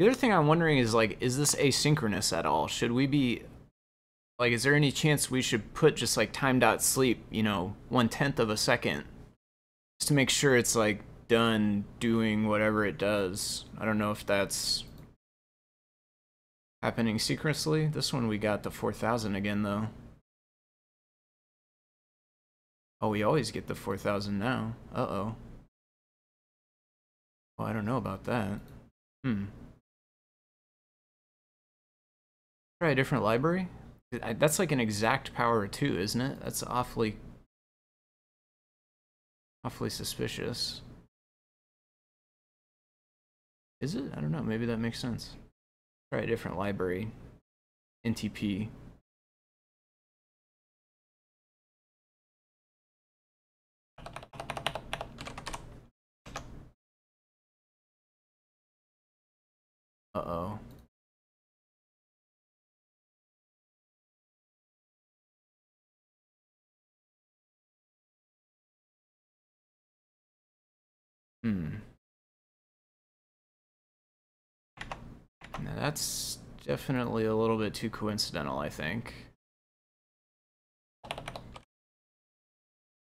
The 0.00 0.06
other 0.06 0.14
thing 0.14 0.32
I'm 0.32 0.46
wondering 0.46 0.78
is 0.78 0.94
like, 0.94 1.18
is 1.20 1.36
this 1.36 1.54
asynchronous 1.56 2.34
at 2.34 2.46
all? 2.46 2.68
Should 2.68 2.90
we 2.90 3.06
be 3.06 3.42
like, 4.38 4.50
is 4.50 4.62
there 4.62 4.74
any 4.74 4.90
chance 4.90 5.30
we 5.30 5.42
should 5.42 5.74
put 5.74 5.94
just 5.94 6.16
like 6.16 6.32
time 6.32 6.58
dot 6.58 6.82
sleep, 6.82 7.22
you 7.28 7.42
know, 7.42 7.76
one 7.90 8.08
tenth 8.08 8.38
of 8.38 8.48
a 8.48 8.56
second, 8.56 9.04
just 9.98 10.08
to 10.08 10.14
make 10.14 10.30
sure 10.30 10.56
it's 10.56 10.74
like 10.74 11.02
done 11.28 11.84
doing 11.98 12.48
whatever 12.48 12.86
it 12.86 12.96
does? 12.96 13.66
I 13.76 13.84
don't 13.84 13.98
know 13.98 14.10
if 14.10 14.24
that's 14.24 14.84
happening 16.82 17.18
secretly. 17.18 17.88
This 17.88 18.10
one 18.10 18.26
we 18.26 18.38
got 18.38 18.62
the 18.62 18.70
4000 18.70 19.34
again 19.34 19.64
though. 19.64 19.88
Oh, 23.02 23.10
we 23.10 23.22
always 23.22 23.50
get 23.50 23.66
the 23.66 23.74
4000 23.74 24.38
now. 24.38 24.76
Uh-oh. 24.94 25.36
Well, 27.58 27.68
I 27.68 27.74
don't 27.74 27.84
know 27.84 27.98
about 27.98 28.24
that. 28.24 28.60
Hmm. 29.24 29.44
Try 32.80 32.90
a 32.90 32.94
different 32.94 33.24
library? 33.24 33.68
That's 34.10 34.58
like 34.58 34.72
an 34.72 34.80
exact 34.80 35.34
power 35.34 35.64
of 35.64 35.70
two, 35.70 35.98
isn't 35.98 36.20
it? 36.20 36.38
That's 36.42 36.62
awfully... 36.62 37.16
Awfully 39.62 39.90
suspicious. 39.90 40.80
Is 43.82 43.94
it? 43.94 44.04
I 44.16 44.20
don't 44.22 44.30
know. 44.30 44.42
Maybe 44.42 44.64
that 44.64 44.78
makes 44.78 44.98
sense. 44.98 45.36
Try 46.10 46.22
a 46.22 46.26
different 46.26 46.56
library. 46.56 47.12
NTP. 48.06 48.68
Uh-oh. 60.14 60.58
Hmm. 71.50 71.68
Now 75.64 75.74
that's 75.76 76.38
definitely 76.64 77.24
a 77.24 77.34
little 77.34 77.58
bit 77.58 77.74
too 77.74 77.90
coincidental, 77.90 78.58
I 78.60 78.68
think. 78.68 79.14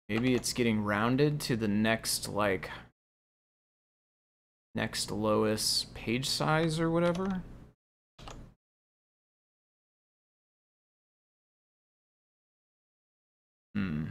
Maybe 0.07 0.35
it's 0.35 0.53
getting 0.53 0.83
rounded 0.83 1.39
to 1.41 1.55
the 1.55 1.67
next, 1.67 2.29
like, 2.29 2.69
next 4.75 5.09
lowest 5.09 5.95
page 5.95 6.29
size 6.29 6.79
or 6.79 6.91
whatever. 6.91 7.41
Hmm. 13.73 14.05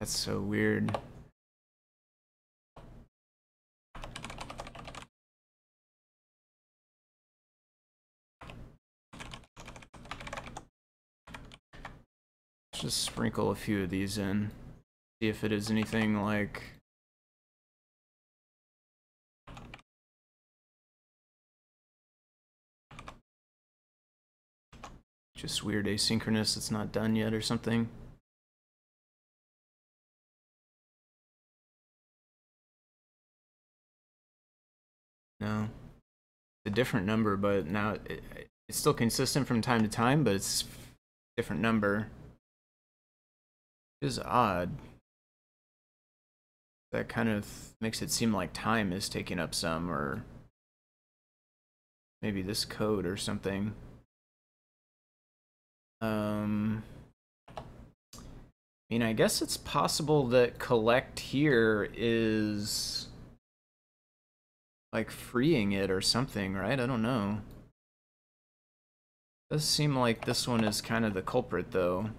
That's 0.00 0.16
so 0.16 0.40
weird. 0.40 0.96
Let's 12.72 12.80
just 12.80 13.02
sprinkle 13.02 13.50
a 13.50 13.54
few 13.54 13.82
of 13.82 13.90
these 13.90 14.16
in. 14.16 14.52
See 15.20 15.28
if 15.28 15.44
it 15.44 15.52
is 15.52 15.70
anything 15.70 16.22
like... 16.22 16.62
Just 25.36 25.62
weird 25.62 25.84
asynchronous 25.84 26.56
it's 26.56 26.70
not 26.70 26.90
done 26.90 27.16
yet 27.16 27.34
or 27.34 27.42
something. 27.42 27.90
No. 35.40 35.68
It's 36.64 36.72
a 36.72 36.74
different 36.74 37.06
number, 37.06 37.36
but 37.36 37.66
now 37.66 37.96
it, 38.06 38.22
it's 38.68 38.78
still 38.78 38.94
consistent 38.94 39.46
from 39.46 39.60
time 39.62 39.82
to 39.82 39.88
time, 39.88 40.22
but 40.22 40.34
it's 40.34 40.64
different 41.36 41.62
number. 41.62 42.08
Is 44.02 44.18
odd. 44.18 44.70
That 46.92 47.08
kind 47.08 47.28
of 47.28 47.46
makes 47.80 48.02
it 48.02 48.10
seem 48.10 48.32
like 48.32 48.52
time 48.52 48.92
is 48.92 49.08
taking 49.08 49.38
up 49.38 49.54
some, 49.54 49.90
or 49.90 50.24
maybe 52.22 52.42
this 52.42 52.64
code 52.64 53.06
or 53.06 53.16
something. 53.16 53.74
Um, 56.00 56.82
I 57.56 57.62
mean, 58.88 59.02
I 59.02 59.12
guess 59.12 59.42
it's 59.42 59.56
possible 59.56 60.26
that 60.28 60.58
collect 60.58 61.20
here 61.20 61.88
is 61.94 63.09
like 64.92 65.10
freeing 65.10 65.72
it 65.72 65.90
or 65.90 66.00
something, 66.00 66.54
right? 66.54 66.80
I 66.80 66.86
don't 66.86 67.02
know. 67.02 67.40
Does 69.50 69.64
seem 69.64 69.96
like 69.96 70.24
this 70.24 70.46
one 70.46 70.64
is 70.64 70.80
kind 70.80 71.04
of 71.04 71.14
the 71.14 71.22
culprit 71.22 71.70
though. 71.70 72.10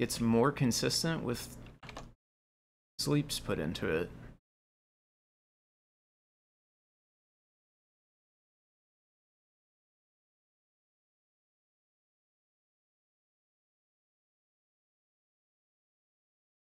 Gets 0.00 0.18
more 0.18 0.50
consistent 0.50 1.22
with 1.24 1.58
sleeps 2.98 3.38
put 3.38 3.58
into 3.58 3.86
it. 3.86 4.10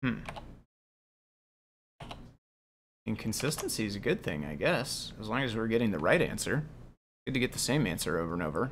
Hmm. 0.03 0.20
Inconsistency 3.05 3.84
is 3.84 3.95
a 3.95 3.99
good 3.99 4.22
thing, 4.22 4.47
I 4.47 4.55
guess, 4.55 5.12
as 5.20 5.28
long 5.28 5.43
as 5.43 5.55
we're 5.55 5.66
getting 5.66 5.91
the 5.91 5.99
right 5.99 6.22
answer. 6.22 6.64
Good 7.26 7.34
to 7.34 7.41
get 7.41 7.53
the 7.53 7.59
same 7.59 7.87
answer 7.87 8.18
over 8.18 8.32
and 8.32 8.43
over. 8.43 8.70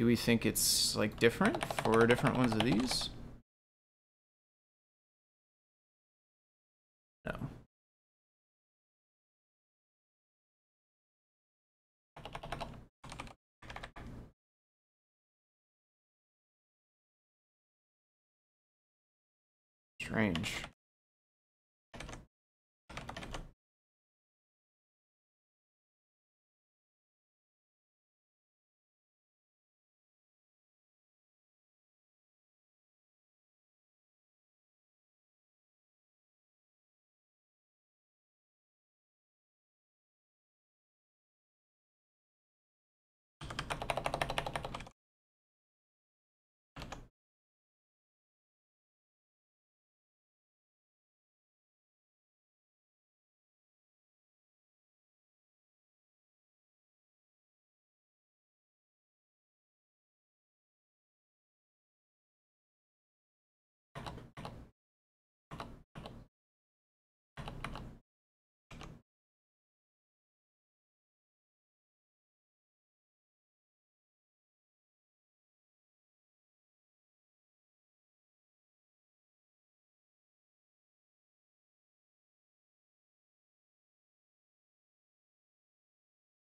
Do 0.00 0.06
we 0.06 0.16
think 0.16 0.46
it's 0.46 0.96
like 0.96 1.18
different 1.18 1.62
for 1.74 2.06
different 2.06 2.38
ones 2.38 2.52
of 2.52 2.62
these? 2.62 3.10
No. 7.26 7.50
Strange. 20.00 20.62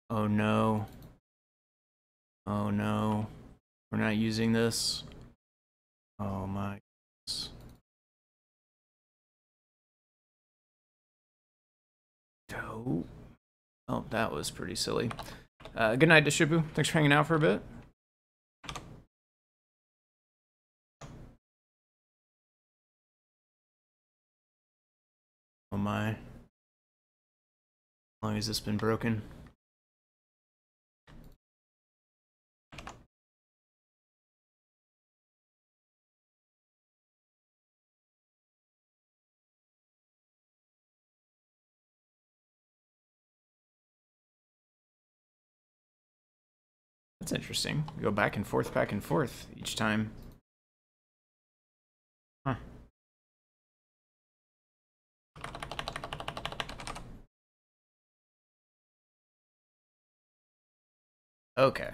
Oh 0.09 0.27
no. 0.27 0.85
Oh 2.47 2.69
no. 2.69 3.27
We're 3.91 3.97
not 3.99 4.15
using 4.15 4.53
this. 4.53 5.03
Oh 6.19 6.45
my 6.47 6.79
goodness. 7.27 7.49
Oh. 13.87 14.03
That 14.09 14.31
was 14.31 14.49
pretty 14.49 14.75
silly. 14.75 15.11
Uh, 15.75 15.95
good 15.95 16.09
night, 16.09 16.25
Dishibu. 16.25 16.63
Thanks 16.73 16.89
for 16.89 16.93
hanging 16.93 17.11
out 17.11 17.27
for 17.27 17.35
a 17.35 17.39
bit. 17.39 17.61
Oh 25.71 25.77
my. 25.77 26.11
How 28.21 28.29
long 28.29 28.35
has 28.35 28.47
this 28.47 28.59
been 28.59 28.77
broken? 28.77 29.21
That's 47.25 47.33
interesting. 47.33 47.85
We 47.97 48.03
go 48.03 48.11
back 48.11 48.35
and 48.35 48.45
forth, 48.45 48.71
back 48.71 48.91
and 48.91 49.03
forth 49.03 49.47
each 49.57 49.75
time. 49.75 50.11
Huh. 52.45 52.53
Okay. 61.57 61.89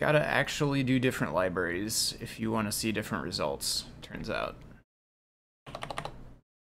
Gotta 0.00 0.18
actually 0.18 0.82
do 0.82 0.98
different 0.98 1.32
libraries 1.32 2.16
if 2.20 2.40
you 2.40 2.50
want 2.50 2.66
to 2.66 2.72
see 2.72 2.90
different 2.90 3.22
results, 3.22 3.84
turns 4.02 4.28
out. 4.28 4.56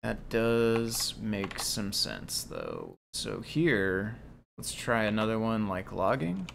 That 0.03 0.27
does 0.27 1.15
make 1.21 1.59
some 1.59 1.93
sense, 1.93 2.43
though. 2.43 2.97
So 3.13 3.39
here, 3.39 4.17
let's 4.57 4.73
try 4.73 5.03
another 5.03 5.39
one 5.39 5.67
like 5.67 5.91
logging. 5.91 6.47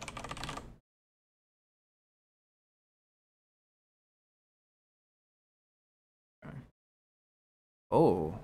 Oh. 6.44 6.50
oh, 7.90 8.38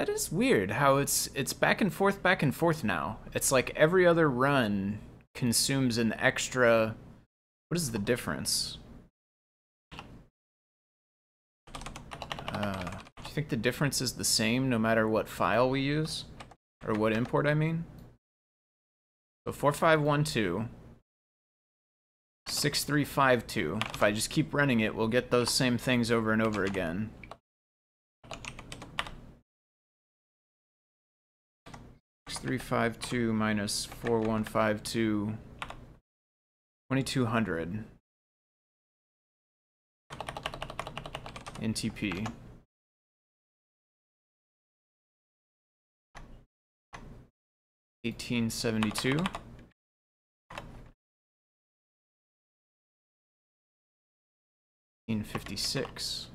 That 0.00 0.08
is 0.08 0.32
weird 0.32 0.70
how 0.70 0.96
it's 0.96 1.28
it's 1.34 1.52
back 1.52 1.82
and 1.82 1.92
forth, 1.92 2.22
back 2.22 2.42
and 2.42 2.54
forth 2.54 2.82
now. 2.82 3.18
It's 3.34 3.52
like 3.52 3.70
every 3.76 4.06
other 4.06 4.30
run 4.30 4.98
consumes 5.34 5.98
an 5.98 6.14
extra. 6.14 6.96
What 7.68 7.76
is 7.76 7.92
the 7.92 7.98
difference? 7.98 8.78
Uh, 12.48 12.90
do 13.16 13.19
you 13.30 13.34
think 13.34 13.48
the 13.48 13.56
difference 13.56 14.00
is 14.00 14.14
the 14.14 14.24
same 14.24 14.68
no 14.68 14.78
matter 14.78 15.06
what 15.06 15.28
file 15.28 15.70
we 15.70 15.80
use? 15.80 16.24
Or 16.84 16.94
what 16.94 17.12
import 17.12 17.46
I 17.46 17.54
mean? 17.54 17.84
So 19.46 19.52
4512. 19.52 20.68
6352. 22.48 23.78
If 23.94 24.02
I 24.02 24.10
just 24.10 24.30
keep 24.30 24.52
running 24.52 24.80
it, 24.80 24.96
we'll 24.96 25.06
get 25.06 25.30
those 25.30 25.50
same 25.50 25.78
things 25.78 26.10
over 26.10 26.32
and 26.32 26.42
over 26.42 26.64
again. 26.64 27.10
6352 32.26 33.32
minus 33.32 33.84
4152, 33.84 35.36
2200 36.90 37.84
NTP. 41.60 42.26
Eighteen 42.26 42.26
seventy 42.26 42.30
two. 42.30 42.39
Eighteen 48.02 48.48
fifty 55.24 55.56
six. 55.56 56.28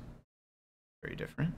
Very 1.02 1.16
different. 1.16 1.54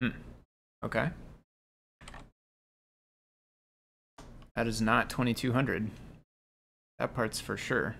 Hmm. 0.00 0.08
Okay. 0.84 1.10
That 4.56 4.66
is 4.66 4.80
not 4.80 5.08
2200. 5.10 5.90
That 6.98 7.14
part's 7.14 7.40
for 7.40 7.56
sure. 7.56 7.96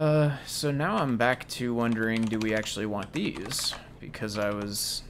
Uh, 0.00 0.34
so 0.46 0.70
now 0.70 0.96
I'm 0.96 1.18
back 1.18 1.46
to 1.48 1.74
wondering, 1.74 2.24
do 2.24 2.38
we 2.38 2.54
actually 2.54 2.86
want 2.86 3.12
these? 3.12 3.74
Because 4.00 4.38
I 4.38 4.48
was 4.48 5.02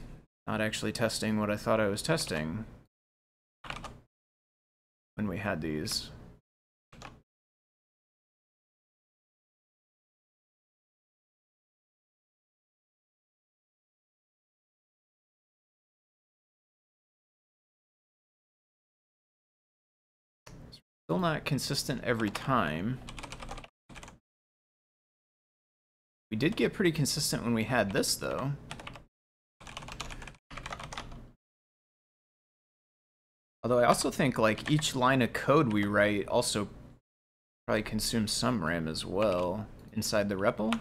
not 0.45 0.59
actually 0.59 0.91
testing 0.91 1.39
what 1.39 1.49
I 1.49 1.55
thought 1.55 1.79
I 1.79 1.87
was 1.87 2.01
testing 2.01 2.65
when 5.15 5.29
we 5.29 5.37
had 5.37 5.61
these. 5.61 6.11
Still 21.05 21.19
not 21.19 21.45
consistent 21.45 22.03
every 22.03 22.29
time. 22.29 22.99
We 26.31 26.37
did 26.37 26.55
get 26.55 26.73
pretty 26.73 26.93
consistent 26.93 27.43
when 27.43 27.53
we 27.53 27.65
had 27.65 27.91
this, 27.91 28.15
though. 28.15 28.53
Although 33.63 33.79
I 33.79 33.83
also 33.83 34.09
think, 34.09 34.39
like, 34.39 34.71
each 34.71 34.95
line 34.95 35.21
of 35.21 35.33
code 35.33 35.73
we 35.73 35.83
write 35.83 36.27
also 36.29 36.69
probably 37.67 37.83
consumes 37.83 38.31
some 38.31 38.63
RAM 38.63 38.87
as 38.87 39.05
well 39.05 39.67
inside 39.93 40.29
the 40.29 40.35
REPL. 40.35 40.73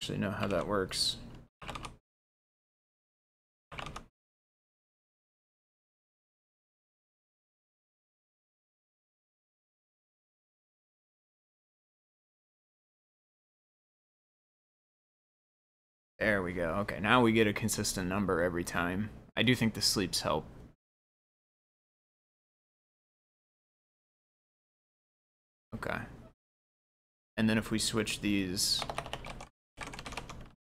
Actually 0.00 0.18
know 0.18 0.30
how 0.30 0.46
that 0.48 0.66
works. 0.66 1.18
There 16.18 16.42
we 16.42 16.52
go. 16.54 16.70
Okay, 16.80 16.98
now 17.00 17.20
we 17.20 17.32
get 17.32 17.46
a 17.46 17.52
consistent 17.52 18.08
number 18.08 18.42
every 18.42 18.64
time. 18.64 19.10
I 19.36 19.42
do 19.42 19.54
think 19.54 19.74
the 19.74 19.82
sleeps 19.82 20.22
help. 20.22 20.46
Okay. 25.74 25.98
And 27.36 27.50
then 27.50 27.58
if 27.58 27.70
we 27.70 27.78
switch 27.78 28.20
these, 28.20 28.80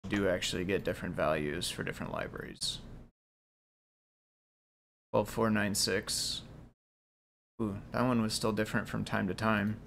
do 0.08 0.28
actually 0.28 0.64
get 0.64 0.84
different 0.84 1.16
values 1.16 1.68
for 1.68 1.82
different 1.82 2.12
libraries. 2.12 2.78
12496. 5.12 6.42
Ooh, 7.60 7.78
that 7.90 8.02
one 8.02 8.22
was 8.22 8.32
still 8.32 8.52
different 8.52 8.88
from 8.88 9.04
time 9.04 9.26
to 9.26 9.34
time. 9.34 9.78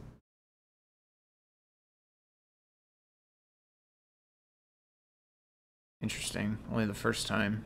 Interesting. 6.04 6.58
Only 6.70 6.86
the 6.86 6.94
first 6.94 7.28
time. 7.28 7.64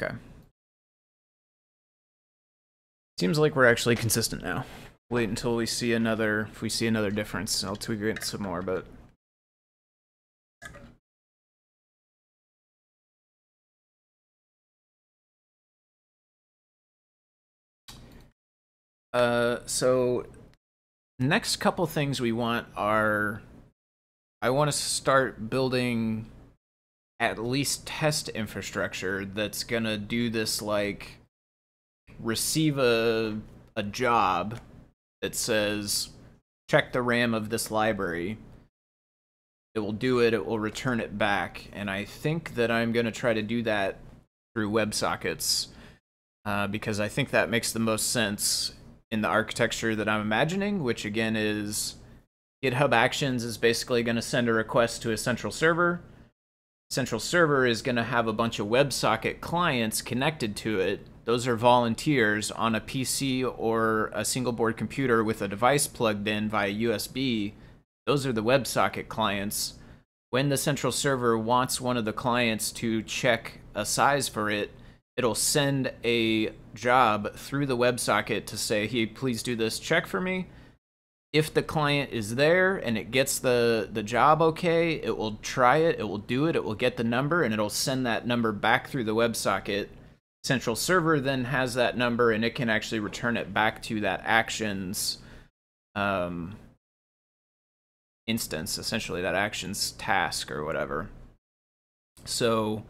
Okay. 0.00 0.14
Seems 3.18 3.38
like 3.38 3.56
we're 3.56 3.66
actually 3.66 3.96
consistent 3.96 4.42
now. 4.42 4.64
Wait 5.10 5.28
until 5.28 5.56
we 5.56 5.66
see 5.66 5.92
another, 5.92 6.48
if 6.52 6.62
we 6.62 6.68
see 6.68 6.86
another 6.86 7.10
difference, 7.10 7.64
I'll 7.64 7.74
tweak 7.74 8.00
it 8.00 8.22
some 8.22 8.42
more, 8.42 8.62
but... 8.62 8.86
Uh, 19.12 19.60
so 19.66 20.26
next 21.18 21.56
couple 21.56 21.86
things 21.86 22.20
we 22.20 22.30
want 22.30 22.68
are 22.76 23.42
I 24.42 24.50
want 24.50 24.70
to 24.70 24.76
start 24.76 25.50
building 25.50 26.26
at 27.20 27.38
least 27.38 27.86
test 27.86 28.28
infrastructure 28.30 29.24
that's 29.24 29.64
gonna 29.64 29.98
do 29.98 30.30
this 30.30 30.62
like 30.62 31.18
receive 32.20 32.78
a 32.78 33.38
a 33.76 33.82
job 33.82 34.58
that 35.22 35.34
says 35.34 36.10
check 36.68 36.92
the 36.92 37.02
RAM 37.02 37.34
of 37.34 37.48
this 37.50 37.70
library, 37.70 38.38
it 39.74 39.80
will 39.80 39.92
do 39.92 40.20
it, 40.20 40.34
it 40.34 40.44
will 40.44 40.58
return 40.58 41.00
it 41.00 41.16
back. 41.16 41.70
And 41.72 41.90
I 41.90 42.04
think 42.04 42.54
that 42.54 42.70
I'm 42.70 42.92
to 43.06 43.12
try 43.12 43.32
to 43.32 43.42
do 43.42 43.62
that 43.62 43.98
through 44.54 44.70
WebSockets 44.70 45.68
uh, 46.44 46.66
because 46.66 47.00
I 47.00 47.08
think 47.08 47.30
that 47.30 47.50
makes 47.50 47.72
the 47.72 47.78
most 47.78 48.10
sense 48.10 48.72
in 49.10 49.22
the 49.22 49.28
architecture 49.28 49.96
that 49.96 50.08
I'm 50.08 50.20
imagining, 50.20 50.82
which 50.82 51.04
again 51.04 51.36
is 51.36 51.96
GitHub 52.62 52.92
Actions 52.92 53.44
is 53.44 53.56
basically 53.56 54.02
going 54.02 54.16
to 54.16 54.22
send 54.22 54.48
a 54.48 54.52
request 54.52 55.02
to 55.02 55.12
a 55.12 55.16
central 55.16 55.52
server. 55.52 56.02
Central 56.90 57.20
server 57.20 57.66
is 57.66 57.82
going 57.82 57.96
to 57.96 58.02
have 58.02 58.26
a 58.26 58.32
bunch 58.32 58.58
of 58.58 58.66
WebSocket 58.66 59.42
clients 59.42 60.00
connected 60.00 60.56
to 60.56 60.80
it. 60.80 61.06
Those 61.26 61.46
are 61.46 61.54
volunteers 61.54 62.50
on 62.50 62.74
a 62.74 62.80
PC 62.80 63.44
or 63.58 64.10
a 64.14 64.24
single 64.24 64.52
board 64.52 64.78
computer 64.78 65.22
with 65.22 65.42
a 65.42 65.48
device 65.48 65.86
plugged 65.86 66.26
in 66.26 66.48
via 66.48 66.72
USB. 66.72 67.52
Those 68.06 68.24
are 68.24 68.32
the 68.32 68.42
WebSocket 68.42 69.08
clients. 69.08 69.74
When 70.30 70.48
the 70.48 70.56
central 70.56 70.90
server 70.90 71.36
wants 71.36 71.78
one 71.78 71.98
of 71.98 72.06
the 72.06 72.12
clients 72.14 72.72
to 72.72 73.02
check 73.02 73.60
a 73.74 73.84
size 73.84 74.26
for 74.26 74.48
it, 74.48 74.70
it'll 75.14 75.34
send 75.34 75.92
a 76.04 76.52
job 76.74 77.34
through 77.34 77.66
the 77.66 77.76
WebSocket 77.76 78.46
to 78.46 78.56
say, 78.56 78.86
hey, 78.86 79.04
please 79.04 79.42
do 79.42 79.54
this 79.54 79.78
check 79.78 80.06
for 80.06 80.22
me. 80.22 80.46
If 81.32 81.52
the 81.52 81.62
client 81.62 82.10
is 82.10 82.36
there 82.36 82.76
and 82.76 82.96
it 82.96 83.10
gets 83.10 83.38
the, 83.38 83.88
the 83.92 84.02
job 84.02 84.40
okay, 84.40 84.94
it 84.94 85.16
will 85.16 85.36
try 85.42 85.78
it, 85.78 85.98
it 85.98 86.04
will 86.04 86.18
do 86.18 86.46
it, 86.46 86.56
it 86.56 86.64
will 86.64 86.74
get 86.74 86.96
the 86.96 87.04
number, 87.04 87.42
and 87.42 87.52
it'll 87.52 87.68
send 87.68 88.06
that 88.06 88.26
number 88.26 88.50
back 88.52 88.88
through 88.88 89.04
the 89.04 89.14
WebSocket. 89.14 89.88
Central 90.44 90.76
server 90.76 91.20
then 91.20 91.44
has 91.44 91.74
that 91.74 91.98
number 91.98 92.30
and 92.30 92.44
it 92.44 92.54
can 92.54 92.70
actually 92.70 93.00
return 93.00 93.36
it 93.36 93.52
back 93.52 93.82
to 93.82 94.00
that 94.00 94.22
actions 94.24 95.18
um, 95.94 96.56
instance, 98.28 98.78
essentially, 98.78 99.22
that 99.22 99.34
actions 99.34 99.92
task 99.92 100.50
or 100.50 100.64
whatever. 100.64 101.08
So 102.24 102.84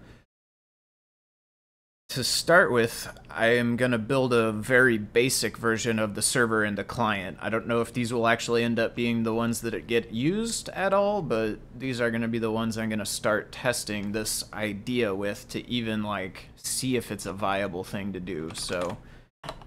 to 2.08 2.24
start 2.24 2.72
with, 2.72 3.06
I 3.28 3.48
am 3.48 3.76
going 3.76 3.90
to 3.90 3.98
build 3.98 4.32
a 4.32 4.50
very 4.50 4.96
basic 4.96 5.58
version 5.58 5.98
of 5.98 6.14
the 6.14 6.22
server 6.22 6.64
and 6.64 6.78
the 6.78 6.84
client. 6.84 7.36
I 7.40 7.50
don't 7.50 7.66
know 7.66 7.82
if 7.82 7.92
these 7.92 8.14
will 8.14 8.26
actually 8.26 8.64
end 8.64 8.78
up 8.78 8.94
being 8.94 9.24
the 9.24 9.34
ones 9.34 9.60
that 9.60 9.86
get 9.86 10.10
used 10.10 10.70
at 10.70 10.94
all, 10.94 11.20
but 11.20 11.58
these 11.76 12.00
are 12.00 12.10
going 12.10 12.22
to 12.22 12.28
be 12.28 12.38
the 12.38 12.50
ones 12.50 12.78
I'm 12.78 12.88
going 12.88 12.98
to 12.98 13.06
start 13.06 13.52
testing 13.52 14.12
this 14.12 14.42
idea 14.54 15.14
with 15.14 15.48
to 15.50 15.68
even 15.68 16.02
like 16.02 16.46
see 16.56 16.96
if 16.96 17.12
it's 17.12 17.26
a 17.26 17.32
viable 17.32 17.84
thing 17.84 18.14
to 18.14 18.20
do. 18.20 18.52
So 18.54 18.96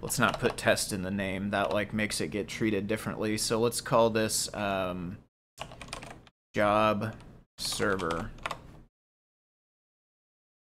let's 0.02 0.18
not 0.18 0.40
put 0.40 0.58
test 0.58 0.94
in 0.94 1.04
the 1.04 1.12
name. 1.12 1.52
That 1.52 1.72
like 1.72 1.94
makes 1.94 2.22
it 2.22 2.30
get 2.30 2.48
treated 2.48 2.88
differently. 2.88 3.38
So 3.38 3.60
let's 3.60 3.82
call 3.82 4.10
this 4.10 4.52
um, 4.56 5.20
job 6.56 7.14
server 7.60 8.32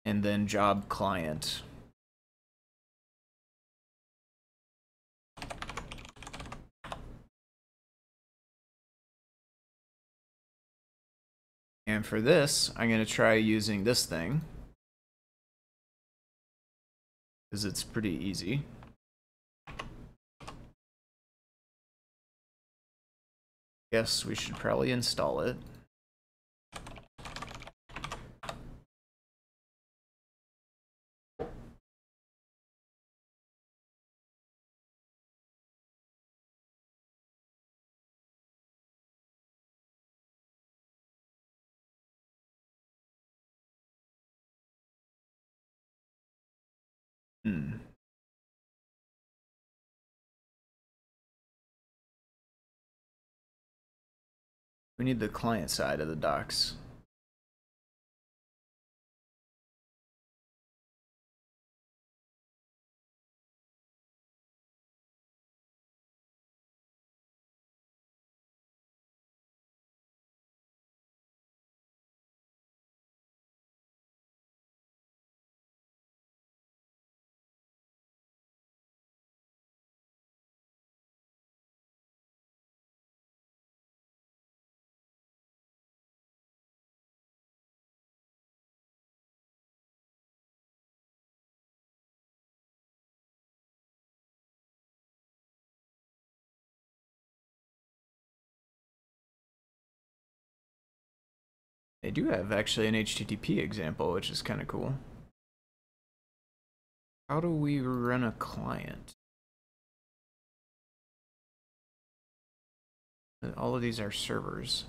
and 0.05 0.21
then 0.21 0.45
job 0.45 0.87
client. 0.87 1.61
And 11.87 12.05
for 12.05 12.19
this, 12.19 12.71
I'm 12.75 12.89
going 12.89 13.03
to 13.03 13.11
try 13.11 13.33
using 13.33 13.83
this 13.83 14.05
thing. 14.05 14.41
Because 17.49 17.63
it's 17.63 17.83
pretty 17.83 18.09
easy. 18.09 18.63
Guess 23.91 24.25
we 24.25 24.35
should 24.35 24.55
probably 24.55 24.91
install 24.91 25.41
it. 25.41 25.55
We 54.97 55.03
need 55.03 55.19
the 55.19 55.27
client 55.27 55.69
side 55.69 55.99
of 55.99 56.07
the 56.07 56.15
docs. 56.15 56.75
Do 102.15 102.29
have 102.29 102.51
actually 102.53 102.87
an 102.87 102.95
HTTP 102.95 103.59
example, 103.59 104.13
which 104.13 104.31
is 104.31 104.41
kind 104.41 104.61
of 104.61 104.67
cool. 104.67 104.95
How 107.27 107.41
do 107.41 107.49
we 107.49 107.81
run 107.81 108.23
a 108.23 108.31
client? 108.31 109.15
All 113.57 113.75
of 113.75 113.81
these 113.81 113.99
are 113.99 114.11
servers. 114.11 114.85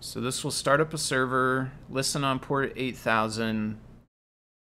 So 0.00 0.20
this 0.20 0.44
will 0.44 0.52
start 0.52 0.80
up 0.80 0.94
a 0.94 0.98
server, 0.98 1.72
listen 1.90 2.22
on 2.22 2.38
port 2.38 2.72
8000. 2.76 3.78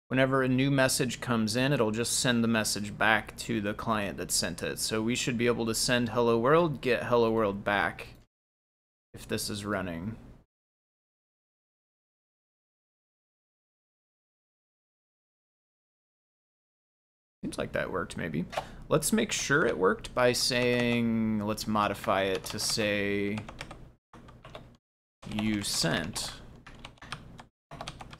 Whenever 0.08 0.42
a 0.42 0.48
new 0.48 0.72
message 0.72 1.22
comes 1.22 1.56
in, 1.56 1.72
it'll 1.72 1.92
just 1.92 2.20
send 2.20 2.44
the 2.44 2.48
message 2.48 2.98
back 2.98 3.38
to 3.38 3.62
the 3.62 3.76
client 3.76 4.18
that 4.18 4.32
sent 4.32 4.64
it. 4.64 4.80
So 4.80 5.04
we 5.04 5.14
should 5.14 5.38
be 5.38 5.46
able 5.46 5.68
to 5.68 5.76
send 5.76 6.10
hello 6.10 6.40
world, 6.40 6.82
get 6.82 7.04
hello 7.04 7.32
world 7.32 7.64
back 7.64 8.08
if 9.14 9.28
this 9.28 9.52
is 9.52 9.64
running. 9.64 10.16
Seems 17.44 17.60
like 17.60 17.74
that 17.74 17.92
worked, 17.92 18.18
maybe. 18.18 18.46
Let's 18.90 19.14
make 19.14 19.32
sure 19.32 19.64
it 19.64 19.78
worked 19.78 20.14
by 20.16 20.34
saying, 20.34 21.46
let's 21.46 21.68
modify 21.68 22.24
it 22.24 22.44
to 22.46 22.58
say 22.58 23.38
you 25.34 25.62
sent 25.62 26.32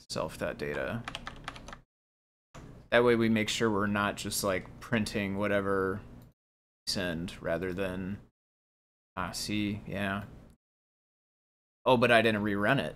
self 0.10 0.38
that 0.38 0.58
data. 0.58 1.04
That 2.92 3.04
way 3.04 3.16
we 3.16 3.30
make 3.30 3.50
sure 3.50 3.70
we're 3.70 3.88
not 3.88 4.18
just 4.18 4.44
like 4.44 4.80
printing 4.80 5.38
whatever 5.38 6.02
send 6.88 7.34
rather 7.42 7.74
than 7.74 8.18
ah 9.16 9.32
see, 9.32 9.82
yeah. 9.88 10.24
Oh, 11.86 11.98
but 11.98 12.12
I 12.12 12.22
didn't 12.22 12.44
rerun 12.44 12.80
it. 12.80 12.96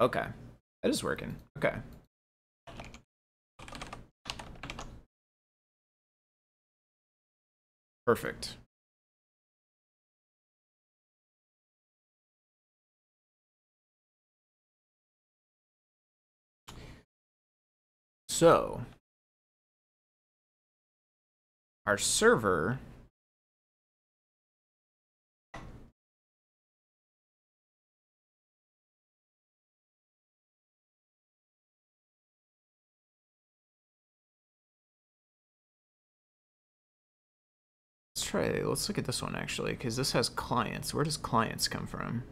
Okay. 0.00 0.24
That 0.82 0.90
is 0.90 1.04
working. 1.04 1.36
Okay. 1.58 1.74
Perfect. 8.06 8.56
So, 18.28 18.80
our 21.86 21.98
server 21.98 22.78
try, 38.30 38.48
let's 38.62 38.88
look 38.88 38.98
at 38.98 39.06
this 39.06 39.22
one 39.22 39.34
actually, 39.34 39.72
because 39.72 39.96
this 39.96 40.12
has 40.12 40.28
clients. 40.28 40.94
Where 40.94 41.04
does 41.04 41.16
clients 41.16 41.66
come 41.68 41.86
from? 41.86 42.22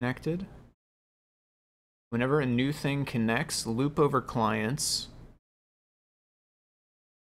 Connected. 0.00 0.46
Whenever 2.08 2.40
a 2.40 2.46
new 2.46 2.72
thing 2.72 3.04
connects, 3.04 3.66
loop 3.66 3.98
over 3.98 4.22
clients. 4.22 5.08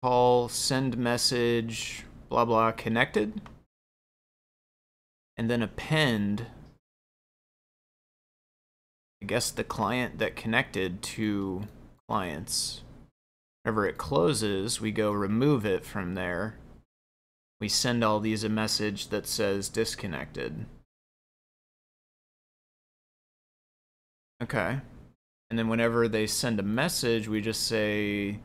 Call, 0.02 0.48
send 0.50 0.98
message, 0.98 2.04
blah 2.28 2.44
blah, 2.44 2.70
connected. 2.72 3.40
And 5.38 5.50
then 5.50 5.62
append 5.62 6.46
I 9.22 9.26
guess 9.26 9.50
the 9.50 9.64
client 9.64 10.18
that 10.18 10.36
connected 10.36 11.02
to 11.02 11.64
clients. 12.08 12.82
Whenever 13.62 13.86
it 13.86 13.98
closes, 13.98 14.80
we 14.80 14.90
go 14.90 15.12
remove 15.12 15.66
it 15.66 15.84
from 15.84 16.14
there. 16.14 16.56
We 17.60 17.68
send 17.68 18.02
all 18.02 18.20
these 18.20 18.42
a 18.42 18.48
message 18.48 19.08
that 19.08 19.26
says 19.26 19.68
disconnected. 19.68 20.64
Okay. 24.42 24.80
And 25.50 25.58
then 25.58 25.68
whenever 25.68 26.08
they 26.08 26.26
send 26.26 26.58
a 26.58 26.62
message, 26.62 27.28
we 27.28 27.42
just 27.42 27.66
say 27.66 28.38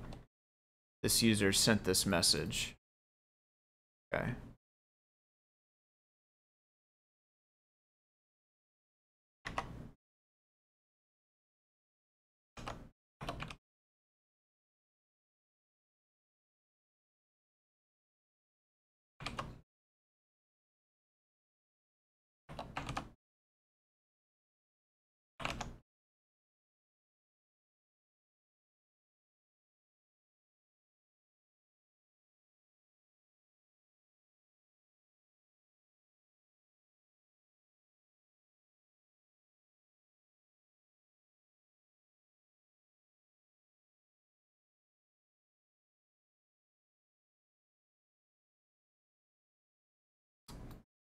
this 1.02 1.24
user 1.24 1.54
sent 1.54 1.86
this 1.86 2.06
message. 2.06 2.76
Okay. 4.14 4.32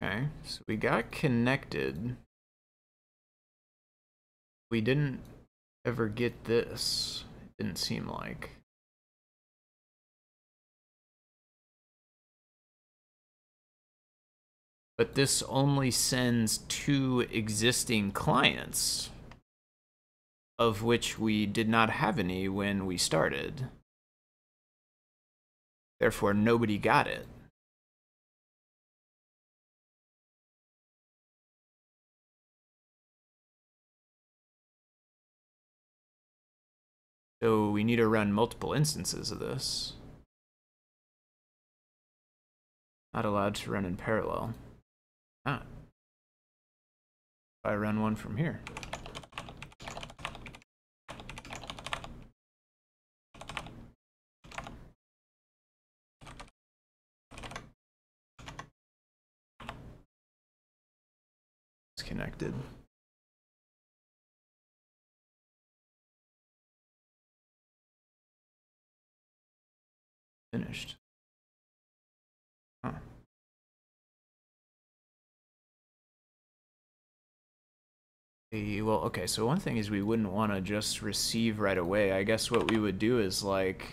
Okay, 0.01 0.27
so 0.43 0.61
we 0.65 0.77
got 0.77 1.11
connected. 1.11 2.15
We 4.71 4.79
didn't 4.79 5.19
ever 5.85 6.07
get 6.07 6.45
this. 6.45 7.25
It 7.43 7.63
didn't 7.63 7.77
seem 7.79 8.07
like. 8.07 8.51
But 14.97 15.15
this 15.15 15.43
only 15.43 15.91
sends 15.91 16.59
two 16.69 17.25
existing 17.31 18.11
clients, 18.11 19.09
of 20.57 20.83
which 20.83 21.19
we 21.19 21.45
did 21.45 21.67
not 21.67 21.89
have 21.89 22.19
any 22.19 22.47
when 22.47 22.85
we 22.85 22.97
started. 22.97 23.67
Therefore, 25.99 26.33
nobody 26.33 26.77
got 26.77 27.07
it. 27.07 27.27
So 37.41 37.69
we 37.69 37.85
need 37.85 37.95
to 37.97 38.07
run 38.07 38.33
multiple 38.33 38.73
instances 38.73 39.31
of 39.31 39.39
this. 39.39 39.93
Not 43.13 43.23
allowed 43.23 43.55
to 43.55 43.71
run 43.71 43.85
in 43.85 43.95
parallel. 43.95 44.53
Ah. 45.45 45.63
I 47.63 47.75
run 47.75 48.01
one 48.01 48.15
from 48.15 48.35
here. 48.35 48.61
It's 61.95 62.03
connected. 62.03 62.53
Finished. 70.51 70.97
Huh. 72.83 72.91
well, 78.51 79.01
okay, 79.05 79.27
so 79.27 79.45
one 79.45 79.59
thing 79.59 79.77
is 79.77 79.91
we 79.91 80.01
wouldn't 80.01 80.31
want 80.31 80.51
to 80.51 80.61
just 80.61 81.01
receive 81.03 81.59
right 81.59 81.77
away. 81.77 82.11
I 82.13 82.23
guess 82.23 82.49
what 82.49 82.71
we 82.71 82.79
would 82.79 82.97
do 82.97 83.19
is 83.19 83.43
like 83.43 83.85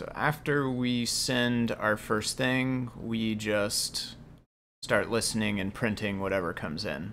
So 0.00 0.10
after 0.14 0.70
we 0.70 1.04
send 1.04 1.72
our 1.72 1.98
first 1.98 2.38
thing, 2.38 2.90
we 2.98 3.34
just 3.34 4.14
start 4.80 5.10
listening 5.10 5.60
and 5.60 5.74
printing 5.74 6.20
whatever 6.20 6.54
comes 6.54 6.86
in. 6.86 7.12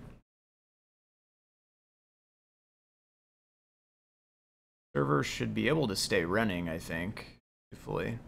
Server 4.96 5.22
should 5.22 5.54
be 5.54 5.68
able 5.68 5.90
to 5.90 5.98
stay 5.98 6.24
running, 6.24 6.70
I 6.70 6.78
think, 6.78 7.40
hopefully. 7.74 8.20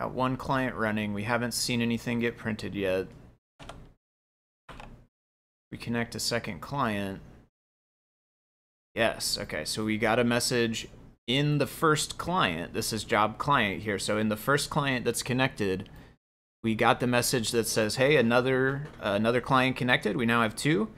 Got 0.00 0.12
one 0.12 0.36
client 0.36 0.74
running. 0.74 1.14
We 1.14 1.22
haven't 1.22 1.54
seen 1.54 1.80
anything 1.80 2.18
get 2.18 2.36
printed 2.36 2.74
yet. 2.74 3.06
We 5.70 5.78
connect 5.78 6.16
a 6.16 6.20
second 6.20 6.58
client. 6.58 7.20
Yes, 8.94 9.38
okay, 9.40 9.64
so 9.64 9.84
we 9.84 9.96
got 9.96 10.18
a 10.18 10.24
message 10.24 10.86
in 11.26 11.58
the 11.58 11.66
first 11.66 12.18
client. 12.18 12.74
This 12.74 12.92
is 12.92 13.04
job 13.04 13.38
client 13.38 13.82
here. 13.82 13.98
So 13.98 14.18
in 14.18 14.28
the 14.28 14.36
first 14.36 14.68
client 14.68 15.04
that's 15.04 15.22
connected, 15.22 15.88
we 16.62 16.74
got 16.74 17.00
the 17.00 17.06
message 17.06 17.52
that 17.52 17.66
says, 17.66 17.96
"Hey, 17.96 18.16
another 18.16 18.88
uh, 19.00 19.14
another 19.16 19.40
client 19.40 19.76
connected. 19.76 20.16
We 20.16 20.26
now 20.26 20.42
have 20.42 20.54
two. 20.54 20.90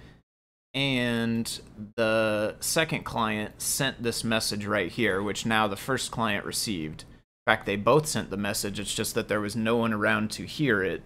And 0.74 1.60
the 1.94 2.56
second 2.58 3.04
client 3.04 3.62
sent 3.62 4.02
this 4.02 4.24
message 4.24 4.66
right 4.66 4.90
here, 4.90 5.22
which 5.22 5.46
now 5.46 5.68
the 5.68 5.76
first 5.76 6.10
client 6.10 6.44
received. 6.44 7.02
In 7.02 7.52
fact, 7.52 7.64
they 7.64 7.76
both 7.76 8.06
sent 8.08 8.30
the 8.30 8.36
message. 8.36 8.80
It's 8.80 8.94
just 8.94 9.14
that 9.14 9.28
there 9.28 9.40
was 9.40 9.54
no 9.54 9.76
one 9.76 9.92
around 9.92 10.32
to 10.32 10.44
hear 10.44 10.82
it 10.82 11.02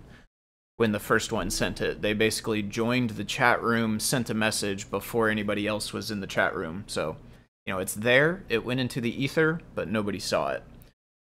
when 0.78 0.92
the 0.92 1.00
first 1.00 1.32
one 1.32 1.50
sent 1.50 1.80
it. 1.80 2.02
They 2.02 2.14
basically 2.14 2.62
joined 2.62 3.10
the 3.10 3.24
chat 3.24 3.60
room, 3.60 3.98
sent 3.98 4.30
a 4.30 4.34
message 4.34 4.88
before 4.90 5.28
anybody 5.28 5.66
else 5.66 5.92
was 5.92 6.10
in 6.10 6.20
the 6.20 6.26
chat 6.26 6.54
room. 6.54 6.84
So, 6.86 7.16
you 7.66 7.72
know, 7.72 7.80
it's 7.80 7.94
there. 7.94 8.44
It 8.48 8.64
went 8.64 8.78
into 8.78 9.00
the 9.00 9.22
ether, 9.22 9.60
but 9.74 9.88
nobody 9.88 10.20
saw 10.20 10.50
it. 10.50 10.62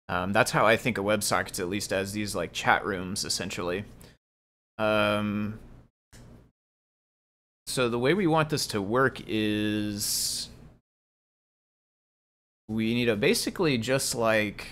Um, 0.07 0.31
that's 0.31 0.51
how 0.51 0.67
I 0.67 0.77
think 0.77 0.99
of 0.99 1.05
WebSockets, 1.05 1.59
at 1.59 1.69
least 1.69 1.91
as 1.91 2.11
these 2.13 2.35
like 2.35 2.53
chat 2.53 2.85
rooms, 2.85 3.25
essentially. 3.25 3.83
Um, 4.77 5.59
so 7.65 7.89
the 7.89 7.99
way 7.99 8.13
we 8.13 8.27
want 8.27 8.49
this 8.51 8.67
to 8.67 8.81
work 8.81 9.21
is 9.25 10.49
we 12.67 12.93
need 12.93 13.05
to 13.05 13.15
basically 13.15 13.79
just 13.79 14.13
like 14.13 14.67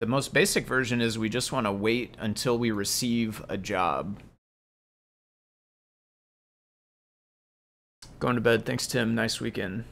the 0.00 0.06
most 0.06 0.32
basic 0.32 0.66
version 0.66 1.00
is 1.00 1.18
we 1.18 1.28
just 1.28 1.50
want 1.50 1.66
to 1.66 1.72
wait 1.72 2.14
until 2.18 2.56
we 2.56 2.70
receive 2.70 3.44
a 3.48 3.56
job. 3.56 4.18
Going 8.20 8.36
to 8.36 8.40
bed. 8.40 8.64
Thanks, 8.64 8.86
Tim. 8.86 9.14
Nice 9.14 9.40
weekend 9.40 9.84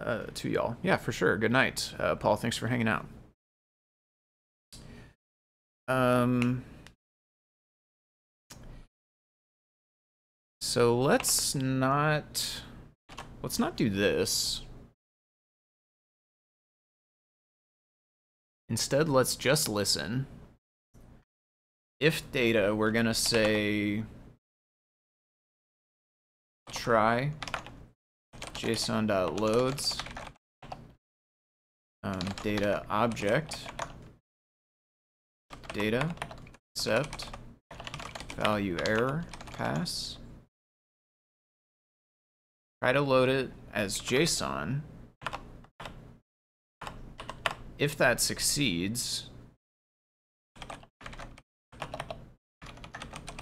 uh, 0.00 0.24
to 0.34 0.48
y'all. 0.48 0.76
Yeah, 0.82 0.96
for 0.96 1.12
sure. 1.12 1.36
Good 1.36 1.52
night. 1.52 1.92
Uh, 1.98 2.14
Paul, 2.14 2.36
thanks 2.36 2.56
for 2.56 2.66
hanging 2.66 2.88
out. 2.88 3.06
Um, 5.86 6.64
so 10.60 10.98
let's 10.98 11.54
not, 11.54 12.62
let's 13.42 13.58
not 13.58 13.76
do 13.76 13.88
this. 13.88 14.62
Instead, 18.68 19.08
let's 19.08 19.34
just 19.36 19.68
listen. 19.68 20.26
If 22.00 22.30
data, 22.30 22.74
we're 22.74 22.90
going 22.90 23.06
to 23.06 23.14
say 23.14 24.04
try 26.70 27.32
json.loads 28.54 29.98
um, 32.02 32.18
data 32.42 32.84
object 32.90 33.56
data 35.72 36.14
accept 36.76 37.28
value 38.36 38.76
error 38.86 39.24
pass 39.56 40.18
try 42.82 42.92
to 42.92 43.00
load 43.00 43.28
it 43.28 43.50
as 43.72 44.00
JSON 44.00 44.80
if 47.78 47.96
that 47.96 48.20
succeeds, 48.20 49.30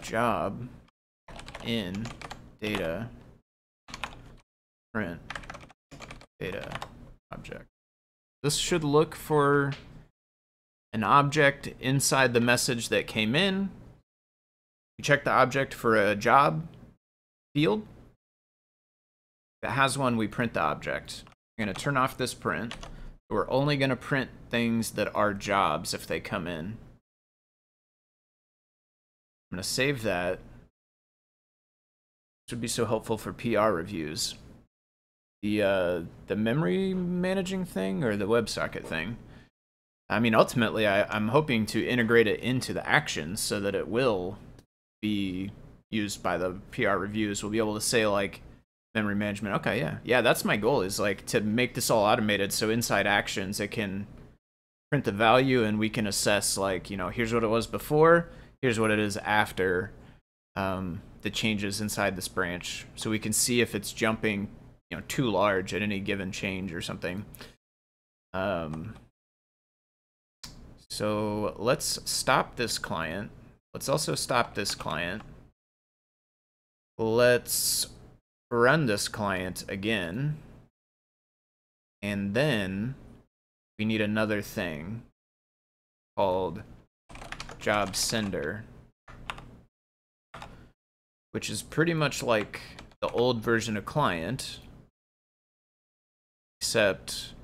job 0.02 0.68
in 1.64 2.06
data 2.60 3.08
print 4.94 5.20
data 6.38 6.70
object. 7.32 7.66
This 8.42 8.56
should 8.56 8.84
look 8.84 9.16
for 9.16 9.72
an 10.92 11.02
object 11.02 11.68
inside 11.80 12.32
the 12.32 12.40
message 12.40 12.88
that 12.90 13.06
came 13.06 13.34
in. 13.34 13.70
You 14.98 15.02
check 15.02 15.24
the 15.24 15.32
object 15.32 15.74
for 15.74 15.96
a 15.96 16.14
job 16.14 16.68
field. 17.54 17.82
If 19.62 19.70
it 19.70 19.72
has 19.72 19.98
one, 19.98 20.16
we 20.16 20.28
print 20.28 20.54
the 20.54 20.60
object. 20.60 21.24
I'm 21.58 21.64
going 21.64 21.74
to 21.74 21.80
turn 21.80 21.96
off 21.96 22.16
this 22.16 22.34
print. 22.34 22.74
We're 23.28 23.50
only 23.50 23.76
going 23.76 23.90
to 23.90 23.96
print 23.96 24.30
things 24.50 24.92
that 24.92 25.14
are 25.14 25.34
jobs 25.34 25.92
if 25.92 26.06
they 26.06 26.20
come 26.20 26.46
in. 26.46 26.78
I'm 29.50 29.56
going 29.56 29.62
to 29.62 29.68
save 29.68 30.02
that. 30.02 30.38
This 32.46 32.52
would 32.52 32.60
be 32.60 32.68
so 32.68 32.86
helpful 32.86 33.18
for 33.18 33.32
PR 33.32 33.70
reviews. 33.70 34.36
The, 35.42 35.62
uh, 35.62 36.00
the 36.28 36.36
memory 36.36 36.94
managing 36.94 37.64
thing 37.64 38.04
or 38.04 38.16
the 38.16 38.28
WebSocket 38.28 38.84
thing. 38.84 39.16
I 40.08 40.20
mean, 40.20 40.34
ultimately, 40.34 40.86
I, 40.86 41.02
I'm 41.04 41.28
hoping 41.28 41.66
to 41.66 41.84
integrate 41.84 42.28
it 42.28 42.40
into 42.40 42.72
the 42.72 42.88
actions 42.88 43.40
so 43.40 43.58
that 43.60 43.74
it 43.74 43.88
will 43.88 44.38
be 45.02 45.50
used 45.90 46.22
by 46.22 46.38
the 46.38 46.60
PR 46.70 46.90
reviews. 46.90 47.42
We'll 47.42 47.52
be 47.52 47.58
able 47.58 47.74
to 47.74 47.80
say, 47.80 48.06
like, 48.06 48.40
memory 48.96 49.14
management. 49.14 49.54
Okay, 49.56 49.78
yeah. 49.78 49.98
Yeah, 50.02 50.22
that's 50.22 50.44
my 50.44 50.56
goal 50.56 50.80
is 50.80 50.98
like 50.98 51.24
to 51.26 51.40
make 51.40 51.74
this 51.74 51.90
all 51.90 52.02
automated 52.02 52.52
so 52.52 52.70
inside 52.70 53.06
actions 53.06 53.60
it 53.60 53.70
can 53.70 54.06
print 54.90 55.04
the 55.04 55.12
value 55.12 55.62
and 55.62 55.78
we 55.78 55.90
can 55.90 56.06
assess 56.06 56.56
like, 56.56 56.90
you 56.90 56.96
know, 56.96 57.10
here's 57.10 57.32
what 57.32 57.44
it 57.44 57.48
was 57.48 57.66
before, 57.66 58.30
here's 58.62 58.80
what 58.80 58.90
it 58.90 58.98
is 58.98 59.18
after 59.18 59.92
um, 60.56 61.02
the 61.20 61.30
changes 61.30 61.80
inside 61.80 62.16
this 62.16 62.26
branch. 62.26 62.86
So 62.96 63.10
we 63.10 63.18
can 63.18 63.34
see 63.34 63.60
if 63.60 63.74
it's 63.74 63.92
jumping, 63.92 64.48
you 64.90 64.96
know, 64.96 65.02
too 65.06 65.30
large 65.30 65.74
at 65.74 65.82
any 65.82 66.00
given 66.00 66.32
change 66.32 66.72
or 66.72 66.80
something. 66.80 67.26
Um, 68.32 68.94
so 70.88 71.54
let's 71.58 71.98
stop 72.10 72.56
this 72.56 72.78
client. 72.78 73.30
Let's 73.74 73.90
also 73.90 74.14
stop 74.14 74.54
this 74.54 74.74
client. 74.74 75.20
Let's 76.96 77.88
run 78.50 78.86
this 78.86 79.08
client 79.08 79.64
again. 79.68 80.36
And 82.02 82.34
then 82.34 82.94
we 83.78 83.84
need 83.84 84.00
another 84.00 84.42
thing 84.42 85.02
called 86.16 86.62
job 87.58 87.96
sender, 87.96 88.64
which 91.32 91.50
is 91.50 91.62
pretty 91.62 91.94
much 91.94 92.22
like 92.22 92.60
the 93.00 93.08
old 93.08 93.42
version 93.42 93.76
of 93.76 93.84
client, 93.84 94.60
except 96.60 97.34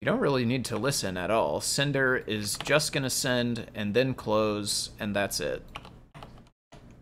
you 0.00 0.06
don't 0.06 0.20
really 0.20 0.44
need 0.44 0.64
to 0.64 0.76
listen 0.76 1.16
at 1.16 1.30
all. 1.30 1.60
Sender 1.60 2.16
is 2.26 2.58
just 2.58 2.92
going 2.92 3.04
to 3.04 3.10
send 3.10 3.70
and 3.74 3.94
then 3.94 4.14
close, 4.14 4.90
and 4.98 5.14
that's 5.14 5.38
it. 5.38 5.62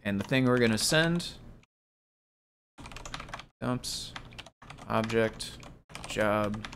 And 0.04 0.20
the 0.20 0.24
thing 0.24 0.44
we're 0.44 0.58
going 0.58 0.70
to 0.70 0.78
send 0.78 1.30
dumps. 3.60 4.12
Object. 4.88 5.58
Job. 6.08 6.66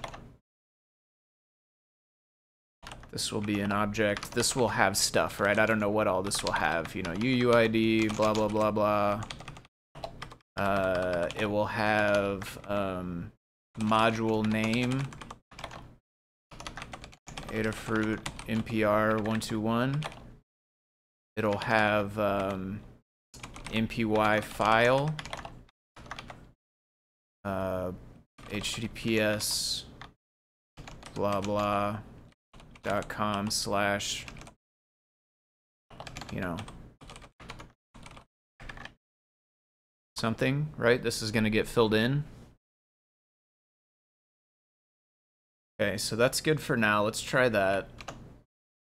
This 3.11 3.33
will 3.33 3.41
be 3.41 3.61
an 3.61 3.73
object. 3.73 4.33
This 4.33 4.55
will 4.55 4.69
have 4.69 4.97
stuff 4.97 5.41
right? 5.41 5.59
I 5.59 5.67
don't 5.67 5.79
know 5.79 5.91
what 5.91 6.07
all 6.07 6.23
this 6.23 6.43
will 6.43 6.53
have. 6.53 6.95
You 6.95 7.03
know 7.03 7.15
UUID 7.15 8.17
blah 8.17 8.33
blah 8.35 8.49
blah 8.49 8.71
blah. 8.71 9.23
Uh, 10.57 11.29
it 11.39 11.47
will 11.47 11.67
have 11.67 12.59
um, 12.69 13.33
module 13.81 14.45
name. 14.47 15.03
Adafruit 17.51 18.19
MPR 18.49 19.13
121 19.19 20.03
it'll 21.37 21.59
have 21.59 22.19
um, 22.19 22.81
MPY 23.71 24.43
file 24.43 25.15
uh, 27.45 27.93
https 28.51 29.85
blah 31.15 31.41
blah 31.41 31.99
dot 32.83 33.09
com 33.09 33.51
slash 33.51 34.27
you 36.33 36.41
know 36.41 36.57
something 40.17 40.69
right? 40.77 41.03
This 41.03 41.23
is 41.23 41.31
going 41.31 41.45
to 41.45 41.51
get 41.51 41.67
filled 41.67 41.95
in. 41.95 42.25
Okay 45.81 45.97
so 45.97 46.17
that's 46.17 46.41
good 46.41 46.61
for 46.61 46.77
now. 46.77 47.05
Let's 47.05 47.23
try 47.23 47.49
that. 47.49 47.89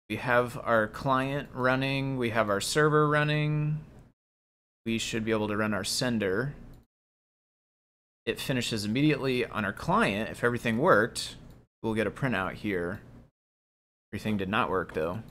We 0.10 0.16
have 0.16 0.58
our 0.64 0.88
client 0.88 1.50
running. 1.54 2.18
We 2.18 2.30
have 2.30 2.50
our 2.50 2.62
server 2.62 3.10
running. 3.10 3.80
We 4.86 4.98
should 4.98 5.26
be 5.26 5.32
able 5.32 5.50
to 5.50 5.58
run 5.58 5.74
our 5.74 5.84
sender 5.84 6.54
it 8.28 8.41
finishes 8.41 8.84
immediately 8.84 9.45
on 9.45 9.64
our 9.64 9.72
client. 9.72 10.30
If 10.30 10.44
everything 10.44 10.78
worked, 10.78 11.38
we'll 11.82 11.94
get 11.94 12.08
a 12.08 12.12
printout 12.12 12.56
here. 12.56 12.99
Everything 14.12 14.36
did 14.36 14.49
not 14.49 14.70
work 14.70 14.94
though. 14.94 15.24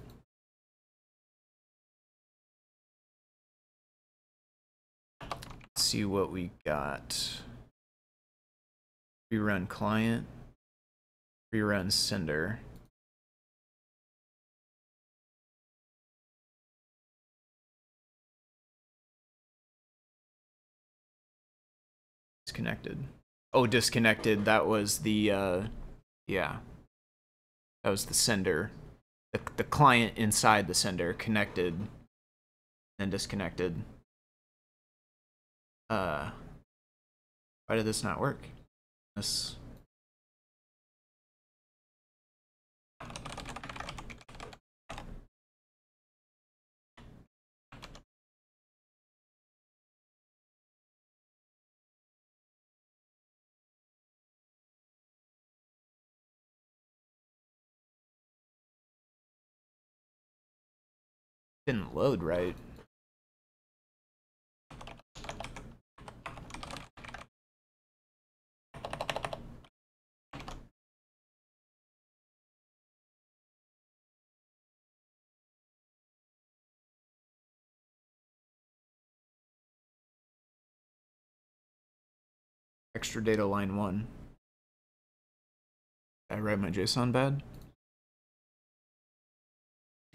Let's 5.21 5.83
see 5.83 6.07
what 6.07 6.33
we 6.33 6.53
got. 6.65 7.43
Rerun 9.31 9.69
client. 9.69 10.27
Rerun 11.55 11.93
sender. 11.93 12.61
Disconnected. 22.57 22.97
Oh, 23.53 23.67
disconnected. 23.67 24.47
That 24.47 24.67
was 24.67 25.01
the, 25.01 25.31
uh, 25.31 25.63
yeah. 26.27 26.57
That 27.85 27.91
was 27.91 28.07
the 28.07 28.15
sender. 28.15 28.71
The, 29.35 29.41
the 29.59 29.65
client 29.65 30.17
inside 30.17 30.67
the 30.67 30.73
sender 30.73 31.13
connected 31.13 31.75
and 32.99 33.11
disconnected. 33.11 33.75
Uh, 35.91 36.31
why 37.67 37.77
did 37.77 37.85
this 37.85 38.03
not 38.03 38.21
work? 38.21 38.41
This. 39.17 39.57
Didn't 61.67 61.97
load 61.97 62.23
right. 62.23 62.55
Extra 82.95 83.23
data 83.25 83.45
line 83.45 83.77
one. 83.77 84.07
Did 86.31 86.37
I 86.37 86.41
write 86.41 86.61
my 86.61 86.71
JSON 86.71 87.11
bad? 87.11 87.43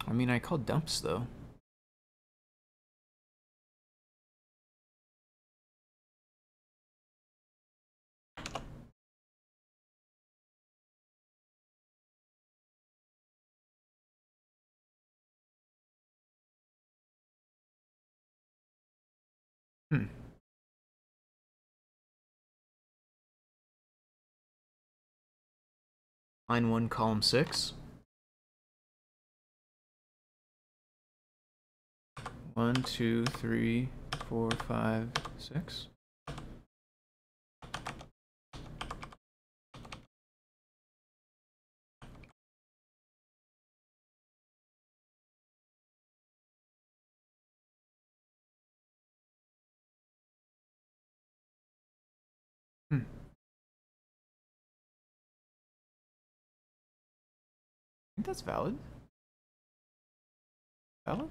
I 0.08 0.14
mean, 0.14 0.30
I 0.30 0.38
called 0.38 0.64
dumps 0.64 1.00
though. 1.00 1.26
Hmm. 19.92 20.04
Line 26.48 26.70
1, 26.70 26.88
column 26.88 27.20
6. 27.20 27.74
1, 32.54 32.74
2, 32.84 33.24
3, 33.26 33.88
4, 34.30 34.50
5, 34.66 35.10
6. 35.36 35.88
That's 58.32 58.40
valid. 58.40 58.78
Valid? 61.04 61.28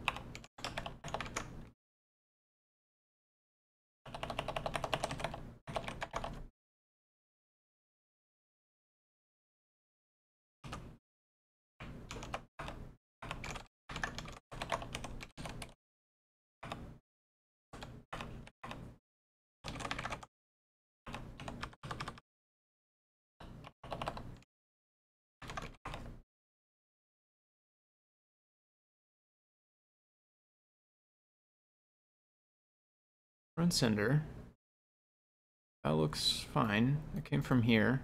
Run 33.62 33.70
sender. 33.70 34.24
That 35.84 35.92
looks 35.92 36.48
fine. 36.52 36.98
It 37.16 37.26
came 37.26 37.44
from 37.44 37.62
here. 37.62 38.02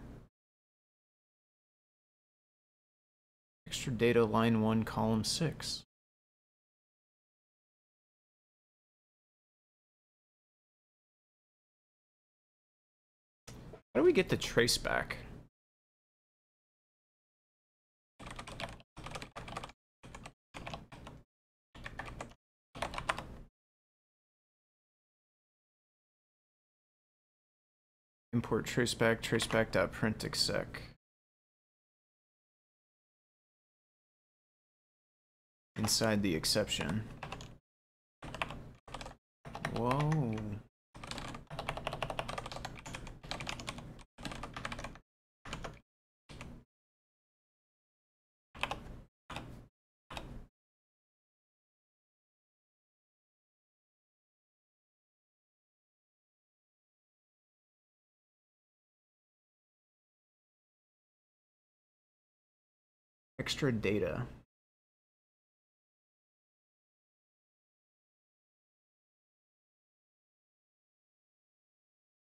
Extra 3.65 3.91
data 3.91 4.23
line 4.23 4.61
1 4.61 4.83
column 4.83 5.23
6. 5.23 5.83
How 13.47 14.01
do 14.01 14.03
we 14.03 14.13
get 14.13 14.29
the 14.29 14.37
trace 14.37 14.77
back? 14.77 15.17
Import 28.37 28.67
traceback, 28.67 29.23
traceback.print 29.23 30.23
exec. 30.23 30.83
Inside 35.75 36.21
the 36.21 36.35
exception. 36.35 37.01
Whoa. 39.75 40.35
Extra 63.47 63.71
data. 63.71 64.23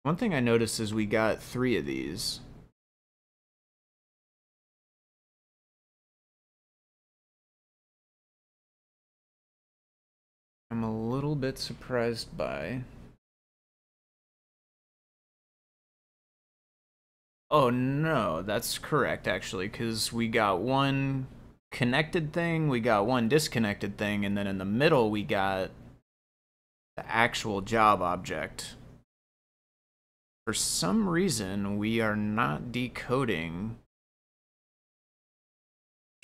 One 0.05 0.17
thing 0.17 0.33
I 0.33 0.41
noticed 0.41 0.81
is 0.81 0.95
we 0.95 1.05
got 1.05 1.43
three 1.43 1.77
of 1.77 1.85
these. 1.85 2.41
I'm 10.71 10.83
a 10.83 10.91
little 10.91 11.37
bit 11.37 11.59
surprised 11.59 12.35
by. 12.39 12.85
Oh 17.53 17.69
no, 17.69 18.41
that's 18.41 18.79
correct 18.79 19.29
actually, 19.29 19.69
because 19.69 20.11
we 20.11 20.27
got 20.27 20.61
one 20.61 21.27
connected 21.71 22.33
thing, 22.33 22.71
we 22.71 22.81
got 22.81 23.07
one 23.07 23.29
disconnected 23.29 23.99
thing, 23.99 24.25
and 24.25 24.39
then 24.39 24.47
in 24.47 24.57
the 24.57 24.65
middle 24.65 25.11
we 25.11 25.23
got 25.23 25.71
the 26.97 27.07
actual 27.07 27.61
job 27.61 28.01
object. 28.01 28.77
For 30.47 30.55
some 30.55 31.07
reason, 31.11 31.77
we 31.77 32.01
are 32.01 32.17
not 32.17 32.73
decoding 32.73 33.77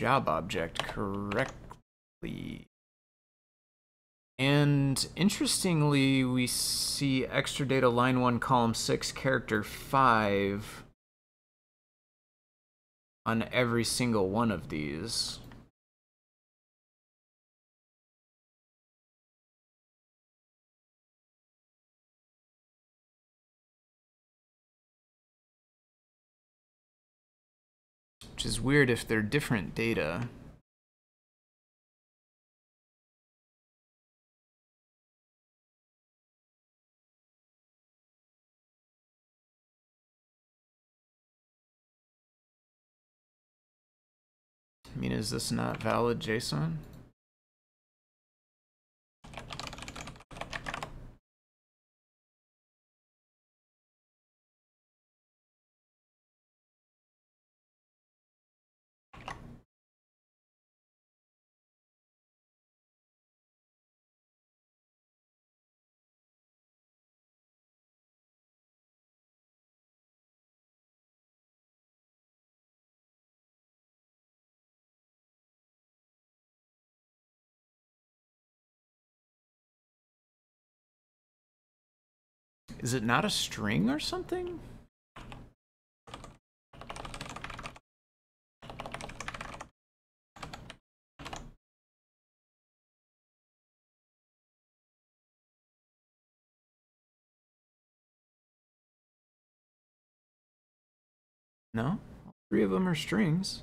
job 0.01 0.31
object 0.31 0.83
correctly. 0.83 2.67
And 4.39 5.07
interestingly, 5.15 6.25
we 6.25 6.47
see 6.47 7.27
extra 7.27 7.67
data 7.67 7.91
line 7.91 8.21
1, 8.21 8.41
column 8.41 8.75
6, 8.75 9.13
character 9.13 9.63
5 9.63 10.85
on 13.29 13.45
every 13.53 13.85
single 13.85 14.31
one 14.31 14.51
of 14.51 14.71
these. 14.71 15.39
Which 28.33 28.47
is 28.47 28.63
weird 28.63 28.89
if 28.89 29.07
they're 29.07 29.21
different 29.21 29.75
data. 29.75 30.31
I 44.99 45.01
mean, 45.01 45.13
is 45.13 45.31
this 45.31 45.53
not 45.53 45.81
valid 45.81 46.19
JSON? 46.19 46.73
Is 82.81 82.95
it 82.95 83.03
not 83.03 83.25
a 83.25 83.31
string 83.31 83.91
or 83.91 83.99
something? 83.99 84.61
No? 101.75 102.01
All 102.27 102.35
three 102.49 102.63
of 102.63 102.71
them 102.71 102.89
are 102.89 102.95
strings. 102.95 103.63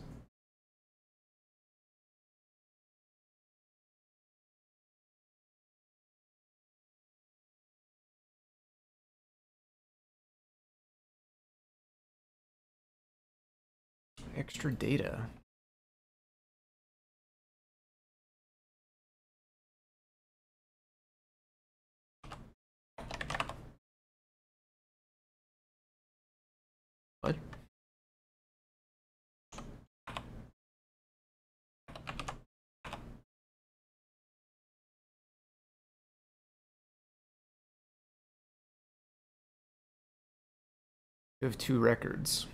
Extra 14.36 14.72
data. 14.74 15.28
What? 27.22 27.36
We 41.42 41.48
have 41.48 41.58
two 41.58 41.80
records. 41.80 42.48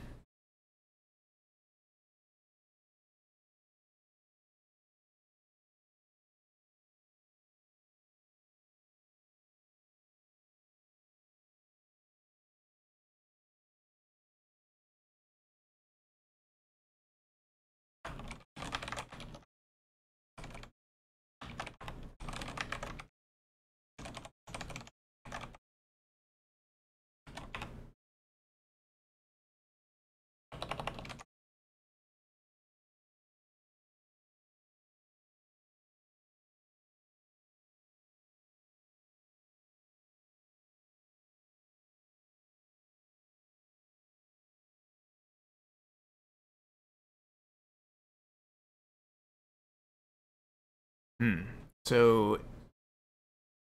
Hmm. 51.21 51.41
So 51.85 52.39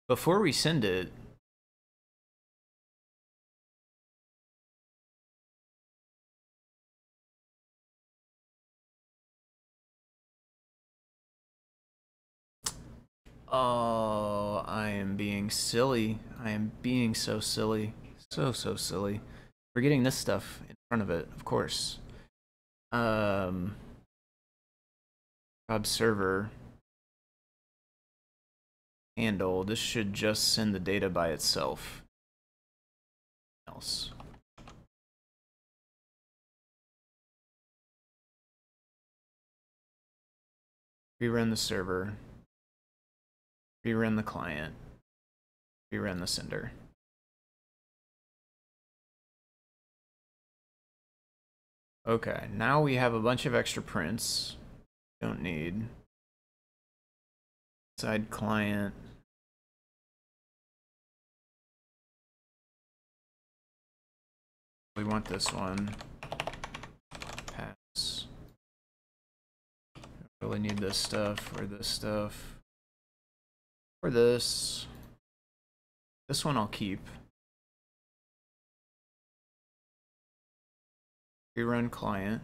before 0.07 0.39
we 0.39 0.51
send 0.51 0.83
it, 0.83 1.11
Oh, 13.47 14.63
I 14.65 14.89
am 14.89 15.15
being 15.15 15.51
silly. 15.51 16.17
I 16.43 16.49
am 16.49 16.71
being 16.81 17.13
so 17.13 17.39
silly. 17.39 17.93
So, 18.31 18.51
so 18.51 18.75
silly. 18.75 19.21
We're 19.75 19.83
getting 19.83 20.01
this 20.01 20.15
stuff 20.15 20.61
in 20.67 20.75
front 20.89 21.03
of 21.03 21.11
it, 21.11 21.29
of 21.35 21.45
course. 21.45 21.99
Um, 22.91 23.75
job 25.69 25.85
server 25.85 26.49
handle, 29.17 29.63
this 29.63 29.79
should 29.79 30.13
just 30.13 30.53
send 30.53 30.75
the 30.75 30.79
data 30.79 31.09
by 31.09 31.29
itself. 31.29 32.03
Else. 33.67 34.11
Rerun 41.21 41.49
the 41.49 41.55
server. 41.55 42.13
Rerun 43.85 44.15
the 44.17 44.23
client. 44.23 44.73
Rerun 45.93 46.19
the 46.19 46.27
sender. 46.27 46.71
Okay, 52.07 52.47
now 52.53 52.81
we 52.81 52.95
have 52.95 53.13
a 53.15 53.19
bunch 53.19 53.45
of 53.47 53.55
extra 53.55 53.81
prints. 53.81 54.57
Don't 55.21 55.41
need. 55.41 55.87
Side 57.97 58.29
client. 58.29 58.93
We 64.95 65.03
want 65.03 65.25
this 65.25 65.51
one. 65.51 65.93
Pass. 67.53 68.27
Really 70.41 70.59
need 70.59 70.77
this 70.77 70.95
stuff 70.95 71.51
or 71.59 71.65
this 71.65 71.87
stuff. 71.87 72.59
Or 74.01 74.09
this. 74.09 74.87
This 76.29 76.45
one 76.45 76.55
I'll 76.55 76.67
keep. 76.67 77.01
Rerun 81.57 81.91
client. 81.91 82.41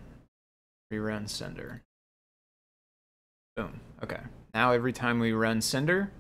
Rerun 0.92 1.30
sender. 1.30 1.84
Boom. 3.56 3.80
Okay. 4.04 4.20
Now 4.54 4.72
every 4.74 4.92
time 4.92 5.20
we 5.20 5.32
run 5.32 5.62
sender, 5.62 6.12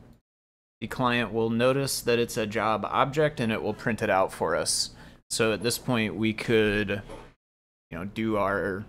the 0.80 0.88
client 0.88 1.34
will 1.34 1.49
notice 1.49 1.99
that 2.02 2.20
it's 2.20 2.38
a 2.38 2.48
job 2.48 2.86
object 2.86 3.41
and 3.41 3.52
it 3.52 3.62
will 3.62 3.74
print 3.74 4.02
it 4.02 4.10
out 4.10 4.32
for 4.32 4.56
us. 4.56 4.91
So 5.32 5.53
at 5.53 5.64
this 5.64 5.78
point, 5.78 6.16
we 6.16 6.34
could, 6.34 7.02
you 7.90 7.98
know, 7.98 8.03
do 8.03 8.36
our 8.36 8.84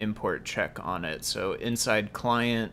import 0.00 0.44
check 0.44 0.84
on 0.84 1.04
it. 1.04 1.24
So 1.24 1.52
inside 1.52 2.12
client, 2.12 2.72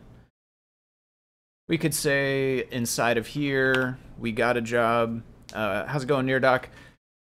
we 1.70 1.78
could 1.78 1.94
say 1.94 2.66
inside 2.72 3.20
of 3.20 3.28
here, 3.28 4.00
we 4.18 4.32
got 4.32 4.58
a 4.58 4.62
job. 4.62 5.22
Uh, 5.54 5.86
how's 5.86 6.04
it 6.04 6.08
going, 6.08 6.26
Near 6.26 6.40
Doc? 6.40 6.70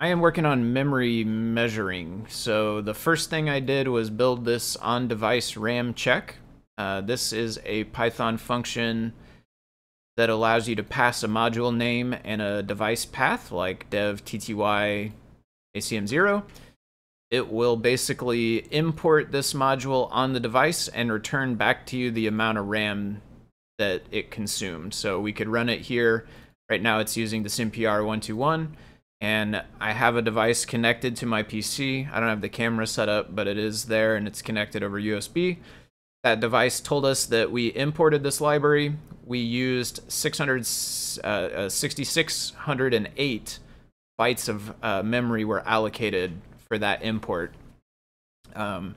I 0.00 0.08
am 0.08 0.18
working 0.18 0.44
on 0.44 0.72
memory 0.72 1.22
measuring. 1.22 2.26
So 2.28 2.80
the 2.80 2.92
first 2.92 3.30
thing 3.30 3.48
I 3.48 3.60
did 3.60 3.86
was 3.86 4.10
build 4.10 4.44
this 4.44 4.74
on-device 4.74 5.56
RAM 5.56 5.94
check. 5.94 6.38
Uh, 6.76 7.02
this 7.02 7.32
is 7.32 7.60
a 7.64 7.84
Python 7.84 8.36
function 8.36 9.12
that 10.16 10.28
allows 10.28 10.68
you 10.68 10.74
to 10.74 10.82
pass 10.82 11.22
a 11.22 11.28
module 11.28 11.74
name 11.74 12.16
and 12.24 12.42
a 12.42 12.64
device 12.64 13.04
path 13.04 13.52
like 13.52 13.88
dev 13.90 14.24
tty 14.24 15.12
acm0. 15.74 16.44
It 17.30 17.50
will 17.50 17.76
basically 17.76 18.58
import 18.72 19.32
this 19.32 19.54
module 19.54 20.08
on 20.12 20.32
the 20.32 20.40
device 20.40 20.88
and 20.88 21.10
return 21.10 21.56
back 21.56 21.86
to 21.86 21.96
you 21.96 22.10
the 22.10 22.26
amount 22.26 22.58
of 22.58 22.66
RAM 22.66 23.22
that 23.78 24.02
it 24.10 24.30
consumed. 24.30 24.94
So 24.94 25.20
we 25.20 25.32
could 25.32 25.48
run 25.48 25.68
it 25.68 25.80
here. 25.80 26.26
Right 26.70 26.82
now 26.82 27.00
it's 27.00 27.16
using 27.16 27.42
the 27.42 27.48
SymPR121 27.48 28.68
and 29.20 29.62
I 29.80 29.92
have 29.92 30.16
a 30.16 30.22
device 30.22 30.64
connected 30.64 31.16
to 31.16 31.26
my 31.26 31.42
PC. 31.42 32.10
I 32.12 32.20
don't 32.20 32.28
have 32.28 32.40
the 32.40 32.48
camera 32.48 32.86
set 32.86 33.08
up, 33.08 33.34
but 33.34 33.46
it 33.46 33.58
is 33.58 33.86
there 33.86 34.16
and 34.16 34.28
it's 34.28 34.42
connected 34.42 34.82
over 34.82 35.00
USB. 35.00 35.58
That 36.22 36.40
device 36.40 36.80
told 36.80 37.04
us 37.04 37.26
that 37.26 37.50
we 37.50 37.74
imported 37.74 38.22
this 38.22 38.40
library. 38.40 38.96
We 39.24 39.38
used 39.38 40.00
600, 40.12 40.66
uh, 41.22 41.26
uh, 41.26 41.68
6608 41.68 43.58
bytes 44.18 44.48
of 44.48 44.74
uh, 44.82 45.02
memory 45.02 45.44
were 45.44 45.66
allocated 45.66 46.40
for 46.68 46.78
that 46.78 47.02
import. 47.02 47.54
Um, 48.54 48.94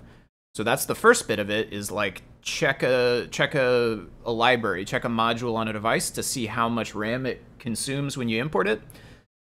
so 0.56 0.64
that's 0.64 0.86
the 0.86 0.96
first 0.96 1.28
bit 1.28 1.40
of 1.40 1.50
it 1.50 1.72
is 1.72 1.92
like 1.92 2.24
check 2.42 2.82
a 2.82 3.28
check 3.30 3.56
a, 3.56 4.06
a 4.26 4.32
library, 4.32 4.86
check 4.86 5.04
a 5.04 5.10
module 5.10 5.56
on 5.56 5.68
a 5.68 5.74
device 5.74 6.10
to 6.12 6.24
see 6.24 6.46
how 6.48 6.70
much 6.70 6.96
RAM 6.96 7.26
it 7.26 7.44
consumes 7.60 8.18
when 8.18 8.30
you 8.30 8.42
import 8.42 8.68
it. 8.68 8.82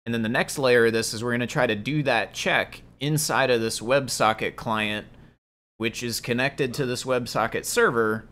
And 0.04 0.12
then 0.12 0.22
the 0.22 0.28
next 0.28 0.58
layer 0.58 0.86
of 0.86 0.92
this 0.92 1.14
is 1.14 1.22
we're 1.22 1.30
going 1.30 1.40
to 1.40 1.46
try 1.46 1.66
to 1.66 1.74
do 1.74 2.02
that 2.02 2.34
check 2.34 2.82
inside 3.00 3.50
of 3.50 3.60
this 3.60 3.80
WebSocket 3.80 4.56
client, 4.56 5.06
which 5.76 6.02
is 6.02 6.20
connected 6.20 6.74
to 6.74 6.86
this 6.86 7.04
WebSocket 7.04 7.64
server 7.64 8.26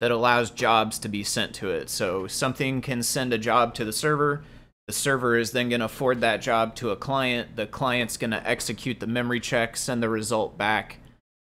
that 0.00 0.10
allows 0.10 0.50
jobs 0.50 0.98
to 1.00 1.08
be 1.08 1.24
sent 1.24 1.54
to 1.56 1.70
it. 1.70 1.90
So 1.90 2.26
something 2.26 2.80
can 2.80 3.02
send 3.02 3.32
a 3.32 3.38
job 3.38 3.74
to 3.74 3.84
the 3.84 3.92
server. 3.92 4.42
The 4.88 4.94
server 4.94 5.36
is 5.36 5.50
then 5.50 5.68
going 5.68 5.82
to 5.82 5.88
forward 5.88 6.22
that 6.22 6.40
job 6.40 6.74
to 6.76 6.90
a 6.90 6.96
client. 6.96 7.56
The 7.56 7.66
client's 7.66 8.16
going 8.16 8.30
to 8.30 8.48
execute 8.48 9.00
the 9.00 9.06
memory 9.06 9.38
check, 9.38 9.76
send 9.76 10.02
the 10.02 10.08
result 10.08 10.56
back. 10.56 10.96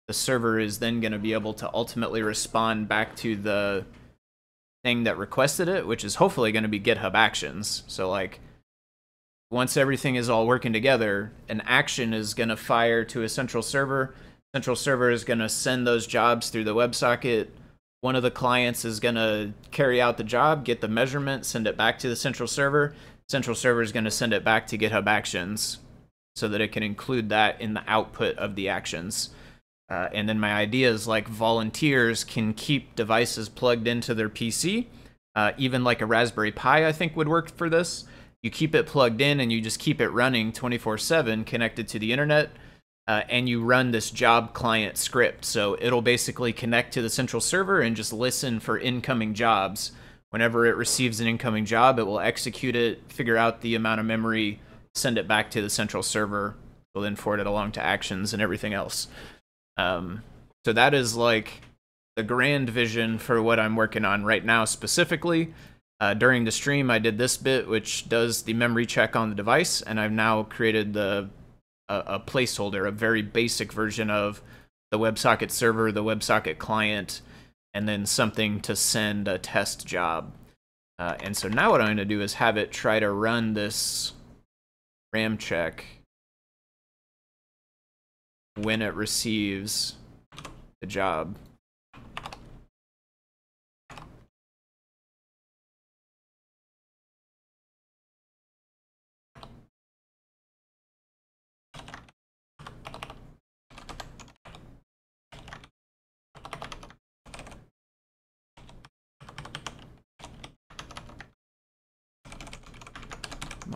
The 0.06 0.14
server 0.14 0.60
is 0.60 0.78
then 0.78 1.00
going 1.00 1.10
to 1.10 1.18
be 1.18 1.32
able 1.32 1.52
to 1.54 1.68
ultimately 1.74 2.22
respond 2.22 2.86
back 2.86 3.16
to 3.16 3.34
the 3.34 3.84
thing 4.84 5.02
that 5.04 5.18
requested 5.18 5.66
it, 5.66 5.88
which 5.88 6.04
is 6.04 6.14
hopefully 6.14 6.52
going 6.52 6.62
to 6.62 6.68
be 6.68 6.78
GitHub 6.78 7.14
Actions. 7.14 7.82
So 7.88 8.08
like 8.08 8.38
once 9.50 9.76
everything 9.76 10.14
is 10.14 10.30
all 10.30 10.46
working 10.46 10.72
together, 10.72 11.32
an 11.48 11.62
action 11.66 12.14
is 12.14 12.34
going 12.34 12.48
to 12.48 12.56
fire 12.56 13.04
to 13.06 13.24
a 13.24 13.28
central 13.28 13.64
server. 13.64 14.14
Central 14.54 14.76
server 14.76 15.10
is 15.10 15.24
going 15.24 15.40
to 15.40 15.48
send 15.48 15.84
those 15.84 16.06
jobs 16.06 16.48
through 16.48 16.64
the 16.64 16.76
WebSocket. 16.76 17.48
One 18.02 18.14
of 18.14 18.22
the 18.22 18.30
clients 18.30 18.84
is 18.84 19.00
going 19.00 19.16
to 19.16 19.52
carry 19.72 20.00
out 20.00 20.16
the 20.16 20.24
job, 20.24 20.64
get 20.64 20.80
the 20.80 20.88
measurement, 20.88 21.44
send 21.44 21.66
it 21.66 21.76
back 21.76 21.98
to 22.00 22.08
the 22.08 22.16
central 22.16 22.46
server. 22.46 22.94
Central 23.32 23.56
server 23.56 23.82
is 23.82 23.90
going 23.90 24.04
to 24.04 24.10
send 24.10 24.32
it 24.32 24.44
back 24.44 24.68
to 24.68 24.78
GitHub 24.78 25.06
Actions 25.06 25.78
so 26.36 26.48
that 26.48 26.60
it 26.60 26.70
can 26.70 26.84
include 26.84 27.28
that 27.30 27.60
in 27.60 27.74
the 27.74 27.82
output 27.86 28.36
of 28.38 28.54
the 28.54 28.68
actions. 28.68 29.30
Uh, 29.90 30.08
and 30.12 30.28
then 30.28 30.38
my 30.38 30.52
idea 30.52 30.88
is 30.88 31.08
like 31.08 31.26
volunteers 31.26 32.24
can 32.24 32.54
keep 32.54 32.94
devices 32.94 33.48
plugged 33.48 33.88
into 33.88 34.14
their 34.14 34.28
PC. 34.28 34.86
Uh, 35.34 35.52
even 35.58 35.82
like 35.82 36.00
a 36.00 36.06
Raspberry 36.06 36.52
Pi, 36.52 36.86
I 36.86 36.92
think 36.92 37.16
would 37.16 37.28
work 37.28 37.50
for 37.50 37.68
this 37.68 38.04
you 38.42 38.50
keep 38.50 38.74
it 38.74 38.86
plugged 38.86 39.20
in 39.20 39.38
and 39.40 39.52
you 39.52 39.60
just 39.60 39.78
keep 39.78 40.00
it 40.00 40.08
running 40.08 40.52
24 40.52 40.98
7 40.98 41.44
connected 41.44 41.88
to 41.88 41.98
the 41.98 42.12
internet. 42.12 42.50
Uh, 43.08 43.22
and 43.28 43.48
you 43.48 43.62
run 43.62 43.90
this 43.90 44.10
job 44.10 44.52
client 44.52 44.96
script. 44.96 45.44
So 45.44 45.76
it'll 45.80 46.02
basically 46.02 46.52
connect 46.52 46.94
to 46.94 47.02
the 47.02 47.10
central 47.10 47.40
server 47.40 47.80
and 47.80 47.96
just 47.96 48.12
listen 48.12 48.60
for 48.60 48.78
incoming 48.78 49.34
jobs. 49.34 49.90
Whenever 50.32 50.64
it 50.64 50.76
receives 50.76 51.20
an 51.20 51.26
incoming 51.26 51.66
job, 51.66 51.98
it 51.98 52.06
will 52.06 52.18
execute 52.18 52.74
it, 52.74 53.12
figure 53.12 53.36
out 53.36 53.60
the 53.60 53.74
amount 53.74 54.00
of 54.00 54.06
memory, 54.06 54.58
send 54.94 55.18
it 55.18 55.28
back 55.28 55.50
to 55.50 55.60
the 55.60 55.68
central 55.68 56.02
server. 56.02 56.56
Will 56.94 57.02
then 57.02 57.16
forward 57.16 57.40
it 57.40 57.46
along 57.46 57.72
to 57.72 57.82
actions 57.82 58.32
and 58.32 58.42
everything 58.42 58.74
else. 58.74 59.08
Um, 59.78 60.22
so 60.64 60.72
that 60.72 60.92
is 60.92 61.16
like 61.16 61.62
the 62.16 62.22
grand 62.22 62.68
vision 62.68 63.18
for 63.18 63.42
what 63.42 63.58
I'm 63.58 63.76
working 63.76 64.04
on 64.04 64.24
right 64.24 64.44
now 64.44 64.64
specifically. 64.66 65.54
Uh, 66.00 66.14
during 66.14 66.44
the 66.44 66.50
stream, 66.50 66.90
I 66.90 66.98
did 66.98 67.16
this 67.16 67.36
bit, 67.36 67.68
which 67.68 68.08
does 68.08 68.42
the 68.42 68.54
memory 68.54 68.86
check 68.86 69.16
on 69.16 69.30
the 69.30 69.34
device, 69.34 69.80
and 69.80 70.00
I've 70.00 70.12
now 70.12 70.42
created 70.42 70.92
the 70.92 71.30
a, 71.88 72.02
a 72.06 72.20
placeholder, 72.20 72.86
a 72.86 72.90
very 72.90 73.22
basic 73.22 73.72
version 73.72 74.10
of 74.10 74.42
the 74.90 74.98
WebSocket 74.98 75.50
server, 75.50 75.92
the 75.92 76.02
WebSocket 76.02 76.58
client, 76.58 77.22
and 77.74 77.88
then 77.88 78.06
something 78.06 78.60
to 78.60 78.76
send 78.76 79.28
a 79.28 79.38
test 79.38 79.86
job. 79.86 80.32
Uh, 80.98 81.16
and 81.20 81.36
so 81.36 81.48
now 81.48 81.70
what 81.70 81.80
I'm 81.80 81.88
going 81.88 81.96
to 81.96 82.04
do 82.04 82.20
is 82.20 82.34
have 82.34 82.56
it 82.56 82.70
try 82.70 83.00
to 83.00 83.10
run 83.10 83.54
this 83.54 84.12
RAM 85.12 85.38
check 85.38 85.84
when 88.56 88.82
it 88.82 88.94
receives 88.94 89.96
the 90.80 90.86
job. 90.86 91.36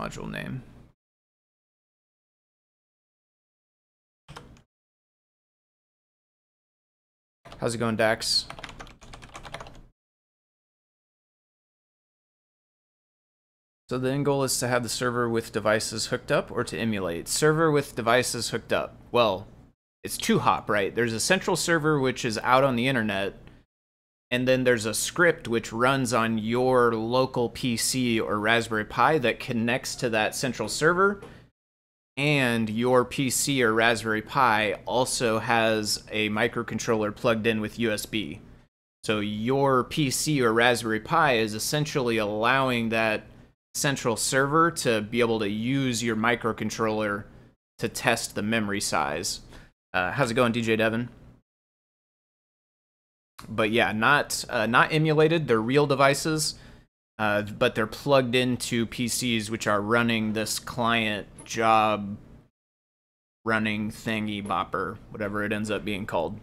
Module 0.06 0.30
name. 0.30 0.62
How's 7.58 7.74
it 7.74 7.78
going, 7.78 7.96
Dax? 7.96 8.46
So 13.88 13.98
the 13.98 14.10
end 14.10 14.24
goal 14.24 14.42
is 14.42 14.58
to 14.58 14.68
have 14.68 14.82
the 14.82 14.88
server 14.88 15.28
with 15.28 15.52
devices 15.52 16.06
hooked 16.06 16.32
up 16.32 16.50
or 16.50 16.64
to 16.64 16.76
emulate. 16.76 17.28
Server 17.28 17.70
with 17.70 17.94
devices 17.94 18.50
hooked 18.50 18.72
up. 18.72 18.96
Well, 19.12 19.46
it's 20.02 20.18
two 20.18 20.40
hop, 20.40 20.68
right? 20.68 20.94
There's 20.94 21.12
a 21.12 21.20
central 21.20 21.56
server 21.56 21.98
which 21.98 22.24
is 22.24 22.38
out 22.42 22.64
on 22.64 22.76
the 22.76 22.88
internet 22.88 23.34
and 24.30 24.48
then 24.48 24.64
there's 24.64 24.86
a 24.86 24.94
script 24.94 25.46
which 25.46 25.72
runs 25.72 26.12
on 26.12 26.38
your 26.38 26.94
local 26.94 27.48
PC 27.50 28.20
or 28.20 28.40
Raspberry 28.40 28.84
Pi 28.84 29.18
that 29.18 29.38
connects 29.38 29.94
to 29.96 30.10
that 30.10 30.34
central 30.34 30.68
server. 30.68 31.22
And 32.16 32.68
your 32.70 33.04
PC 33.04 33.60
or 33.60 33.74
Raspberry 33.74 34.22
Pi 34.22 34.74
also 34.86 35.38
has 35.38 36.02
a 36.10 36.30
microcontroller 36.30 37.14
plugged 37.14 37.46
in 37.46 37.60
with 37.60 37.78
USB. 37.78 38.40
So 39.04 39.20
your 39.20 39.84
PC 39.84 40.40
or 40.40 40.52
Raspberry 40.52 40.98
Pi 40.98 41.34
is 41.34 41.54
essentially 41.54 42.16
allowing 42.16 42.88
that 42.88 43.24
central 43.74 44.16
server 44.16 44.70
to 44.70 45.02
be 45.02 45.20
able 45.20 45.38
to 45.38 45.48
use 45.48 46.02
your 46.02 46.16
microcontroller 46.16 47.24
to 47.78 47.88
test 47.88 48.34
the 48.34 48.42
memory 48.42 48.80
size. 48.80 49.40
Uh, 49.92 50.10
how's 50.10 50.30
it 50.30 50.34
going, 50.34 50.52
DJ 50.52 50.76
Devon? 50.78 51.10
But 53.48 53.70
yeah, 53.70 53.92
not 53.92 54.44
uh, 54.48 54.66
not 54.66 54.92
emulated. 54.92 55.48
They're 55.48 55.60
real 55.60 55.86
devices, 55.86 56.54
uh, 57.18 57.42
but 57.42 57.74
they're 57.74 57.86
plugged 57.86 58.34
into 58.34 58.86
PCs 58.86 59.50
which 59.50 59.66
are 59.66 59.80
running 59.80 60.32
this 60.32 60.58
client 60.58 61.26
job 61.44 62.16
running 63.44 63.90
thingy 63.92 64.44
bopper, 64.44 64.98
whatever 65.10 65.44
it 65.44 65.52
ends 65.52 65.70
up 65.70 65.84
being 65.84 66.04
called. 66.04 66.40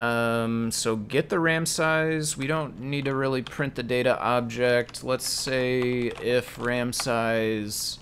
Um, 0.00 0.70
so 0.70 0.96
get 0.96 1.28
the 1.28 1.38
RAM 1.38 1.66
size. 1.66 2.36
We 2.36 2.46
don't 2.46 2.80
need 2.80 3.04
to 3.04 3.14
really 3.14 3.42
print 3.42 3.74
the 3.74 3.82
data 3.82 4.18
object. 4.18 5.04
Let's 5.04 5.28
say 5.28 6.12
if 6.22 6.58
RAM 6.58 6.92
size 6.92 7.98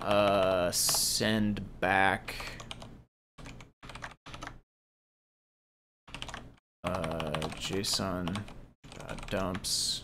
uh, 0.00 0.72
send 0.72 1.60
back 1.80 2.34
uh, 6.84 7.32
JSON 7.58 8.36
uh, 8.36 9.14
dumps. 9.28 10.02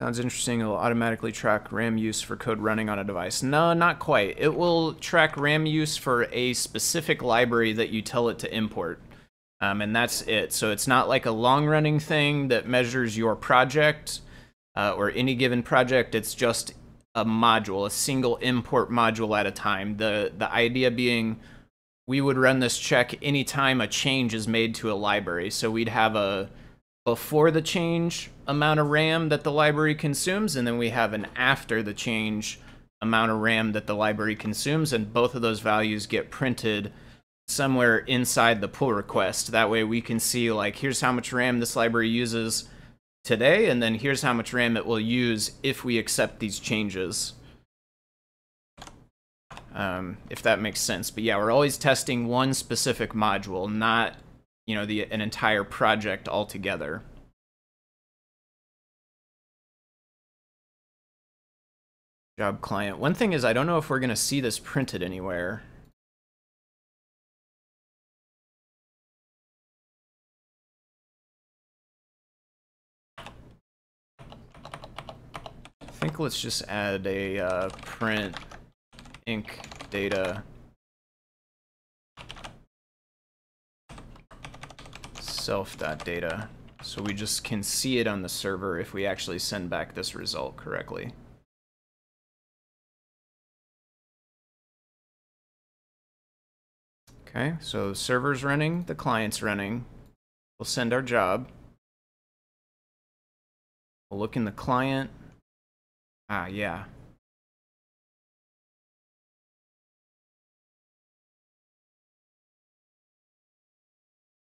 Sounds 0.00 0.18
interesting. 0.18 0.60
It'll 0.60 0.76
automatically 0.76 1.30
track 1.30 1.70
RAM 1.70 1.98
use 1.98 2.22
for 2.22 2.34
code 2.34 2.58
running 2.58 2.88
on 2.88 2.98
a 2.98 3.04
device. 3.04 3.42
No, 3.42 3.74
not 3.74 3.98
quite. 3.98 4.34
It 4.38 4.54
will 4.56 4.94
track 4.94 5.36
RAM 5.36 5.66
use 5.66 5.94
for 5.94 6.26
a 6.32 6.54
specific 6.54 7.22
library 7.22 7.74
that 7.74 7.90
you 7.90 8.00
tell 8.00 8.30
it 8.30 8.38
to 8.38 8.54
import. 8.54 8.98
Um, 9.60 9.82
and 9.82 9.94
that's 9.94 10.22
it. 10.22 10.52
So 10.52 10.70
it's 10.70 10.86
not 10.86 11.08
like 11.08 11.26
a 11.26 11.30
long 11.30 11.66
running 11.66 12.00
thing 12.00 12.48
that 12.48 12.66
measures 12.66 13.16
your 13.16 13.36
project 13.36 14.20
uh, 14.74 14.94
or 14.96 15.10
any 15.10 15.34
given 15.34 15.62
project. 15.62 16.14
It's 16.14 16.34
just 16.34 16.74
a 17.14 17.24
module, 17.24 17.86
a 17.86 17.90
single 17.90 18.36
import 18.36 18.90
module 18.90 19.38
at 19.38 19.46
a 19.46 19.50
time. 19.50 19.98
The, 19.98 20.32
the 20.36 20.50
idea 20.50 20.90
being 20.90 21.40
we 22.06 22.20
would 22.20 22.36
run 22.38 22.58
this 22.58 22.78
check 22.78 23.14
anytime 23.22 23.80
a 23.80 23.86
change 23.86 24.34
is 24.34 24.48
made 24.48 24.74
to 24.74 24.90
a 24.90 24.94
library. 24.94 25.50
So 25.50 25.70
we'd 25.70 25.88
have 25.88 26.16
a 26.16 26.50
before 27.04 27.50
the 27.50 27.62
change 27.62 28.30
amount 28.46 28.80
of 28.80 28.88
RAM 28.88 29.28
that 29.28 29.44
the 29.44 29.52
library 29.52 29.94
consumes, 29.94 30.56
and 30.56 30.66
then 30.66 30.76
we 30.76 30.90
have 30.90 31.12
an 31.12 31.26
after 31.36 31.82
the 31.82 31.94
change 31.94 32.58
amount 33.00 33.30
of 33.30 33.38
RAM 33.38 33.72
that 33.72 33.86
the 33.86 33.94
library 33.94 34.36
consumes, 34.36 34.92
and 34.92 35.12
both 35.12 35.34
of 35.34 35.42
those 35.42 35.60
values 35.60 36.06
get 36.06 36.30
printed 36.30 36.92
somewhere 37.50 37.98
inside 37.98 38.60
the 38.60 38.68
pull 38.68 38.92
request. 38.92 39.52
That 39.52 39.70
way 39.70 39.84
we 39.84 40.00
can 40.00 40.20
see 40.20 40.50
like 40.52 40.76
here's 40.76 41.00
how 41.00 41.12
much 41.12 41.32
RAM 41.32 41.60
this 41.60 41.76
library 41.76 42.08
uses 42.08 42.68
today, 43.24 43.68
and 43.68 43.82
then 43.82 43.94
here's 43.96 44.22
how 44.22 44.32
much 44.32 44.52
RAM 44.52 44.76
it 44.76 44.86
will 44.86 45.00
use 45.00 45.52
if 45.62 45.84
we 45.84 45.98
accept 45.98 46.38
these 46.38 46.58
changes. 46.58 47.34
Um, 49.74 50.18
if 50.28 50.42
that 50.42 50.60
makes 50.60 50.80
sense. 50.80 51.10
But 51.10 51.22
yeah, 51.22 51.36
we're 51.36 51.50
always 51.50 51.78
testing 51.78 52.26
one 52.26 52.54
specific 52.54 53.12
module, 53.12 53.72
not 53.72 54.16
you 54.70 54.76
know, 54.76 54.86
the 54.86 55.04
an 55.10 55.20
entire 55.20 55.64
project 55.64 56.28
altogether. 56.28 57.02
Job 62.38 62.60
client. 62.60 62.98
One 62.98 63.12
thing 63.12 63.32
is 63.32 63.44
I 63.44 63.52
don't 63.52 63.66
know 63.66 63.78
if 63.78 63.90
we're 63.90 63.98
going 63.98 64.10
to 64.10 64.16
see 64.16 64.40
this 64.40 64.60
printed 64.60 65.02
anywhere. 65.02 65.64
Think 76.00 76.18
let's 76.18 76.40
just 76.40 76.62
add 76.66 77.06
a 77.06 77.38
uh, 77.38 77.68
print 77.84 78.34
inc 79.26 79.46
data 79.90 80.42
self.data. 85.20 86.48
So 86.82 87.02
we 87.02 87.12
just 87.12 87.44
can 87.44 87.62
see 87.62 87.98
it 87.98 88.06
on 88.06 88.22
the 88.22 88.28
server 88.28 88.78
if 88.78 88.94
we 88.94 89.04
actually 89.04 89.38
send 89.38 89.68
back 89.68 89.94
this 89.94 90.14
result 90.14 90.56
correctly. 90.56 91.12
Okay, 97.26 97.54
so 97.60 97.92
server's 97.92 98.42
running, 98.42 98.84
the 98.84 98.94
client's 98.94 99.42
running. 99.42 99.84
We'll 100.58 100.66
send 100.66 100.92
our 100.92 101.02
job. 101.02 101.48
We'll 104.10 104.20
look 104.20 104.36
in 104.36 104.44
the 104.44 104.52
client. 104.52 105.10
Ah, 106.30 106.46
yeah. 106.46 106.84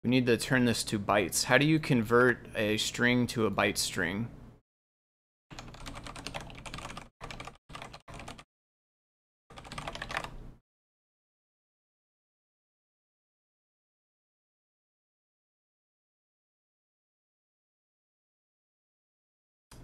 We 0.03 0.09
need 0.11 0.27
to 0.27 0.37
turn 0.37 0.65
this 0.65 0.83
to 0.85 0.99
bytes. 0.99 1.45
How 1.45 1.57
do 1.57 1.65
you 1.65 1.79
convert 1.79 2.45
a 2.55 2.77
string 2.77 3.25
to 3.27 3.47
a 3.47 3.51
byte 3.51 3.77
string? 3.77 4.29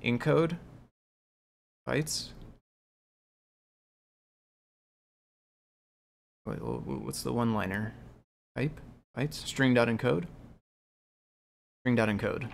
encode 0.02 0.58
bytes 1.90 2.30
what's 6.46 7.24
the 7.24 7.34
one 7.34 7.54
liner 7.54 7.94
type 8.56 8.80
Bytes, 9.18 9.34
string 9.34 9.74
dot 9.74 9.88
encode. 9.88 10.26
String 11.82 11.96
dot 11.96 12.10
encode. 12.10 12.50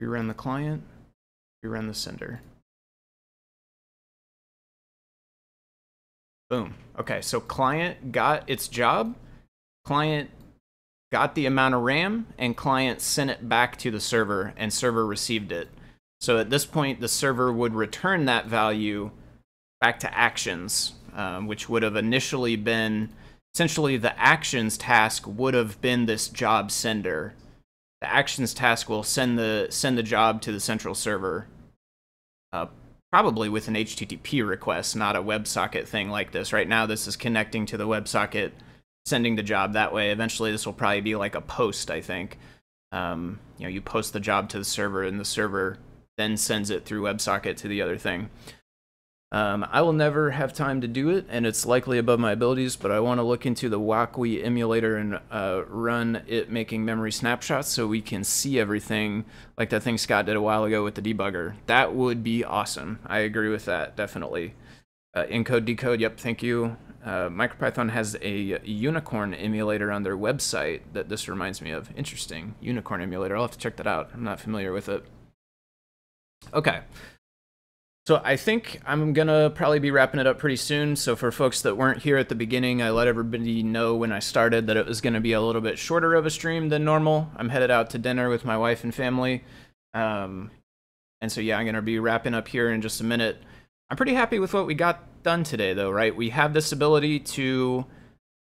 We 0.00 0.06
run 0.06 0.28
the 0.28 0.34
client, 0.34 0.82
we 1.62 1.68
run 1.70 1.88
the 1.88 1.94
sender. 1.94 2.42
Boom. 6.50 6.74
Okay, 6.98 7.20
so 7.20 7.40
client 7.40 8.12
got 8.12 8.48
its 8.48 8.68
job. 8.68 9.16
Client 9.84 10.30
got 11.12 11.34
the 11.34 11.46
amount 11.46 11.74
of 11.74 11.82
RAM, 11.82 12.26
and 12.38 12.56
client 12.56 13.00
sent 13.00 13.30
it 13.30 13.48
back 13.48 13.76
to 13.78 13.90
the 13.90 14.00
server, 14.00 14.52
and 14.56 14.72
server 14.72 15.06
received 15.06 15.52
it. 15.52 15.68
So 16.20 16.38
at 16.38 16.50
this 16.50 16.66
point, 16.66 17.00
the 17.00 17.08
server 17.08 17.52
would 17.52 17.74
return 17.74 18.24
that 18.24 18.46
value 18.46 19.10
back 19.80 20.00
to 20.00 20.18
actions, 20.18 20.92
um, 21.14 21.46
which 21.46 21.68
would 21.68 21.82
have 21.82 21.96
initially 21.96 22.56
been 22.56 23.10
essentially 23.54 23.96
the 23.96 24.18
actions 24.18 24.76
task 24.76 25.24
would 25.26 25.54
have 25.54 25.80
been 25.80 26.06
this 26.06 26.28
job 26.28 26.70
sender. 26.70 27.34
The 28.00 28.12
actions 28.12 28.52
task 28.52 28.88
will 28.88 29.02
send 29.02 29.38
the 29.38 29.68
send 29.70 29.96
the 29.96 30.02
job 30.02 30.42
to 30.42 30.52
the 30.52 30.60
central 30.60 30.94
server, 30.94 31.46
probably 33.14 33.48
with 33.48 33.68
an 33.68 33.76
HTTP 33.76 34.44
request, 34.44 34.96
not 34.96 35.14
a 35.14 35.22
WebSocket 35.22 35.86
thing 35.86 36.08
like 36.08 36.32
this. 36.32 36.52
Right 36.52 36.66
now, 36.66 36.84
this 36.84 37.06
is 37.06 37.14
connecting 37.14 37.64
to 37.66 37.76
the 37.76 37.86
WebSocket 37.86 38.50
sending 39.06 39.36
the 39.36 39.42
job 39.44 39.74
that 39.74 39.92
way. 39.92 40.10
Eventually, 40.10 40.50
this 40.50 40.66
will 40.66 40.72
probably 40.72 41.00
be 41.00 41.14
like 41.14 41.36
a 41.36 41.40
post, 41.40 41.92
I 41.92 42.00
think. 42.00 42.38
Um, 42.90 43.38
you 43.56 43.66
know, 43.66 43.68
you 43.70 43.80
post 43.80 44.14
the 44.14 44.18
job 44.18 44.48
to 44.48 44.58
the 44.58 44.64
server, 44.64 45.04
and 45.04 45.20
the 45.20 45.24
server 45.24 45.78
then 46.16 46.36
sends 46.36 46.70
it 46.70 46.84
through 46.84 47.02
WebSocket 47.02 47.56
to 47.58 47.68
the 47.68 47.80
other 47.82 47.96
thing. 47.98 48.30
Um, 49.34 49.66
I 49.72 49.82
will 49.82 49.92
never 49.92 50.30
have 50.30 50.52
time 50.52 50.80
to 50.82 50.86
do 50.86 51.10
it, 51.10 51.26
and 51.28 51.44
it's 51.44 51.66
likely 51.66 51.98
above 51.98 52.20
my 52.20 52.30
abilities, 52.30 52.76
but 52.76 52.92
I 52.92 53.00
want 53.00 53.18
to 53.18 53.24
look 53.24 53.44
into 53.44 53.68
the 53.68 53.80
Wokwi 53.80 54.44
emulator 54.44 54.96
and 54.96 55.18
uh, 55.28 55.62
run 55.66 56.22
it 56.28 56.52
making 56.52 56.84
memory 56.84 57.10
snapshots 57.10 57.68
so 57.68 57.88
we 57.88 58.00
can 58.00 58.22
see 58.22 58.60
everything 58.60 59.24
like 59.58 59.70
that 59.70 59.82
thing 59.82 59.98
Scott 59.98 60.26
did 60.26 60.36
a 60.36 60.40
while 60.40 60.62
ago 60.62 60.84
with 60.84 60.94
the 60.94 61.02
debugger. 61.02 61.54
That 61.66 61.96
would 61.96 62.22
be 62.22 62.44
awesome. 62.44 63.00
I 63.04 63.18
agree 63.18 63.48
with 63.48 63.64
that, 63.64 63.96
definitely. 63.96 64.54
Uh, 65.12 65.24
encode, 65.24 65.64
decode, 65.64 66.00
yep, 66.00 66.16
thank 66.16 66.40
you. 66.40 66.76
Uh, 67.04 67.28
MicroPython 67.28 67.90
has 67.90 68.16
a 68.22 68.60
unicorn 68.64 69.34
emulator 69.34 69.90
on 69.90 70.04
their 70.04 70.16
website 70.16 70.82
that 70.92 71.08
this 71.08 71.28
reminds 71.28 71.60
me 71.60 71.72
of. 71.72 71.90
Interesting. 71.96 72.54
Unicorn 72.60 73.00
emulator. 73.00 73.34
I'll 73.34 73.42
have 73.42 73.50
to 73.50 73.58
check 73.58 73.74
that 73.78 73.88
out. 73.88 74.10
I'm 74.14 74.22
not 74.22 74.38
familiar 74.38 74.72
with 74.72 74.88
it. 74.88 75.04
Okay. 76.52 76.82
So 78.06 78.20
I 78.22 78.36
think 78.36 78.80
I'm 78.86 79.14
to 79.28 79.50
probably 79.54 79.78
be 79.78 79.90
wrapping 79.90 80.20
it 80.20 80.26
up 80.26 80.38
pretty 80.38 80.56
soon. 80.56 80.94
So 80.94 81.16
for 81.16 81.32
folks 81.32 81.62
that 81.62 81.78
weren't 81.78 82.02
here 82.02 82.18
at 82.18 82.28
the 82.28 82.34
beginning, 82.34 82.82
I 82.82 82.90
let 82.90 83.08
everybody 83.08 83.62
know 83.62 83.94
when 83.96 84.12
I 84.12 84.18
started 84.18 84.66
that 84.66 84.76
it 84.76 84.84
was 84.84 85.00
to 85.14 85.20
be 85.20 85.32
a 85.32 85.40
little 85.40 85.62
bit 85.62 85.78
shorter 85.78 86.14
of 86.14 86.26
a 86.26 86.30
stream 86.30 86.68
than 86.68 86.84
normal. 86.84 87.30
I'm 87.36 87.48
headed 87.48 87.70
out 87.70 87.88
to 87.90 87.98
dinner 87.98 88.28
with 88.28 88.44
my 88.44 88.58
wife 88.58 88.84
and 88.84 88.94
family. 88.94 89.42
Um, 89.94 90.50
and 91.22 91.32
so 91.32 91.40
yeah, 91.40 91.56
I'm 91.56 91.64
to 91.76 91.82
be 91.82 91.98
wrapping 91.98 92.34
up 92.34 92.46
here 92.46 92.70
in 92.70 92.82
just 92.82 93.00
a 93.00 93.04
minute. 93.04 93.38
I'm 93.88 93.96
pretty 93.96 94.14
happy 94.14 94.38
with 94.38 94.52
what 94.52 94.66
we 94.66 94.74
got 94.74 95.22
done 95.22 95.42
today, 95.42 95.72
though, 95.72 95.90
right? 95.90 96.14
We 96.14 96.28
have 96.28 96.52
this 96.52 96.72
ability 96.72 97.20
to 97.20 97.86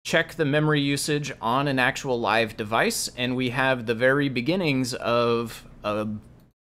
check 0.03 0.33
the 0.33 0.45
memory 0.45 0.81
usage 0.81 1.31
on 1.41 1.67
an 1.67 1.77
actual 1.77 2.19
live 2.19 2.57
device, 2.57 3.09
and 3.15 3.35
we 3.35 3.51
have 3.51 3.85
the 3.85 3.93
very 3.93 4.29
beginnings 4.29 4.95
of 4.95 5.63
a 5.83 6.07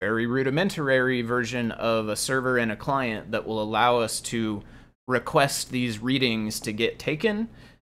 very 0.00 0.26
rudimentary 0.26 1.22
version 1.22 1.72
of 1.72 2.08
a 2.08 2.16
server 2.16 2.56
and 2.56 2.70
a 2.70 2.76
client 2.76 3.32
that 3.32 3.46
will 3.46 3.60
allow 3.60 3.98
us 3.98 4.20
to 4.20 4.62
request 5.06 5.70
these 5.70 5.98
readings 5.98 6.60
to 6.60 6.72
get 6.72 6.98
taken 6.98 7.48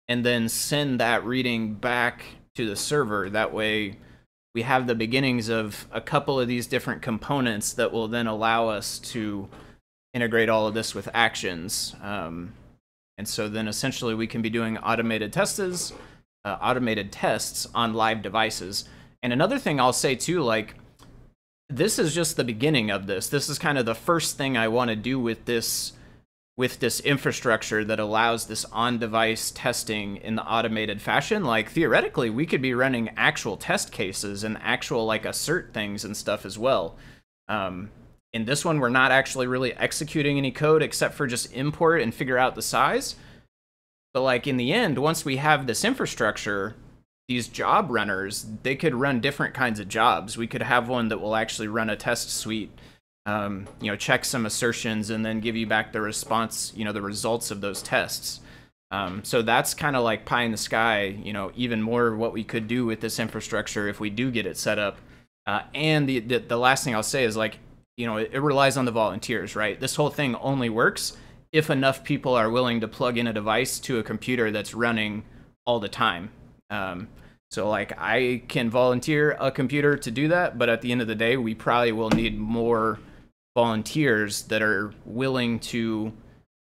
and 0.07 0.25
then 0.25 0.49
send 0.49 0.99
that 0.99 1.23
reading 1.23 1.75
back 1.75 2.23
to 2.55 2.67
the 2.67 2.75
server. 2.75 3.29
That 3.29 3.53
way, 3.53 3.97
we 4.53 4.63
have 4.63 4.87
the 4.87 4.95
beginnings 4.95 5.47
of 5.47 5.87
a 5.91 6.01
couple 6.01 6.39
of 6.39 6.47
these 6.47 6.67
different 6.67 7.01
components 7.01 7.73
that 7.73 7.91
will 7.91 8.07
then 8.07 8.27
allow 8.27 8.67
us 8.67 8.99
to 8.99 9.47
integrate 10.13 10.49
all 10.49 10.67
of 10.67 10.73
this 10.73 10.93
with 10.93 11.07
actions. 11.13 11.95
Um, 12.01 12.53
and 13.17 13.27
so 13.27 13.47
then 13.47 13.67
essentially 13.67 14.15
we 14.15 14.27
can 14.27 14.41
be 14.41 14.49
doing 14.49 14.77
automated 14.79 15.31
tests, 15.31 15.93
uh, 16.43 16.57
automated 16.61 17.11
tests 17.11 17.67
on 17.73 17.93
live 17.93 18.21
devices. 18.21 18.85
And 19.23 19.31
another 19.31 19.59
thing 19.59 19.79
I'll 19.79 19.93
say 19.93 20.15
too, 20.15 20.41
like 20.41 20.75
this 21.71 21.97
is 21.97 22.13
just 22.13 22.37
the 22.37 22.43
beginning 22.43 22.91
of 22.91 23.07
this. 23.07 23.27
This 23.27 23.49
is 23.49 23.57
kind 23.57 23.77
of 23.77 23.85
the 23.85 23.95
first 23.95 24.37
thing 24.37 24.57
I 24.57 24.67
want 24.67 24.89
to 24.89 24.95
do 24.95 25.19
with 25.19 25.45
this 25.45 25.93
with 26.57 26.79
this 26.79 26.99
infrastructure 26.99 27.83
that 27.85 27.99
allows 27.99 28.45
this 28.45 28.65
on-device 28.65 29.51
testing 29.51 30.17
in 30.17 30.35
the 30.35 30.43
automated 30.43 31.01
fashion. 31.01 31.43
Like 31.43 31.71
theoretically 31.71 32.29
we 32.29 32.45
could 32.45 32.61
be 32.61 32.73
running 32.73 33.09
actual 33.15 33.57
test 33.57 33.91
cases 33.91 34.43
and 34.43 34.57
actual 34.61 35.05
like 35.05 35.25
assert 35.25 35.73
things 35.73 36.03
and 36.03 36.15
stuff 36.15 36.45
as 36.45 36.59
well. 36.59 36.97
Um, 37.47 37.89
in 38.33 38.45
this 38.45 38.65
one 38.65 38.79
we're 38.79 38.89
not 38.89 39.11
actually 39.11 39.47
really 39.47 39.73
executing 39.73 40.37
any 40.37 40.51
code 40.51 40.83
except 40.83 41.15
for 41.15 41.25
just 41.25 41.51
import 41.53 42.01
and 42.01 42.13
figure 42.13 42.37
out 42.37 42.55
the 42.55 42.61
size. 42.61 43.15
But 44.13 44.21
like 44.21 44.45
in 44.45 44.57
the 44.57 44.73
end 44.73 44.99
once 44.99 45.23
we 45.23 45.37
have 45.37 45.67
this 45.67 45.85
infrastructure 45.85 46.75
these 47.31 47.47
job 47.47 47.89
runners 47.89 48.45
they 48.63 48.75
could 48.75 48.93
run 48.93 49.21
different 49.21 49.53
kinds 49.53 49.79
of 49.79 49.87
jobs 49.87 50.37
we 50.37 50.47
could 50.47 50.61
have 50.61 50.89
one 50.89 51.07
that 51.07 51.21
will 51.21 51.35
actually 51.35 51.67
run 51.67 51.89
a 51.89 51.95
test 51.95 52.29
suite 52.29 52.71
um, 53.25 53.67
you 53.79 53.91
know, 53.91 53.95
check 53.95 54.25
some 54.25 54.45
assertions 54.45 55.09
and 55.09 55.25
then 55.25 55.39
give 55.39 55.55
you 55.55 55.67
back 55.67 55.91
the 55.91 56.01
response, 56.01 56.73
you 56.75 56.85
know, 56.85 56.91
the 56.91 57.01
results 57.01 57.51
of 57.51 57.61
those 57.61 57.81
tests. 57.81 58.39
Um, 58.89 59.23
so 59.23 59.41
that's 59.41 59.73
kind 59.73 59.95
of 59.95 60.03
like 60.03 60.25
pie 60.25 60.43
in 60.43 60.51
the 60.51 60.57
sky, 60.57 61.03
you 61.23 61.31
know, 61.31 61.51
even 61.55 61.81
more 61.81 62.15
what 62.15 62.33
we 62.33 62.43
could 62.43 62.67
do 62.67 62.85
with 62.85 62.99
this 62.99 63.19
infrastructure 63.19 63.87
if 63.87 63.99
we 63.99 64.09
do 64.09 64.31
get 64.31 64.45
it 64.45 64.57
set 64.57 64.79
up. 64.79 64.97
Uh, 65.47 65.61
and 65.73 66.09
the, 66.09 66.19
the, 66.19 66.39
the 66.39 66.57
last 66.57 66.83
thing 66.83 66.93
I'll 66.93 67.03
say 67.03 67.23
is 67.23 67.37
like, 67.37 67.59
you 67.95 68.05
know, 68.05 68.17
it, 68.17 68.31
it 68.33 68.39
relies 68.39 68.75
on 68.75 68.85
the 68.85 68.91
volunteers, 68.91 69.55
right? 69.55 69.79
This 69.79 69.95
whole 69.95 70.09
thing 70.09 70.35
only 70.35 70.69
works 70.69 71.15
if 71.51 71.69
enough 71.69 72.03
people 72.03 72.33
are 72.33 72.49
willing 72.49 72.81
to 72.81 72.87
plug 72.87 73.17
in 73.17 73.27
a 73.27 73.33
device 73.33 73.79
to 73.79 73.99
a 73.99 74.03
computer 74.03 74.51
that's 74.51 74.73
running 74.73 75.23
all 75.65 75.79
the 75.79 75.89
time. 75.89 76.31
Um, 76.69 77.07
so 77.51 77.69
like 77.69 77.93
I 77.97 78.43
can 78.47 78.69
volunteer 78.69 79.35
a 79.39 79.51
computer 79.51 79.97
to 79.97 80.11
do 80.11 80.29
that, 80.29 80.57
but 80.57 80.69
at 80.69 80.81
the 80.81 80.91
end 80.91 81.01
of 81.01 81.07
the 81.07 81.15
day, 81.15 81.35
we 81.35 81.53
probably 81.53 81.91
will 81.91 82.09
need 82.09 82.39
more 82.39 82.99
volunteers 83.55 84.43
that 84.43 84.61
are 84.61 84.93
willing 85.05 85.59
to 85.59 86.13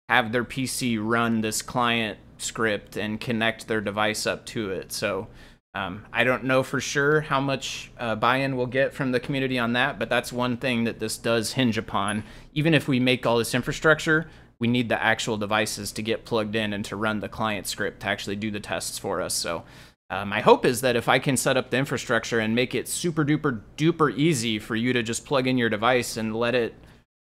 have 0.08 0.32
their 0.32 0.44
PC 0.44 0.98
run 1.00 1.40
this 1.40 1.62
client 1.62 2.18
script 2.38 2.96
and 2.96 3.20
connect 3.20 3.68
their 3.68 3.80
device 3.80 4.26
up 4.26 4.44
to 4.46 4.70
it. 4.70 4.92
So 4.92 5.28
um, 5.74 6.04
I 6.12 6.24
don't 6.24 6.44
know 6.44 6.62
for 6.62 6.80
sure 6.80 7.22
how 7.22 7.40
much 7.40 7.90
uh, 7.98 8.16
buy-in 8.16 8.56
we'll 8.56 8.66
get 8.66 8.92
from 8.92 9.12
the 9.12 9.20
community 9.20 9.58
on 9.58 9.72
that, 9.74 9.98
but 9.98 10.10
that's 10.10 10.32
one 10.32 10.56
thing 10.56 10.84
that 10.84 10.98
this 10.98 11.16
does 11.16 11.52
hinge 11.52 11.78
upon. 11.78 12.24
Even 12.52 12.74
if 12.74 12.88
we 12.88 13.00
make 13.00 13.24
all 13.24 13.38
this 13.38 13.54
infrastructure, 13.54 14.28
we 14.58 14.68
need 14.68 14.88
the 14.88 15.02
actual 15.02 15.36
devices 15.36 15.92
to 15.92 16.02
get 16.02 16.24
plugged 16.24 16.54
in 16.56 16.72
and 16.72 16.84
to 16.84 16.96
run 16.96 17.20
the 17.20 17.28
client 17.28 17.66
script 17.66 18.00
to 18.00 18.08
actually 18.08 18.36
do 18.36 18.50
the 18.50 18.60
tests 18.60 18.98
for 18.98 19.22
us. 19.22 19.32
So 19.34 19.64
uh, 20.12 20.26
my 20.26 20.42
hope 20.42 20.66
is 20.66 20.82
that 20.82 20.94
if 20.94 21.08
I 21.08 21.18
can 21.18 21.38
set 21.38 21.56
up 21.56 21.70
the 21.70 21.78
infrastructure 21.78 22.38
and 22.38 22.54
make 22.54 22.74
it 22.74 22.86
super 22.86 23.24
duper 23.24 23.62
duper 23.78 24.14
easy 24.14 24.58
for 24.58 24.76
you 24.76 24.92
to 24.92 25.02
just 25.02 25.24
plug 25.24 25.46
in 25.46 25.56
your 25.56 25.70
device 25.70 26.18
and 26.18 26.36
let 26.36 26.54
it 26.54 26.74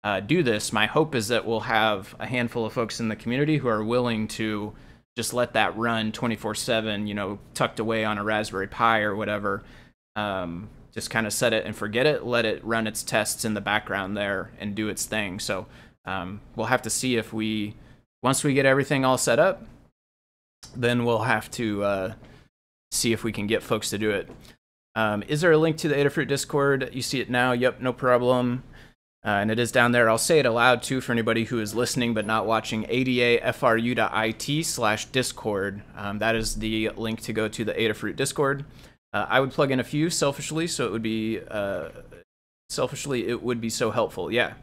uh, 0.04 0.20
do 0.20 0.42
this, 0.42 0.70
my 0.70 0.84
hope 0.84 1.14
is 1.14 1.28
that 1.28 1.46
we'll 1.46 1.60
have 1.60 2.14
a 2.18 2.26
handful 2.26 2.66
of 2.66 2.74
folks 2.74 3.00
in 3.00 3.08
the 3.08 3.16
community 3.16 3.56
who 3.56 3.68
are 3.68 3.82
willing 3.82 4.28
to 4.28 4.74
just 5.16 5.32
let 5.32 5.54
that 5.54 5.74
run 5.78 6.12
24 6.12 6.54
7, 6.54 7.06
you 7.06 7.14
know, 7.14 7.38
tucked 7.54 7.80
away 7.80 8.04
on 8.04 8.18
a 8.18 8.22
Raspberry 8.22 8.68
Pi 8.68 9.00
or 9.00 9.16
whatever. 9.16 9.62
Um, 10.14 10.68
just 10.92 11.08
kind 11.08 11.26
of 11.26 11.32
set 11.32 11.54
it 11.54 11.64
and 11.64 11.74
forget 11.74 12.04
it, 12.04 12.26
let 12.26 12.44
it 12.44 12.62
run 12.66 12.86
its 12.86 13.02
tests 13.02 13.46
in 13.46 13.54
the 13.54 13.62
background 13.62 14.14
there 14.14 14.50
and 14.60 14.74
do 14.74 14.90
its 14.90 15.06
thing. 15.06 15.40
So 15.40 15.64
um, 16.04 16.42
we'll 16.54 16.66
have 16.66 16.82
to 16.82 16.90
see 16.90 17.16
if 17.16 17.32
we, 17.32 17.76
once 18.22 18.44
we 18.44 18.52
get 18.52 18.66
everything 18.66 19.06
all 19.06 19.16
set 19.16 19.38
up, 19.38 19.62
then 20.76 21.06
we'll 21.06 21.22
have 21.22 21.50
to. 21.52 21.82
Uh, 21.82 22.12
see 22.94 23.12
if 23.12 23.24
we 23.24 23.32
can 23.32 23.46
get 23.46 23.62
folks 23.62 23.90
to 23.90 23.98
do 23.98 24.10
it. 24.10 24.30
Um, 24.94 25.22
is 25.26 25.40
there 25.40 25.52
a 25.52 25.58
link 25.58 25.76
to 25.78 25.88
the 25.88 25.94
Adafruit 25.94 26.28
Discord? 26.28 26.90
You 26.92 27.02
see 27.02 27.20
it 27.20 27.28
now. 27.28 27.52
Yep, 27.52 27.80
no 27.80 27.92
problem. 27.92 28.62
Uh, 29.24 29.40
and 29.40 29.50
it 29.50 29.58
is 29.58 29.72
down 29.72 29.92
there. 29.92 30.10
I'll 30.10 30.18
say 30.18 30.38
it 30.38 30.46
aloud 30.46 30.82
too 30.82 31.00
for 31.00 31.12
anybody 31.12 31.44
who 31.44 31.58
is 31.58 31.74
listening 31.74 32.12
but 32.12 32.26
not 32.26 32.46
watching. 32.46 32.84
adafru.it 32.84 34.66
slash 34.66 35.06
discord. 35.06 35.82
Um, 35.96 36.18
that 36.18 36.36
is 36.36 36.56
the 36.56 36.90
link 36.90 37.22
to 37.22 37.32
go 37.32 37.48
to 37.48 37.64
the 37.64 37.72
Adafruit 37.72 38.16
Discord. 38.16 38.66
Uh, 39.14 39.24
I 39.28 39.40
would 39.40 39.52
plug 39.52 39.70
in 39.70 39.80
a 39.80 39.84
few 39.84 40.10
selfishly, 40.10 40.66
so 40.66 40.86
it 40.86 40.92
would 40.92 41.02
be 41.02 41.40
uh, 41.50 41.88
selfishly 42.68 43.28
it 43.28 43.42
would 43.42 43.60
be 43.60 43.70
so 43.70 43.90
helpful. 43.90 44.30
Yeah, 44.30 44.54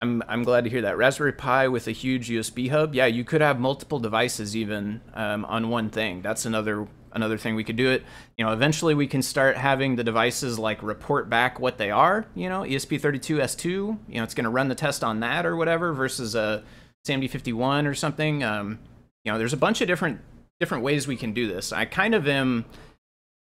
I'm 0.00 0.22
I'm 0.28 0.44
glad 0.44 0.64
to 0.64 0.70
hear 0.70 0.82
that. 0.82 0.96
Raspberry 0.96 1.32
Pi 1.32 1.66
with 1.66 1.88
a 1.88 1.92
huge 1.92 2.28
USB 2.28 2.70
hub. 2.70 2.94
Yeah, 2.94 3.06
you 3.06 3.24
could 3.24 3.40
have 3.40 3.58
multiple 3.58 3.98
devices 3.98 4.54
even 4.54 5.00
um, 5.14 5.44
on 5.46 5.70
one 5.70 5.90
thing. 5.90 6.22
That's 6.22 6.44
another 6.44 6.86
another 7.14 7.38
thing 7.38 7.54
we 7.54 7.64
could 7.64 7.76
do 7.76 7.90
it. 7.90 8.02
You 8.36 8.44
know, 8.44 8.52
eventually 8.52 8.94
we 8.94 9.06
can 9.06 9.22
start 9.22 9.56
having 9.56 9.96
the 9.96 10.04
devices 10.04 10.58
like 10.58 10.82
report 10.82 11.30
back 11.30 11.60
what 11.60 11.78
they 11.78 11.90
are. 11.90 12.26
You 12.34 12.48
know, 12.48 12.62
ESP32S2. 12.62 13.64
You 13.64 13.98
know, 14.08 14.22
it's 14.22 14.34
going 14.34 14.44
to 14.44 14.50
run 14.50 14.68
the 14.68 14.74
test 14.74 15.02
on 15.02 15.20
that 15.20 15.46
or 15.46 15.56
whatever 15.56 15.92
versus 15.92 16.34
a 16.34 16.62
SAMD51 17.06 17.86
or 17.86 17.94
something. 17.94 18.42
Um, 18.42 18.78
you 19.24 19.32
know, 19.32 19.38
there's 19.38 19.52
a 19.52 19.58
bunch 19.58 19.80
of 19.80 19.88
different 19.88 20.20
different 20.60 20.84
ways 20.84 21.06
we 21.06 21.16
can 21.16 21.32
do 21.32 21.48
this. 21.48 21.72
I 21.72 21.84
kind 21.84 22.14
of 22.14 22.28
am 22.28 22.64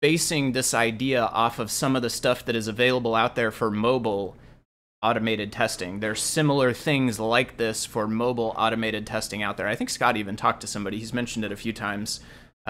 basing 0.00 0.52
this 0.52 0.74
idea 0.74 1.22
off 1.22 1.58
of 1.58 1.70
some 1.70 1.96
of 1.96 2.02
the 2.02 2.10
stuff 2.10 2.44
that 2.44 2.56
is 2.56 2.68
available 2.68 3.14
out 3.14 3.36
there 3.36 3.50
for 3.50 3.70
mobile 3.70 4.36
automated 5.02 5.50
testing. 5.50 6.00
There's 6.00 6.20
similar 6.20 6.72
things 6.72 7.18
like 7.18 7.56
this 7.56 7.86
for 7.86 8.06
mobile 8.06 8.54
automated 8.56 9.06
testing 9.06 9.42
out 9.42 9.56
there. 9.56 9.66
I 9.66 9.74
think 9.74 9.90
Scott 9.90 10.16
even 10.16 10.36
talked 10.36 10.60
to 10.60 10.66
somebody. 10.66 10.98
He's 10.98 11.14
mentioned 11.14 11.44
it 11.44 11.52
a 11.52 11.56
few 11.56 11.72
times 11.72 12.20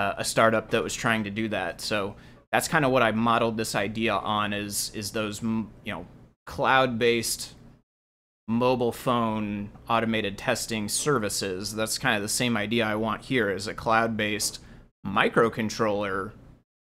uh, 0.00 0.14
a 0.16 0.24
startup 0.24 0.70
that 0.70 0.82
was 0.82 0.94
trying 0.94 1.24
to 1.24 1.30
do 1.30 1.48
that. 1.48 1.80
So 1.82 2.16
that's 2.50 2.68
kind 2.68 2.84
of 2.86 2.90
what 2.90 3.02
I 3.02 3.10
modeled 3.12 3.58
this 3.58 3.74
idea 3.74 4.14
on 4.14 4.52
is 4.52 4.90
is 4.94 5.10
those 5.10 5.42
you 5.42 5.68
know 5.86 6.06
cloud-based 6.46 7.54
mobile 8.48 8.92
phone 8.92 9.70
automated 9.88 10.38
testing 10.38 10.88
services. 10.88 11.74
That's 11.74 11.98
kind 11.98 12.16
of 12.16 12.22
the 12.22 12.28
same 12.28 12.56
idea 12.56 12.86
I 12.86 12.94
want 12.94 13.22
here 13.22 13.50
as 13.50 13.66
a 13.66 13.74
cloud-based 13.74 14.58
microcontroller 15.06 16.32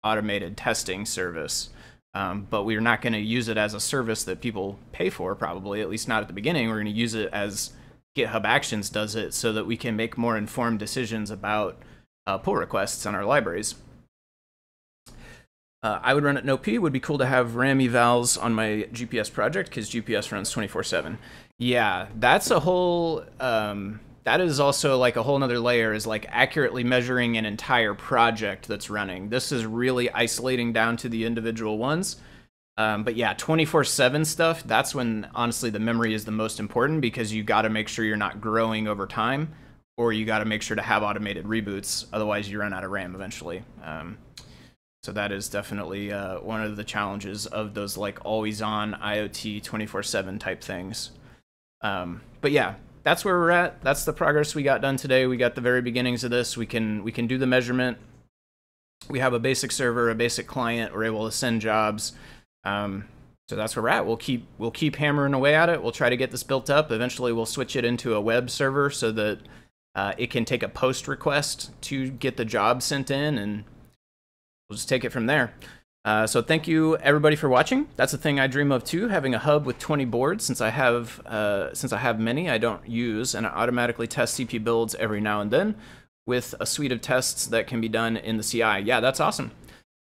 automated 0.03 0.55
testing 0.55 1.05
service. 1.05 1.69
Um, 2.13 2.47
but 2.49 2.63
we're 2.63 2.81
not 2.81 3.01
going 3.01 3.13
to 3.13 3.19
use 3.19 3.47
it 3.47 3.57
as 3.57 3.73
a 3.73 3.79
service 3.79 4.23
that 4.25 4.41
people 4.41 4.79
pay 4.91 5.09
for, 5.09 5.33
probably, 5.35 5.81
at 5.81 5.89
least 5.89 6.07
not 6.07 6.21
at 6.21 6.27
the 6.27 6.33
beginning. 6.33 6.67
We're 6.67 6.81
going 6.81 6.85
to 6.85 6.91
use 6.91 7.13
it 7.13 7.29
as 7.31 7.71
GitHub 8.17 8.43
Actions 8.43 8.89
does 8.89 9.15
it 9.15 9.33
so 9.33 9.53
that 9.53 9.65
we 9.65 9.77
can 9.77 9.95
make 9.95 10.17
more 10.17 10.35
informed 10.38 10.79
decisions 10.79 11.31
about 11.31 11.77
uh, 12.27 12.38
pull 12.38 12.56
requests 12.56 13.06
on 13.06 13.15
our 13.15 13.26
libraries. 13.26 13.76
Uh, 15.84 15.99
I 16.03 16.14
would 16.14 16.23
run 16.23 16.38
it 16.38 16.45
no 16.45 16.57
P. 16.57 16.77
Would 16.77 16.93
be 16.93 16.99
cool 16.99 17.18
to 17.18 17.26
have 17.26 17.56
RAM 17.56 17.80
evals 17.80 18.41
on 18.41 18.53
my 18.53 18.88
GPS 18.93 19.34
project 19.34 19.69
because 19.69 19.89
GPS 19.89 20.31
runs 20.31 20.53
24/7. 20.53 21.18
Yeah, 21.57 22.07
that's 22.19 22.52
a 22.52 22.60
whole. 22.60 23.26
Um, 23.39 23.99
that 24.23 24.39
is 24.39 24.60
also 24.60 24.99
like 24.99 25.15
a 25.15 25.23
whole 25.23 25.39
nother 25.39 25.60
layer. 25.60 25.91
Is 25.93 26.06
like 26.06 26.27
accurately 26.30 26.84
measuring 26.84 27.35
an 27.35 27.45
entire 27.48 27.95
project 27.95 28.68
that's 28.68 28.91
running. 28.91 29.30
This 29.30 29.52
is 29.52 29.65
really 29.65 30.11
isolating 30.11 30.72
down 30.72 30.98
to 30.98 31.10
the 31.10 31.26
individual 31.26 31.80
ones. 31.80 32.18
Um, 32.77 33.03
but 33.03 33.15
yeah, 33.15 33.34
24/7 33.34 34.23
stuff. 34.26 34.64
That's 34.64 34.93
when 34.93 35.30
honestly 35.34 35.72
the 35.72 35.80
memory 35.80 36.14
is 36.14 36.26
the 36.26 36.31
most 36.31 36.60
important 36.60 37.02
because 37.02 37.34
you 37.34 37.41
got 37.41 37.64
to 37.64 37.69
make 37.69 37.88
sure 37.88 38.06
you're 38.06 38.18
not 38.18 38.39
growing 38.39 38.88
over 38.88 39.07
time 39.07 39.52
or 40.01 40.11
you 40.11 40.25
got 40.25 40.39
to 40.39 40.45
make 40.45 40.63
sure 40.63 40.75
to 40.75 40.81
have 40.81 41.03
automated 41.03 41.45
reboots. 41.45 42.07
Otherwise, 42.11 42.49
you 42.49 42.59
run 42.59 42.73
out 42.73 42.83
of 42.83 42.89
RAM 42.89 43.13
eventually. 43.13 43.63
Um, 43.83 44.17
so 45.03 45.11
that 45.11 45.31
is 45.31 45.47
definitely 45.47 46.11
uh, 46.11 46.39
one 46.39 46.63
of 46.63 46.75
the 46.75 46.83
challenges 46.83 47.45
of 47.45 47.75
those 47.75 47.97
like 47.97 48.17
always 48.25 48.63
on 48.63 48.93
IoT 48.93 49.61
24 49.61 50.01
7 50.01 50.39
type 50.39 50.63
things. 50.63 51.11
Um, 51.81 52.21
but 52.41 52.51
yeah, 52.51 52.75
that's 53.03 53.23
where 53.23 53.37
we're 53.37 53.51
at. 53.51 53.79
That's 53.83 54.03
the 54.03 54.13
progress 54.13 54.55
we 54.55 54.63
got 54.63 54.81
done 54.81 54.97
today. 54.97 55.27
We 55.27 55.37
got 55.37 55.53
the 55.53 55.61
very 55.61 55.83
beginnings 55.83 56.23
of 56.23 56.31
this. 56.31 56.57
We 56.57 56.65
can 56.65 57.03
we 57.03 57.11
can 57.11 57.27
do 57.27 57.37
the 57.37 57.47
measurement. 57.47 57.99
We 59.07 59.19
have 59.19 59.33
a 59.33 59.39
basic 59.39 59.71
server, 59.71 60.09
a 60.09 60.15
basic 60.15 60.47
client. 60.47 60.95
We're 60.95 61.05
able 61.05 61.25
to 61.25 61.31
send 61.31 61.61
jobs. 61.61 62.13
Um, 62.63 63.05
so 63.49 63.55
that's 63.55 63.75
where 63.75 63.83
we're 63.83 63.89
at. 63.89 64.07
We'll 64.07 64.17
keep 64.17 64.47
we'll 64.57 64.71
keep 64.71 64.95
hammering 64.95 65.35
away 65.35 65.53
at 65.53 65.69
it. 65.69 65.83
We'll 65.83 65.91
try 65.91 66.09
to 66.09 66.17
get 66.17 66.31
this 66.31 66.41
built 66.41 66.71
up. 66.71 66.91
Eventually, 66.91 67.33
we'll 67.33 67.45
switch 67.45 67.75
it 67.75 67.85
into 67.85 68.15
a 68.15 68.21
web 68.21 68.49
server 68.49 68.89
so 68.89 69.11
that 69.11 69.39
uh, 69.95 70.13
it 70.18 70.30
can 70.30 70.45
take 70.45 70.63
a 70.63 70.69
post 70.69 71.07
request 71.07 71.72
to 71.81 72.09
get 72.09 72.38
the 72.38 72.45
job 72.45 72.81
sent 72.81 73.11
in, 73.11 73.38
and 73.38 73.63
we'll 74.69 74.77
just 74.77 74.89
take 74.89 75.03
it 75.03 75.11
from 75.11 75.26
there. 75.26 75.53
Uh, 76.03 76.26
so 76.26 76.41
thank 76.41 76.68
you 76.68 76.97
everybody 76.97 77.35
for 77.35 77.47
watching. 77.47 77.88
That's 77.95 78.11
the 78.11 78.18
thing 78.18 78.39
I 78.39 78.47
dream 78.47 78.72
of 78.72 78.84
too, 78.84 79.09
having 79.09 79.35
a 79.35 79.39
hub 79.39 79.65
with 79.65 79.77
20 79.77 80.05
boards. 80.05 80.43
Since 80.43 80.59
I 80.59 80.69
have 80.69 81.19
uh, 81.27 81.73
since 81.73 81.93
I 81.93 81.99
have 81.99 82.19
many, 82.19 82.49
I 82.49 82.57
don't 82.57 82.88
use, 82.88 83.35
and 83.35 83.45
I 83.45 83.49
automatically 83.49 84.07
test 84.07 84.39
CP 84.39 84.63
builds 84.63 84.95
every 84.95 85.22
now 85.22 85.41
and 85.41 85.51
then 85.51 85.76
with 86.26 86.55
a 86.59 86.65
suite 86.65 86.91
of 86.91 87.01
tests 87.01 87.45
that 87.47 87.68
can 87.68 87.81
be 87.81 87.89
done 87.89 88.18
in 88.18 88.38
the 88.38 88.43
CI. 88.43 88.80
Yeah, 88.84 88.99
that's 88.99 89.19
awesome. 89.19 89.51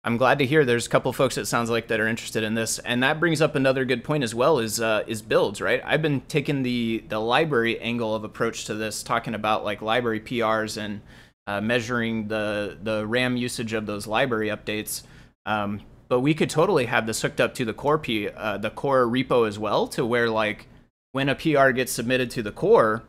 I'm 0.04 0.16
glad 0.16 0.40
to 0.40 0.46
hear 0.46 0.64
there's 0.64 0.88
a 0.88 0.90
couple 0.90 1.12
folks 1.12 1.38
it 1.38 1.46
sounds 1.46 1.70
like 1.70 1.88
that 1.88 2.00
are 2.00 2.08
interested 2.08 2.42
in 2.44 2.54
this, 2.54 2.80
and 2.80 3.04
that 3.04 3.20
brings 3.20 3.42
up 3.42 3.56
another 3.56 3.84
good 3.84 4.04
point 4.04 4.24
as 4.24 4.34
well 4.34 4.60
is 4.60 4.80
uh, 4.80 5.04
is 5.08 5.22
builds, 5.22 5.60
right? 5.60 5.82
I've 5.86 6.02
been 6.02 6.22
taking 6.22 6.64
the 6.64 7.04
the 7.10 7.20
library 7.20 7.80
angle 7.80 8.16
of 8.16 8.24
approach 8.24 8.66
to 8.66 8.76
this, 8.76 9.04
talking 9.04 9.36
about 9.36 9.66
like 9.66 9.82
library 9.82 10.22
PRs 10.22 10.78
and 10.78 11.02
uh, 11.48 11.60
measuring 11.60 12.30
the 12.30 12.78
the 12.82 13.06
RAM 13.06 13.36
usage 13.36 13.74
of 13.74 13.86
those 13.88 14.08
library 14.08 14.48
updates. 14.48 15.04
Um, 15.46 15.82
but 16.08 16.22
we 16.22 16.34
could 16.34 16.50
totally 16.50 16.86
have 16.86 17.06
this 17.06 17.22
hooked 17.22 17.42
up 17.42 17.54
to 17.56 17.66
the 17.66 17.74
core 17.74 18.00
P, 18.00 18.30
uh, 18.30 18.58
the 18.58 18.70
core 18.70 19.06
repo 19.06 19.48
as 19.48 19.60
well, 19.60 19.86
to 19.90 20.06
where 20.06 20.30
like 20.30 20.68
when 21.12 21.28
a 21.28 21.36
PR 21.36 21.72
gets 21.72 21.92
submitted 21.92 22.32
to 22.32 22.44
the 22.44 22.52
core, 22.52 23.04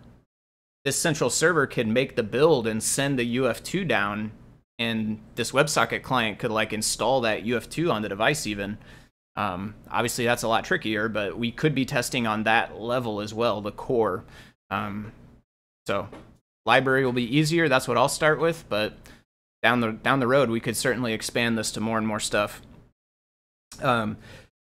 this 0.84 0.98
central 0.98 1.30
server 1.30 1.66
could 1.66 1.86
make 1.86 2.16
the 2.16 2.22
build 2.22 2.66
and 2.66 2.82
send 2.82 3.18
the 3.18 3.36
UF2 3.36 3.86
down, 3.86 4.32
and 4.80 5.20
this 5.34 5.52
WebSocket 5.52 6.02
client 6.02 6.38
could 6.38 6.50
like 6.50 6.72
install 6.72 7.20
that 7.20 7.44
UF2 7.44 7.92
on 7.92 8.00
the 8.00 8.08
device 8.08 8.46
even. 8.46 8.78
Um, 9.36 9.74
obviously, 9.90 10.24
that's 10.24 10.42
a 10.42 10.48
lot 10.48 10.64
trickier, 10.64 11.08
but 11.08 11.38
we 11.38 11.52
could 11.52 11.74
be 11.74 11.84
testing 11.84 12.26
on 12.26 12.44
that 12.44 12.80
level 12.80 13.20
as 13.20 13.32
well, 13.32 13.60
the 13.60 13.72
core. 13.72 14.24
Um, 14.70 15.12
so 15.86 16.08
library 16.64 17.04
will 17.04 17.12
be 17.12 17.36
easier. 17.36 17.68
That's 17.68 17.86
what 17.86 17.98
I'll 17.98 18.08
start 18.08 18.40
with, 18.40 18.64
but 18.68 18.94
down 19.62 19.80
the 19.80 19.92
down 19.92 20.18
the 20.18 20.26
road, 20.26 20.48
we 20.48 20.60
could 20.60 20.76
certainly 20.76 21.12
expand 21.12 21.58
this 21.58 21.70
to 21.72 21.80
more 21.80 21.98
and 21.98 22.06
more 22.06 22.20
stuff. 22.20 22.62
Um, 23.82 24.16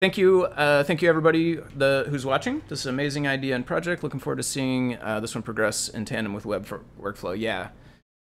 thank 0.01 0.19
you, 0.19 0.45
uh, 0.45 0.83
thank 0.83 1.03
you 1.03 1.09
everybody 1.09 1.55
the, 1.77 2.07
who's 2.09 2.27
watching. 2.27 2.63
This 2.69 2.81
is 2.81 2.87
an 2.87 2.95
amazing 2.95 3.29
idea 3.29 3.55
and 3.55 3.65
project. 3.65 4.03
Looking 4.03 4.21
forward 4.21 4.37
to 4.37 4.43
seeing 4.43 4.97
uh, 4.97 5.21
this 5.21 5.35
one 5.35 5.43
progress 5.43 5.89
in 5.89 6.05
tandem 6.05 6.35
with 6.35 6.45
web 6.45 6.67
workflow. 7.01 7.39
Yeah, 7.39 7.69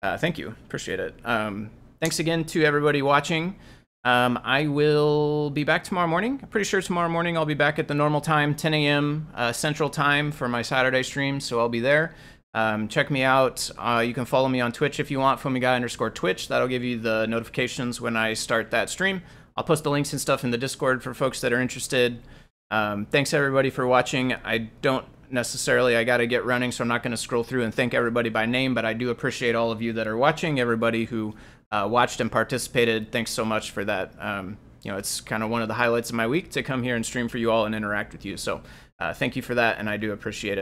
uh, 0.03 0.17
thank 0.17 0.37
you, 0.37 0.55
appreciate 0.65 0.99
it. 0.99 1.15
Um, 1.23 1.69
thanks 1.99 2.19
again 2.19 2.43
to 2.45 2.63
everybody 2.63 3.01
watching. 3.01 3.55
Um, 4.03 4.39
I 4.43 4.65
will 4.67 5.51
be 5.51 5.63
back 5.63 5.83
tomorrow 5.83 6.07
morning. 6.07 6.39
I'm 6.41 6.49
pretty 6.49 6.65
sure 6.65 6.81
tomorrow 6.81 7.09
morning 7.09 7.37
I'll 7.37 7.45
be 7.45 7.53
back 7.53 7.77
at 7.77 7.87
the 7.87 7.93
normal 7.93 8.19
time, 8.19 8.55
10 8.55 8.73
a.m. 8.73 9.27
Uh, 9.35 9.51
Central 9.51 9.89
Time 9.89 10.31
for 10.31 10.47
my 10.47 10.63
Saturday 10.63 11.03
stream, 11.03 11.39
so 11.39 11.59
I'll 11.59 11.69
be 11.69 11.81
there. 11.81 12.15
Um, 12.53 12.87
check 12.87 13.11
me 13.11 13.21
out. 13.21 13.69
Uh, 13.77 14.03
you 14.05 14.13
can 14.13 14.25
follow 14.25 14.49
me 14.49 14.59
on 14.59 14.71
Twitch 14.71 14.99
if 14.99 15.11
you 15.11 15.19
want, 15.19 15.39
FoamyGuy 15.39 15.75
underscore 15.75 16.09
Twitch. 16.09 16.47
That'll 16.47 16.67
give 16.67 16.83
you 16.83 16.99
the 16.99 17.27
notifications 17.27 18.01
when 18.01 18.17
I 18.17 18.33
start 18.33 18.71
that 18.71 18.89
stream. 18.89 19.21
I'll 19.55 19.63
post 19.63 19.83
the 19.83 19.91
links 19.91 20.11
and 20.13 20.19
stuff 20.19 20.43
in 20.43 20.51
the 20.51 20.57
Discord 20.57 21.03
for 21.03 21.13
folks 21.13 21.39
that 21.41 21.53
are 21.53 21.61
interested. 21.61 22.21
Um, 22.71 23.05
thanks 23.05 23.33
everybody 23.33 23.69
for 23.69 23.85
watching. 23.85 24.33
I 24.33 24.69
don't 24.81 25.05
necessarily, 25.31 25.95
I 25.95 26.03
got 26.03 26.17
to 26.17 26.27
get 26.27 26.45
running, 26.45 26.71
so 26.71 26.83
I'm 26.83 26.87
not 26.87 27.03
going 27.03 27.11
to 27.11 27.17
scroll 27.17 27.43
through 27.43 27.63
and 27.63 27.73
thank 27.73 27.93
everybody 27.93 28.29
by 28.29 28.45
name, 28.45 28.73
but 28.73 28.85
I 28.85 28.93
do 28.93 29.09
appreciate 29.09 29.55
all 29.55 29.71
of 29.71 29.81
you 29.81 29.93
that 29.93 30.07
are 30.07 30.17
watching, 30.17 30.59
everybody 30.59 31.05
who 31.05 31.35
uh, 31.71 31.87
watched 31.89 32.19
and 32.19 32.31
participated. 32.31 33.11
Thanks 33.11 33.31
so 33.31 33.45
much 33.45 33.71
for 33.71 33.85
that. 33.85 34.13
Um, 34.19 34.57
you 34.83 34.91
know, 34.91 34.97
it's 34.97 35.21
kind 35.21 35.43
of 35.43 35.49
one 35.49 35.61
of 35.61 35.67
the 35.67 35.75
highlights 35.75 36.09
of 36.09 36.15
my 36.15 36.27
week 36.27 36.49
to 36.51 36.63
come 36.63 36.83
here 36.83 36.95
and 36.95 37.05
stream 37.05 37.29
for 37.29 37.37
you 37.37 37.51
all 37.51 37.65
and 37.65 37.75
interact 37.75 38.13
with 38.13 38.25
you. 38.25 38.35
So 38.35 38.61
uh, 38.99 39.13
thank 39.13 39.35
you 39.35 39.41
for 39.41 39.55
that, 39.55 39.77
and 39.79 39.89
I 39.89 39.97
do 39.97 40.11
appreciate 40.11 40.57
it. 40.57 40.59